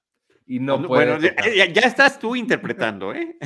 y 0.48 0.60
no 0.60 0.82
puede. 0.82 1.18
Bueno, 1.18 1.28
ya, 1.56 1.82
estás 1.82 2.18
tú 2.18 2.36
interpretando, 2.36 3.14
¿eh? 3.14 3.38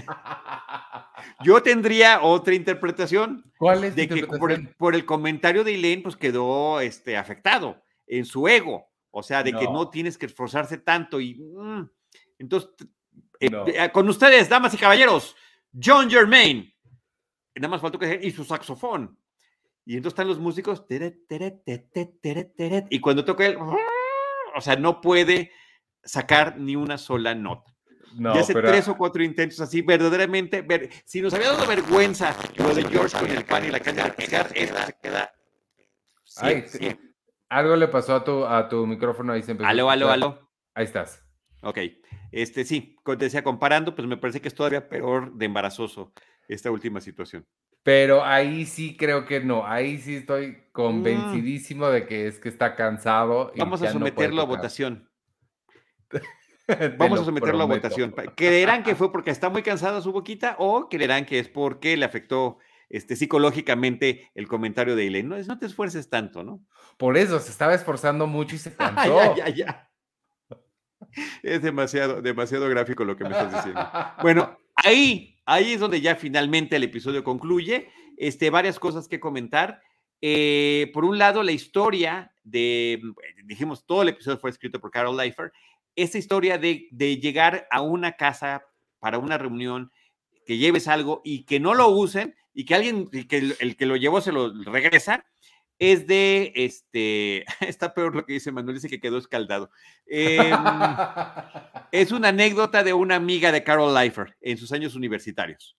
Yo 1.43 1.62
tendría 1.64 2.22
otra 2.22 2.54
interpretación. 2.54 3.52
¿Cuál 3.58 3.84
es? 3.84 3.95
De 3.95 4.08
que 4.08 4.28
por 4.28 4.52
el, 4.52 4.70
por 4.76 4.95
el, 4.95 5.06
comentario 5.06 5.64
de 5.64 5.76
Elaine, 5.76 6.04
pues 6.04 6.16
quedó 6.16 6.80
este, 6.80 7.18
afectado 7.18 7.82
en 8.08 8.26
su 8.26 8.47
ego, 8.47 8.88
o 9.10 9.24
sea, 9.24 9.41
de 9.41 9.52
que 9.54 9.66
no 9.66 9.89
tienes 9.89 10.18
que 10.18 10.28
esforzarse 10.28 10.78
tanto 10.78 11.20
y 11.20 11.36
mm, 11.36 11.89
entonces, 12.39 12.72
eh, 13.39 13.49
eh, 13.68 13.89
con 13.91 14.10
ustedes, 14.10 14.49
damas 14.49 14.74
y 14.74 14.78
caballeros, 14.78 15.36
John 15.82 16.10
Germain, 16.10 16.74
nada 17.56 17.68
más 17.68 17.82
faltó 17.82 17.99
que 17.99 18.20
y 18.22 18.32
su 18.32 18.43
saxofón. 18.43 19.18
Y 19.86 19.97
entonces 19.97 20.14
están 20.14 20.28
los 20.28 20.39
músicos, 20.39 20.86
y 22.89 22.99
cuando 22.99 23.26
toca 23.26 23.45
él, 23.47 23.58
o 23.58 24.62
sea, 24.62 24.76
no 24.76 25.02
puede 25.02 25.52
sacar 26.04 26.58
ni 26.58 26.76
una 26.76 26.97
sola 26.97 27.36
nota. 27.36 27.72
No, 28.16 28.36
y 28.36 28.39
hace 28.39 28.54
tres 28.54 28.88
o 28.89 28.97
cuatro 28.97 29.24
intentos 29.24 29.60
así, 29.62 29.82
verdaderamente, 29.82 30.62
ver, 30.62 30.89
si 31.06 31.22
nos 31.22 31.34
había 31.34 31.52
dado 31.52 31.66
vergüenza 31.66 32.36
lo 32.58 32.74
de 32.76 32.84
George 32.84 33.18
con 33.18 33.30
el 33.30 33.45
pan 33.45 33.66
y 33.66 33.70
la 33.70 33.80
caña 33.80 34.04
de 34.06 34.12
pescar, 34.12 34.52
esta 34.54 34.86
se 34.86 34.97
queda. 35.02 35.34
Ay, 36.38 36.66
algo 37.49 37.76
le 37.76 37.88
pasó 37.88 38.16
a 38.16 38.24
tu, 38.24 38.45
a 38.45 38.68
tu 38.70 38.86
micrófono 38.88 39.34
ahí 39.34 39.43
siempre. 39.43 39.66
Aló, 39.66 39.89
aló, 39.89 40.10
aló. 40.10 40.52
Ahí 40.74 40.86
estás. 40.86 41.24
Ok. 41.64 41.80
Este 42.32 42.64
sí, 42.64 42.95
te 43.06 43.16
decía, 43.18 43.43
comparando, 43.43 43.93
pues 43.93 44.08
me 44.08 44.18
parece 44.18 44.41
que 44.41 44.47
es 44.47 44.56
todavía 44.56 44.88
peor 44.88 45.34
de 45.34 45.45
embarazoso 45.45 46.14
esta 46.47 46.72
última 46.72 47.02
situación. 47.02 47.45
Pero 47.84 48.24
ahí 48.24 48.66
sí 48.66 48.95
creo 48.95 49.26
que 49.26 49.41
no. 49.41 49.66
Ahí 49.66 49.97
sí 49.97 50.18
estoy 50.18 50.47
mm. 50.47 50.72
convencidísimo 50.72 51.88
de 51.88 52.06
que 52.06 52.28
es 52.28 52.39
que 52.39 52.49
está 52.49 52.76
cansado. 52.76 53.52
Vamos 53.58 53.82
a 53.82 53.91
someterlo 53.91 54.41
a 54.41 54.45
votación. 54.45 55.11
Vamos 56.97 57.20
a 57.22 57.26
someterlo 57.26 57.64
a 57.64 57.66
votación. 57.66 58.14
¿Creerán 58.36 58.84
que 58.84 58.95
fue 58.95 59.12
porque 59.12 59.32
está 59.32 59.49
muy 59.49 59.64
cansada 59.64 60.01
su 60.01 60.12
boquita 60.12 60.55
o 60.59 60.88
creerán 60.89 61.26
que 61.26 61.39
es 61.39 61.49
porque 61.49 61.97
le 61.97 62.05
afectó 62.05 62.59
este, 62.91 63.16
psicológicamente 63.16 64.30
el 64.36 64.47
comentario 64.47 64.95
de 64.95 65.03
Eileen. 65.03 65.30
No, 65.30 65.38
no 65.38 65.57
te 65.57 65.66
esfuerces 65.66 66.09
tanto, 66.09 66.43
¿no? 66.43 66.62
Por 66.97 67.18
eso, 67.18 67.39
se 67.39 67.49
estaba 67.49 67.74
esforzando 67.74 68.28
mucho 68.28 68.55
y 68.55 68.59
se 68.59 68.76
cansó. 68.76 69.36
ya, 69.36 69.47
ya, 69.47 69.49
ya. 69.49 69.91
Es 71.41 71.62
demasiado, 71.62 72.22
demasiado 72.22 72.70
gráfico 72.70 73.03
lo 73.03 73.16
que 73.16 73.24
me 73.24 73.32
estás 73.32 73.53
diciendo. 73.53 73.89
Bueno, 74.22 74.57
ahí, 74.76 75.38
ahí 75.45 75.74
es 75.74 75.80
donde 75.80 75.99
ya 75.99 76.16
finalmente 76.16 76.76
el 76.76 76.84
episodio 76.84 77.24
concluye. 77.24 77.89
Este, 78.18 78.49
varias 78.49 78.78
cosas 78.78 79.07
que 79.07 79.20
comentar. 79.20 79.82
Eh, 80.22 80.91
por 80.93 81.03
un 81.03 81.18
lado, 81.18 81.41
la 81.43 81.51
historia 81.51 82.34
de, 82.43 83.01
dijimos, 83.45 83.86
todo 83.86 84.03
el 84.03 84.09
episodio 84.09 84.38
fue 84.38 84.51
escrito 84.51 84.80
por 84.80 84.91
Carol 84.91 85.18
Leifer. 85.18 85.51
Esta 85.96 86.18
historia 86.18 86.58
de, 86.58 86.88
de 86.92 87.18
llegar 87.18 87.68
a 87.72 87.82
una 87.82 88.14
casa 88.14 88.66
para 89.00 89.18
una 89.18 89.38
reunión, 89.38 89.92
que 90.46 90.58
lleves 90.58 90.88
algo 90.88 91.22
y 91.24 91.44
que 91.44 91.60
no 91.60 91.74
lo 91.74 91.89
usen, 91.89 92.36
y 92.54 92.66
que 92.66 92.76
alguien, 92.76 93.10
que 93.10 93.56
el, 93.60 93.78
que 93.78 93.86
lo 93.86 93.96
llevó 93.96 94.22
se 94.22 94.32
lo 94.32 94.54
regresa, 94.64 95.26
es 95.80 96.06
de, 96.06 96.54
este, 96.56 97.46
está 97.68 97.94
peor 97.94 98.16
lo 98.16 98.26
que 98.26 98.34
dice 98.34 98.52
Manuel, 98.52 98.76
dice 98.76 98.89
que 98.89 99.00
quedó 99.00 99.18
escaldado. 99.18 99.72
Em, 100.06 100.56
es 101.92 102.12
una 102.12 102.30
anécdota 102.30 102.84
de 102.84 102.94
una 102.94 103.16
amiga 103.16 103.52
de 103.52 103.64
Carol 103.64 103.94
Leifer 103.94 104.38
en 104.42 104.58
sus 104.58 104.72
años 104.72 104.96
universitarios. 104.96 105.76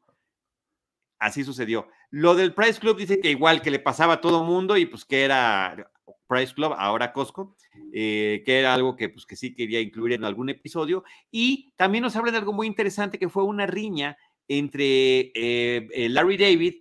Así 1.18 1.44
sucedió. 1.44 1.88
Lo 2.10 2.34
del 2.34 2.52
Price 2.52 2.80
Club 2.80 2.98
dice 2.98 3.20
que 3.20 3.30
igual 3.30 3.62
que 3.62 3.70
le 3.70 3.78
pasaba 3.78 4.14
a 4.14 4.20
todo 4.20 4.42
mundo 4.42 4.76
y 4.76 4.86
pues 4.86 5.04
que 5.04 5.22
era 5.22 5.88
Price 6.32 6.54
Club, 6.54 6.74
ahora 6.78 7.12
Costco, 7.12 7.56
eh, 7.92 8.42
que 8.46 8.58
era 8.58 8.72
algo 8.72 8.96
que 8.96 9.10
pues 9.10 9.26
que 9.26 9.36
sí 9.36 9.54
quería 9.54 9.80
incluir 9.80 10.14
en 10.14 10.24
algún 10.24 10.48
episodio. 10.48 11.04
Y 11.30 11.72
también 11.76 12.02
nos 12.02 12.16
habla 12.16 12.32
de 12.32 12.38
algo 12.38 12.54
muy 12.54 12.66
interesante 12.66 13.18
que 13.18 13.28
fue 13.28 13.44
una 13.44 13.66
riña 13.66 14.16
entre 14.48 15.30
eh, 15.34 15.88
eh, 15.92 16.08
Larry 16.08 16.38
David 16.38 16.74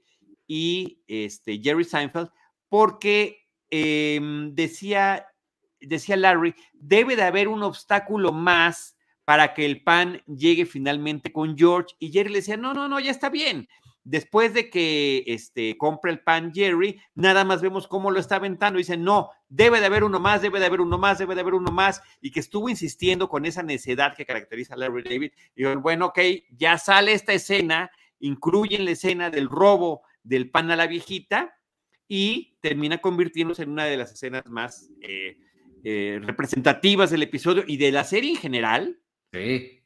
y 0.48 1.04
este, 1.08 1.60
Jerry 1.62 1.84
Seinfeld, 1.84 2.30
porque 2.70 3.50
em, 3.70 4.56
decía, 4.56 5.28
decía 5.82 6.16
Larry, 6.16 6.56
debe 6.74 7.18
de 7.18 7.24
haber 7.24 7.50
un 7.50 7.64
obstáculo 7.64 8.32
más 8.32 8.98
para 9.26 9.54
que 9.54 9.66
el 9.66 9.84
pan 9.84 10.22
llegue 10.28 10.66
finalmente 10.66 11.34
con 11.34 11.58
George. 11.58 11.94
Y 12.00 12.12
Jerry 12.12 12.30
le 12.30 12.40
decía, 12.40 12.58
no, 12.58 12.74
no, 12.74 12.88
no, 12.88 13.02
ya 13.02 13.12
está 13.12 13.30
bien. 13.30 13.68
Después 14.04 14.56
de 14.56 14.72
que 14.72 15.24
este, 15.28 15.78
compra 15.78 16.12
el 16.12 16.22
pan 16.22 16.52
Jerry, 16.54 17.00
nada 17.14 17.44
más 17.46 17.62
vemos 17.62 17.88
cómo 17.88 18.10
lo 18.10 18.20
está 18.20 18.38
aventando. 18.38 18.80
Dice, 18.80 18.98
no, 18.98 19.30
debe 19.48 19.80
de 19.80 19.86
haber 19.86 20.04
uno 20.04 20.20
más, 20.20 20.42
debe 20.42 20.60
de 20.60 20.66
haber 20.66 20.82
uno 20.82 20.98
más, 20.98 21.20
debe 21.20 21.36
de 21.36 21.42
haber 21.42 21.54
uno 21.54 21.72
más. 21.72 22.02
Y 22.20 22.32
que 22.32 22.40
estuvo 22.40 22.68
insistiendo 22.68 23.30
con 23.30 23.46
esa 23.46 23.62
necedad 23.62 24.16
que 24.16 24.26
caracteriza 24.26 24.74
a 24.74 24.78
Larry 24.78 25.04
David. 25.04 25.32
Y 25.56 25.66
bueno, 25.76 26.08
ok, 26.08 26.20
ya 26.52 26.80
sale 26.80 27.14
esta 27.14 27.34
escena, 27.34 27.92
incluyen 28.20 28.86
la 28.86 28.92
escena 28.92 29.30
del 29.30 29.50
robo 29.50 30.02
del 30.24 30.50
pan 30.50 30.72
a 30.72 30.76
la 30.76 30.88
viejita 30.88 31.56
y 32.08 32.58
termina 32.60 32.98
convirtiéndose 33.00 33.64
en 33.64 33.70
una 33.70 33.86
de 33.86 33.98
las 33.98 34.12
escenas 34.14 34.46
más 34.48 34.90
eh, 35.02 35.38
eh, 35.84 36.20
representativas 36.24 37.12
del 37.12 37.24
episodio 37.24 37.64
y 37.68 37.78
de 37.78 37.92
la 37.92 38.04
serie 38.04 38.32
en 38.32 38.38
general. 38.38 39.00
Sí. 39.32 39.84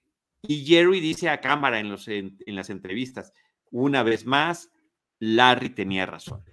Y 0.47 0.66
Jerry 0.66 1.01
dice 1.01 1.30
a 1.30 1.41
cámara 1.41 1.80
en, 1.80 1.89
los, 1.89 2.07
en 2.07 2.38
las 2.45 2.70
entrevistas, 2.70 3.34
una 3.72 4.03
vez 4.03 4.26
más, 4.26 4.72
Larry 5.20 5.70
tenía 5.70 6.05
razón. 6.05 6.43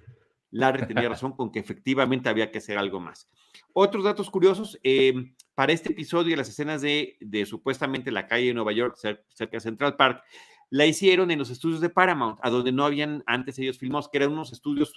Larry 0.50 0.86
tenía 0.86 1.08
razón 1.08 1.32
con 1.32 1.50
que 1.50 1.58
efectivamente 1.58 2.28
había 2.28 2.50
que 2.50 2.58
hacer 2.58 2.78
algo 2.78 3.00
más. 3.00 3.28
Otros 3.72 4.04
datos 4.04 4.30
curiosos, 4.30 4.78
em, 4.82 5.34
para 5.54 5.72
este 5.72 5.92
episodio, 5.92 6.36
las 6.36 6.48
escenas 6.48 6.82
de, 6.82 7.16
supuestamente 7.46 8.10
la 8.10 8.26
calle 8.26 8.46
de 8.46 8.54
Nueva 8.54 8.72
York, 8.72 8.96
cerca 8.96 9.56
de 9.56 9.60
Central 9.60 9.96
Park, 9.96 10.22
la 10.70 10.86
hicieron 10.86 11.30
en 11.30 11.38
los 11.38 11.50
estudios 11.50 11.80
de 11.80 11.90
Paramount, 11.90 12.38
a 12.42 12.50
donde 12.50 12.72
no 12.72 12.84
habían 12.84 13.22
antes 13.26 13.58
ellos 13.58 13.78
filmados, 13.78 14.08
que 14.08 14.18
eran 14.18 14.32
unos 14.32 14.52
estudios 14.52 14.94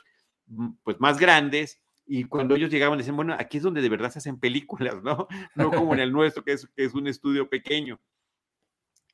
mm, 0.47 0.69
pues 0.83 0.99
más 0.99 1.19
grandes, 1.19 1.81
y 2.07 2.25
cuando 2.25 2.55
ellos 2.55 2.69
llegaban 2.69 2.97
decían, 2.97 3.15
bueno, 3.15 3.35
aquí 3.37 3.57
es 3.57 3.63
donde 3.63 3.81
de 3.81 3.89
verdad 3.89 4.11
se 4.11 4.19
hacen 4.19 4.39
películas, 4.39 5.01
¿no? 5.03 5.27
No 5.55 5.71
como 5.71 5.93
en 5.93 5.99
el 5.99 6.11
nuestro, 6.11 6.43
que 6.43 6.53
es, 6.53 6.67
que 6.75 6.85
es 6.85 6.93
un 6.93 7.07
estudio 7.07 7.49
pequeño. 7.49 7.99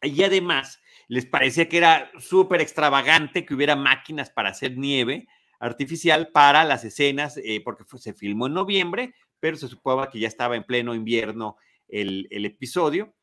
Y 0.01 0.23
además, 0.23 0.79
les 1.07 1.25
parecía 1.25 1.67
que 1.67 1.77
era 1.77 2.11
súper 2.19 2.61
extravagante 2.61 3.45
que 3.45 3.53
hubiera 3.53 3.75
máquinas 3.75 4.29
para 4.29 4.49
hacer 4.49 4.77
nieve 4.77 5.27
artificial 5.61 6.29
para 6.29 6.63
las 6.63 6.83
escenas, 6.83 7.37
eh, 7.37 7.61
porque 7.63 7.83
se 7.97 8.13
filmó 8.13 8.47
en 8.47 8.53
noviembre, 8.53 9.13
pero 9.39 9.55
se 9.57 9.67
suponía 9.67 10.07
que 10.07 10.19
ya 10.19 10.27
estaba 10.27 10.55
en 10.55 10.63
pleno 10.63 10.95
invierno 10.95 11.55
el, 11.87 12.27
episodio. 12.31 13.13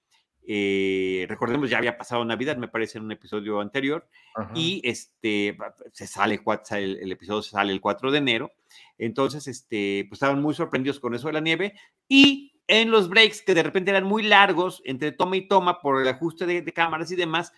Eh, 0.47 1.27
recordemos, 1.29 1.69
ya 1.69 1.79
había 1.79 1.99
pasado 1.99 2.25
Navidad, 2.25 2.57
me 2.57 2.69
parece, 2.69 2.99
en 2.99 3.05
un 3.05 3.13
episodio 3.13 3.61
anterior, 3.61 4.09
y 4.55 4.81
este, 4.85 5.59
se 5.93 6.07
sale, 6.07 6.41
el, 6.71 6.99
el, 7.03 7.13
episodio 7.13 7.43
sale 7.43 7.73
el 7.73 7.81
4 7.81 8.13
de 8.13 8.19
enero, 8.19 8.53
entonces, 8.97 9.47
este, 9.49 10.07
pues 10.09 10.19
estaban 10.19 10.41
muy 10.41 10.55
sorprendidos 10.55 11.01
con 11.01 11.15
eso 11.15 11.27
de 11.27 11.35
la 11.35 11.41
nieve, 11.41 11.75
y 12.09 12.48
en 12.69 12.91
los 12.91 13.09
breaks, 13.09 13.43
que 13.43 13.55
de 13.55 13.63
repente 13.63 13.91
eran 13.91 14.05
muy 14.05 14.23
largos, 14.23 14.83
entre 14.85 15.11
toma 15.11 15.37
y 15.37 15.49
toma, 15.49 15.81
por 15.81 16.01
el 16.01 16.09
ajuste 16.09 16.47
de, 16.47 16.73
cámaras 16.73 17.11
y 17.11 17.17
demás, 17.17 17.53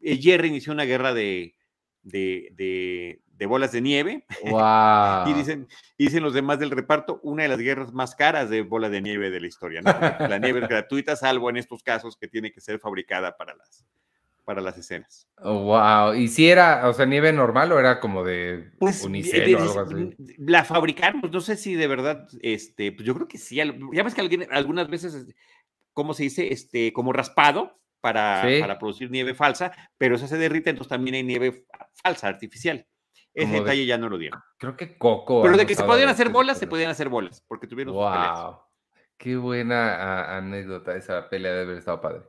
eh, 0.00 0.16
Jerry 0.16 0.48
inició 0.48 0.72
una 0.72 0.84
guerra 0.84 1.12
de, 1.12 1.56
de, 2.02 3.20
bolas 3.46 3.72
de 3.72 3.80
nieve. 3.80 4.24
y, 5.26 5.32
dicen, 5.34 5.68
dicen 5.98 6.22
los 6.22 6.32
demás 6.32 6.60
del 6.60 6.70
reparto, 6.70 7.20
una 7.24 7.42
de 7.42 7.48
las 7.48 7.58
guerras 7.58 7.92
más 7.92 8.14
caras 8.14 8.48
de 8.48 8.62
bola 8.62 8.88
de 8.88 9.02
nieve 9.02 9.30
de 9.30 9.40
la 9.40 9.48
historia. 9.48 9.82
La 9.82 10.38
nieve 10.38 10.60
es 10.60 10.68
gratuita, 10.68 11.16
salvo 11.16 11.50
en 11.50 11.56
estos 11.56 11.82
casos 11.82 12.16
que 12.16 12.28
tiene 12.28 12.52
que 12.52 12.60
ser 12.60 12.78
fabricada 12.78 13.36
para 13.36 13.56
las, 13.56 13.84
para 14.44 14.60
las 14.60 14.76
escenas. 14.76 15.28
wow. 15.42 16.14
¿Y 16.14 16.28
si 16.28 16.48
era, 16.48 16.88
o 16.88 16.92
sea, 16.92 17.06
nieve 17.06 17.32
normal 17.32 17.72
o 17.72 17.78
era 17.78 18.00
como 18.00 18.24
de 18.24 18.72
pues, 18.78 19.04
unicel 19.04 19.54
o 19.54 19.60
algo 19.60 19.80
así? 19.80 20.16
La 20.38 20.64
fabricaron, 20.64 21.20
pues 21.20 21.32
no 21.32 21.40
sé 21.40 21.56
si 21.56 21.74
de 21.74 21.86
verdad, 21.86 22.26
este, 22.40 22.92
pues 22.92 23.06
yo 23.06 23.14
creo 23.14 23.28
que 23.28 23.38
sí. 23.38 23.56
Ya 23.56 24.02
ves 24.02 24.14
que 24.14 24.20
alguien, 24.20 24.46
algunas 24.50 24.88
veces, 24.88 25.26
¿cómo 25.92 26.14
se 26.14 26.24
dice? 26.24 26.52
Este, 26.52 26.92
como 26.92 27.12
raspado 27.12 27.80
para, 28.00 28.42
para 28.60 28.78
producir 28.78 29.10
nieve 29.10 29.34
falsa, 29.34 29.72
pero 29.96 30.16
esa 30.16 30.26
se 30.26 30.36
derrite, 30.36 30.70
entonces 30.70 30.90
también 30.90 31.14
hay 31.14 31.22
nieve 31.22 31.66
falsa, 31.94 32.28
artificial. 32.28 32.86
Ese 33.34 33.52
detalle 33.52 33.86
ya 33.86 33.96
no 33.96 34.10
lo 34.10 34.18
dieron. 34.18 34.40
Creo 34.58 34.76
que 34.76 34.98
coco. 34.98 35.42
Pero 35.42 35.56
de 35.56 35.64
que 35.64 35.74
se 35.74 35.84
podían 35.84 36.10
hacer 36.10 36.28
bolas, 36.28 36.58
se 36.58 36.66
podían 36.66 36.90
hacer 36.90 37.08
bolas, 37.08 37.42
porque 37.48 37.66
tuvieron 37.66 37.94
wow. 37.94 38.58
Qué 39.16 39.36
buena 39.36 40.36
anécdota 40.36 40.96
esa 40.96 41.30
pelea 41.30 41.52
de 41.52 41.62
haber 41.62 41.78
estado 41.78 42.00
padre. 42.00 42.22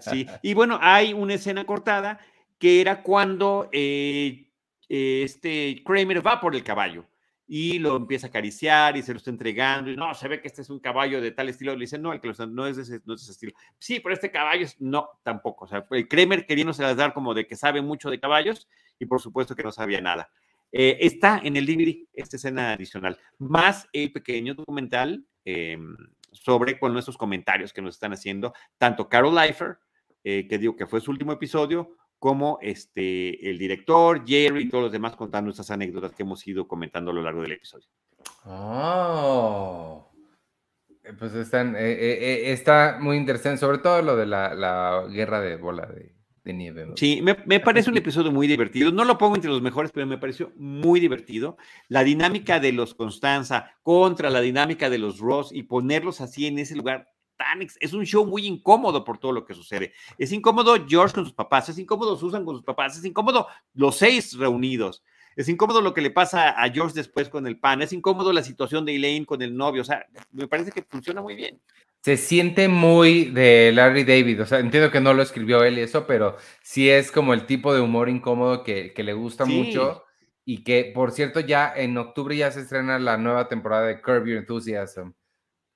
Sí, 0.00 0.26
y 0.42 0.54
bueno, 0.54 0.78
hay 0.80 1.12
una 1.12 1.34
escena 1.34 1.64
cortada 1.64 2.20
que 2.58 2.80
era 2.80 3.02
cuando 3.02 3.68
eh, 3.72 4.48
este 4.88 5.82
Kramer 5.84 6.26
va 6.26 6.40
por 6.40 6.54
el 6.54 6.62
caballo 6.62 7.04
y 7.48 7.78
lo 7.78 7.96
empieza 7.96 8.26
a 8.26 8.30
acariciar 8.30 8.96
y 8.96 9.02
se 9.02 9.12
lo 9.12 9.18
está 9.18 9.30
entregando 9.30 9.90
y 9.90 9.96
no, 9.96 10.12
se 10.14 10.26
ve 10.26 10.40
que 10.40 10.48
este 10.48 10.62
es 10.62 10.70
un 10.70 10.80
caballo 10.80 11.20
de 11.20 11.30
tal 11.30 11.48
estilo, 11.48 11.74
le 11.74 11.80
dice, 11.80 11.98
no, 11.98 12.12
el 12.12 12.20
que 12.20 12.32
no, 12.48 12.66
es 12.66 12.76
de 12.76 12.82
ese, 12.82 13.00
no 13.04 13.14
es 13.14 13.22
ese 13.22 13.32
estilo. 13.32 13.52
Sí, 13.78 14.00
pero 14.00 14.14
este 14.14 14.30
caballo 14.30 14.64
es, 14.64 14.80
no, 14.80 15.08
tampoco. 15.22 15.64
O 15.66 15.68
sea, 15.68 15.86
el 15.90 16.08
Kramer 16.08 16.46
queriéndose 16.46 16.82
las 16.82 16.96
dar 16.96 17.14
como 17.14 17.34
de 17.34 17.46
que 17.46 17.54
sabe 17.54 17.82
mucho 17.82 18.10
de 18.10 18.18
caballos 18.18 18.68
y 18.98 19.06
por 19.06 19.20
supuesto 19.20 19.54
que 19.54 19.62
no 19.62 19.70
sabía 19.70 20.00
nada. 20.00 20.30
Eh, 20.72 20.98
está 21.00 21.40
en 21.42 21.56
el 21.56 21.66
DVD 21.66 22.08
esta 22.12 22.36
escena 22.36 22.72
adicional, 22.72 23.18
más 23.38 23.88
el 23.92 24.12
pequeño 24.12 24.54
documental 24.54 25.24
em, 25.44 25.96
sobre 26.36 26.78
con 26.78 26.92
nuestros 26.92 27.16
comentarios 27.16 27.72
que 27.72 27.82
nos 27.82 27.96
están 27.96 28.12
haciendo, 28.12 28.54
tanto 28.78 29.08
Carol 29.08 29.34
Leifer, 29.34 29.78
eh, 30.24 30.46
que 30.48 30.58
digo 30.58 30.76
que 30.76 30.86
fue 30.86 31.00
su 31.00 31.10
último 31.10 31.32
episodio, 31.32 31.96
como 32.18 32.58
este, 32.62 33.48
el 33.48 33.58
director, 33.58 34.26
Jerry 34.26 34.64
y 34.64 34.68
todos 34.68 34.84
los 34.84 34.92
demás 34.92 35.16
contando 35.16 35.50
estas 35.50 35.70
anécdotas 35.70 36.12
que 36.12 36.22
hemos 36.22 36.46
ido 36.46 36.66
comentando 36.66 37.10
a 37.10 37.14
lo 37.14 37.22
largo 37.22 37.42
del 37.42 37.52
episodio. 37.52 37.86
Oh. 38.44 40.10
Pues 41.18 41.34
están, 41.34 41.76
eh, 41.76 41.92
eh, 41.92 42.52
está 42.52 42.98
muy 43.00 43.16
interesante, 43.16 43.58
sobre 43.58 43.78
todo 43.78 44.02
lo 44.02 44.16
de 44.16 44.26
la, 44.26 44.54
la 44.54 45.06
guerra 45.08 45.40
de 45.40 45.56
bola 45.56 45.86
de, 45.86 46.15
de 46.46 46.52
nieve. 46.54 46.86
Sí, 46.94 47.20
me, 47.22 47.60
parece 47.60 47.90
un 47.90 47.96
episodio 47.98 48.30
muy 48.30 48.46
divertido. 48.46 48.92
No 48.92 49.04
lo 49.04 49.18
pongo 49.18 49.34
entre 49.34 49.50
los 49.50 49.60
mejores, 49.60 49.90
pero 49.92 50.06
me 50.06 50.16
pareció 50.16 50.52
muy 50.56 51.00
divertido. 51.00 51.56
La 51.88 52.04
dinámica 52.04 52.60
de 52.60 52.72
los 52.72 52.94
Constanza 52.94 53.72
contra 53.82 54.30
la 54.30 54.40
dinámica 54.40 54.88
de 54.88 54.98
los 54.98 55.18
Ross 55.18 55.50
y 55.52 55.64
ponerlos 55.64 56.20
así 56.20 56.46
en 56.46 56.58
ese 56.58 56.76
lugar 56.76 57.08
tan... 57.36 57.60
Es 57.60 57.92
un 57.92 58.06
show 58.06 58.24
muy 58.24 58.46
incómodo 58.46 59.04
por 59.04 59.18
todo 59.18 59.32
lo 59.32 59.44
que 59.44 59.54
sucede. 59.54 59.92
Es 60.18 60.32
incómodo 60.32 60.76
George 60.88 61.16
con 61.16 61.24
sus 61.24 61.34
papás, 61.34 61.68
es 61.68 61.78
incómodo 61.78 62.16
Susan 62.16 62.44
con 62.44 62.54
sus 62.54 62.64
papás, 62.64 62.96
es 62.96 63.04
incómodo 63.04 63.48
los 63.74 63.96
seis 63.96 64.38
reunidos. 64.38 65.02
Es 65.34 65.48
incómodo 65.48 65.82
lo 65.82 65.92
que 65.92 66.00
le 66.00 66.10
pasa 66.10 66.50
a 66.50 66.70
George 66.70 66.94
después 66.94 67.28
con 67.28 67.46
el 67.46 67.58
pan, 67.58 67.82
es 67.82 67.92
incómodo 67.92 68.32
la 68.32 68.42
situación 68.42 68.86
de 68.86 68.96
Elaine 68.96 69.26
con 69.26 69.42
el 69.42 69.54
novio, 69.54 69.82
o 69.82 69.84
sea, 69.84 70.06
me 70.32 70.48
parece 70.48 70.72
que 70.72 70.82
funciona 70.82 71.20
muy 71.20 71.34
bien 71.34 71.60
se 72.06 72.16
siente 72.16 72.68
muy 72.68 73.24
de 73.24 73.72
Larry 73.74 74.04
David. 74.04 74.42
O 74.42 74.46
sea, 74.46 74.60
entiendo 74.60 74.92
que 74.92 75.00
no 75.00 75.12
lo 75.12 75.24
escribió 75.24 75.64
él 75.64 75.76
y 75.76 75.80
eso, 75.80 76.06
pero 76.06 76.36
sí 76.62 76.88
es 76.88 77.10
como 77.10 77.34
el 77.34 77.46
tipo 77.46 77.74
de 77.74 77.80
humor 77.80 78.08
incómodo 78.08 78.62
que, 78.62 78.94
le 78.96 79.12
gusta 79.12 79.44
mucho. 79.44 80.04
Y 80.44 80.62
que, 80.62 80.92
por 80.94 81.10
cierto, 81.10 81.40
ya 81.40 81.72
en 81.74 81.98
octubre 81.98 82.36
ya 82.36 82.52
se 82.52 82.60
estrena 82.60 83.00
la 83.00 83.16
nueva 83.16 83.48
temporada 83.48 83.88
de 83.88 84.00
Curb 84.00 84.24
Your 84.24 84.38
Enthusiasm. 84.38 85.14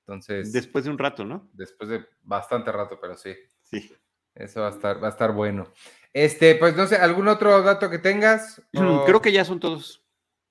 Entonces. 0.07 0.53
Después 0.53 0.85
de 0.85 0.91
un 0.91 0.97
rato, 0.97 1.25
¿no? 1.25 1.49
Después 1.51 1.89
de 1.89 2.05
bastante 2.21 2.71
rato, 2.71 2.97
pero 3.01 3.17
sí. 3.17 3.35
Sí. 3.63 3.91
Eso 4.33 4.61
va 4.61 4.67
a 4.67 4.71
estar, 4.71 5.03
va 5.03 5.07
a 5.07 5.11
estar 5.11 5.33
bueno. 5.33 5.67
Este, 6.13 6.55
pues 6.55 6.77
no 6.77 6.87
sé, 6.87 6.95
¿algún 6.95 7.27
otro 7.27 7.61
dato 7.61 7.89
que 7.89 7.99
tengas? 7.99 8.61
Creo 9.05 9.21
que 9.21 9.33
ya 9.33 9.43
son 9.43 9.59
todos. 9.59 10.01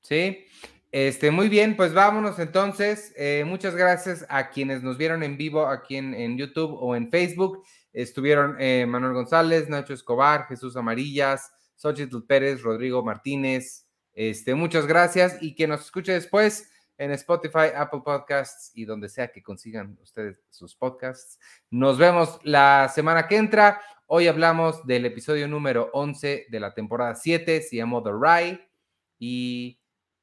Sí. 0.02 0.44
Este, 0.92 1.30
muy 1.30 1.48
bien, 1.48 1.76
pues 1.76 1.94
vámonos 1.94 2.40
entonces. 2.40 3.12
Eh, 3.16 3.44
muchas 3.46 3.76
gracias 3.76 4.26
a 4.28 4.50
quienes 4.50 4.82
nos 4.82 4.98
vieron 4.98 5.22
en 5.22 5.36
vivo 5.36 5.66
aquí 5.66 5.96
en, 5.96 6.36
YouTube 6.36 6.76
o 6.80 6.96
en 6.96 7.10
Facebook. 7.10 7.62
Estuvieron 7.92 8.56
eh, 8.58 8.86
Manuel 8.88 9.14
González, 9.14 9.68
Nacho 9.68 9.94
Escobar, 9.94 10.46
Jesús 10.46 10.76
Amarillas, 10.76 11.52
Xochitl 11.76 12.22
Pérez, 12.26 12.62
Rodrigo 12.62 13.04
Martínez. 13.04 13.86
Este, 14.12 14.54
muchas 14.56 14.86
gracias 14.86 15.40
y 15.40 15.54
que 15.54 15.68
nos 15.68 15.82
escuche 15.82 16.12
después 16.12 16.68
en 16.98 17.12
Spotify, 17.12 17.70
Apple 17.74 18.02
Podcasts 18.04 18.72
y 18.74 18.84
donde 18.84 19.08
sea 19.08 19.32
que 19.32 19.42
consigan 19.42 19.96
ustedes 20.02 20.42
sus 20.50 20.74
podcasts. 20.74 21.38
Nos 21.70 21.98
vemos 21.98 22.40
la 22.42 22.90
semana 22.92 23.28
que 23.28 23.36
entra. 23.36 23.80
Hoy 24.06 24.26
hablamos 24.26 24.84
del 24.86 25.06
episodio 25.06 25.46
número 25.46 25.88
11 25.92 26.48
de 26.50 26.60
la 26.60 26.74
temporada 26.74 27.14
7, 27.14 27.62
se 27.62 27.76
llamó 27.76 28.02
The 28.02 28.10
Ride 28.10 28.70
y 29.18 29.79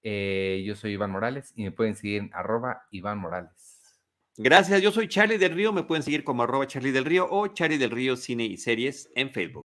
eh, 0.10 0.64
yo 0.66 0.74
soy 0.74 0.94
Iván 0.94 1.12
Morales 1.12 1.52
y 1.54 1.64
me 1.64 1.72
pueden 1.74 1.98
seguir 1.98 2.22
en 2.22 2.30
arroba 2.34 2.84
Iván 2.92 3.18
Morales. 3.18 3.82
Gracias, 4.38 4.82
yo 4.82 4.94
soy 4.94 5.10
Charlie 5.10 5.38
del 5.38 5.54
Río, 5.54 5.74
me 5.74 5.84
pueden 5.84 6.02
seguir 6.02 6.24
como 6.24 6.44
arroba 6.44 6.66
Charlie 6.66 6.94
del 6.94 7.04
Río 7.04 7.28
o 7.30 7.50
Charlie 7.50 7.78
del 7.78 7.92
Río 7.92 8.16
Cine 8.16 8.46
y 8.46 8.56
Series 8.56 9.10
en 9.16 9.32
Facebook. 9.32 9.67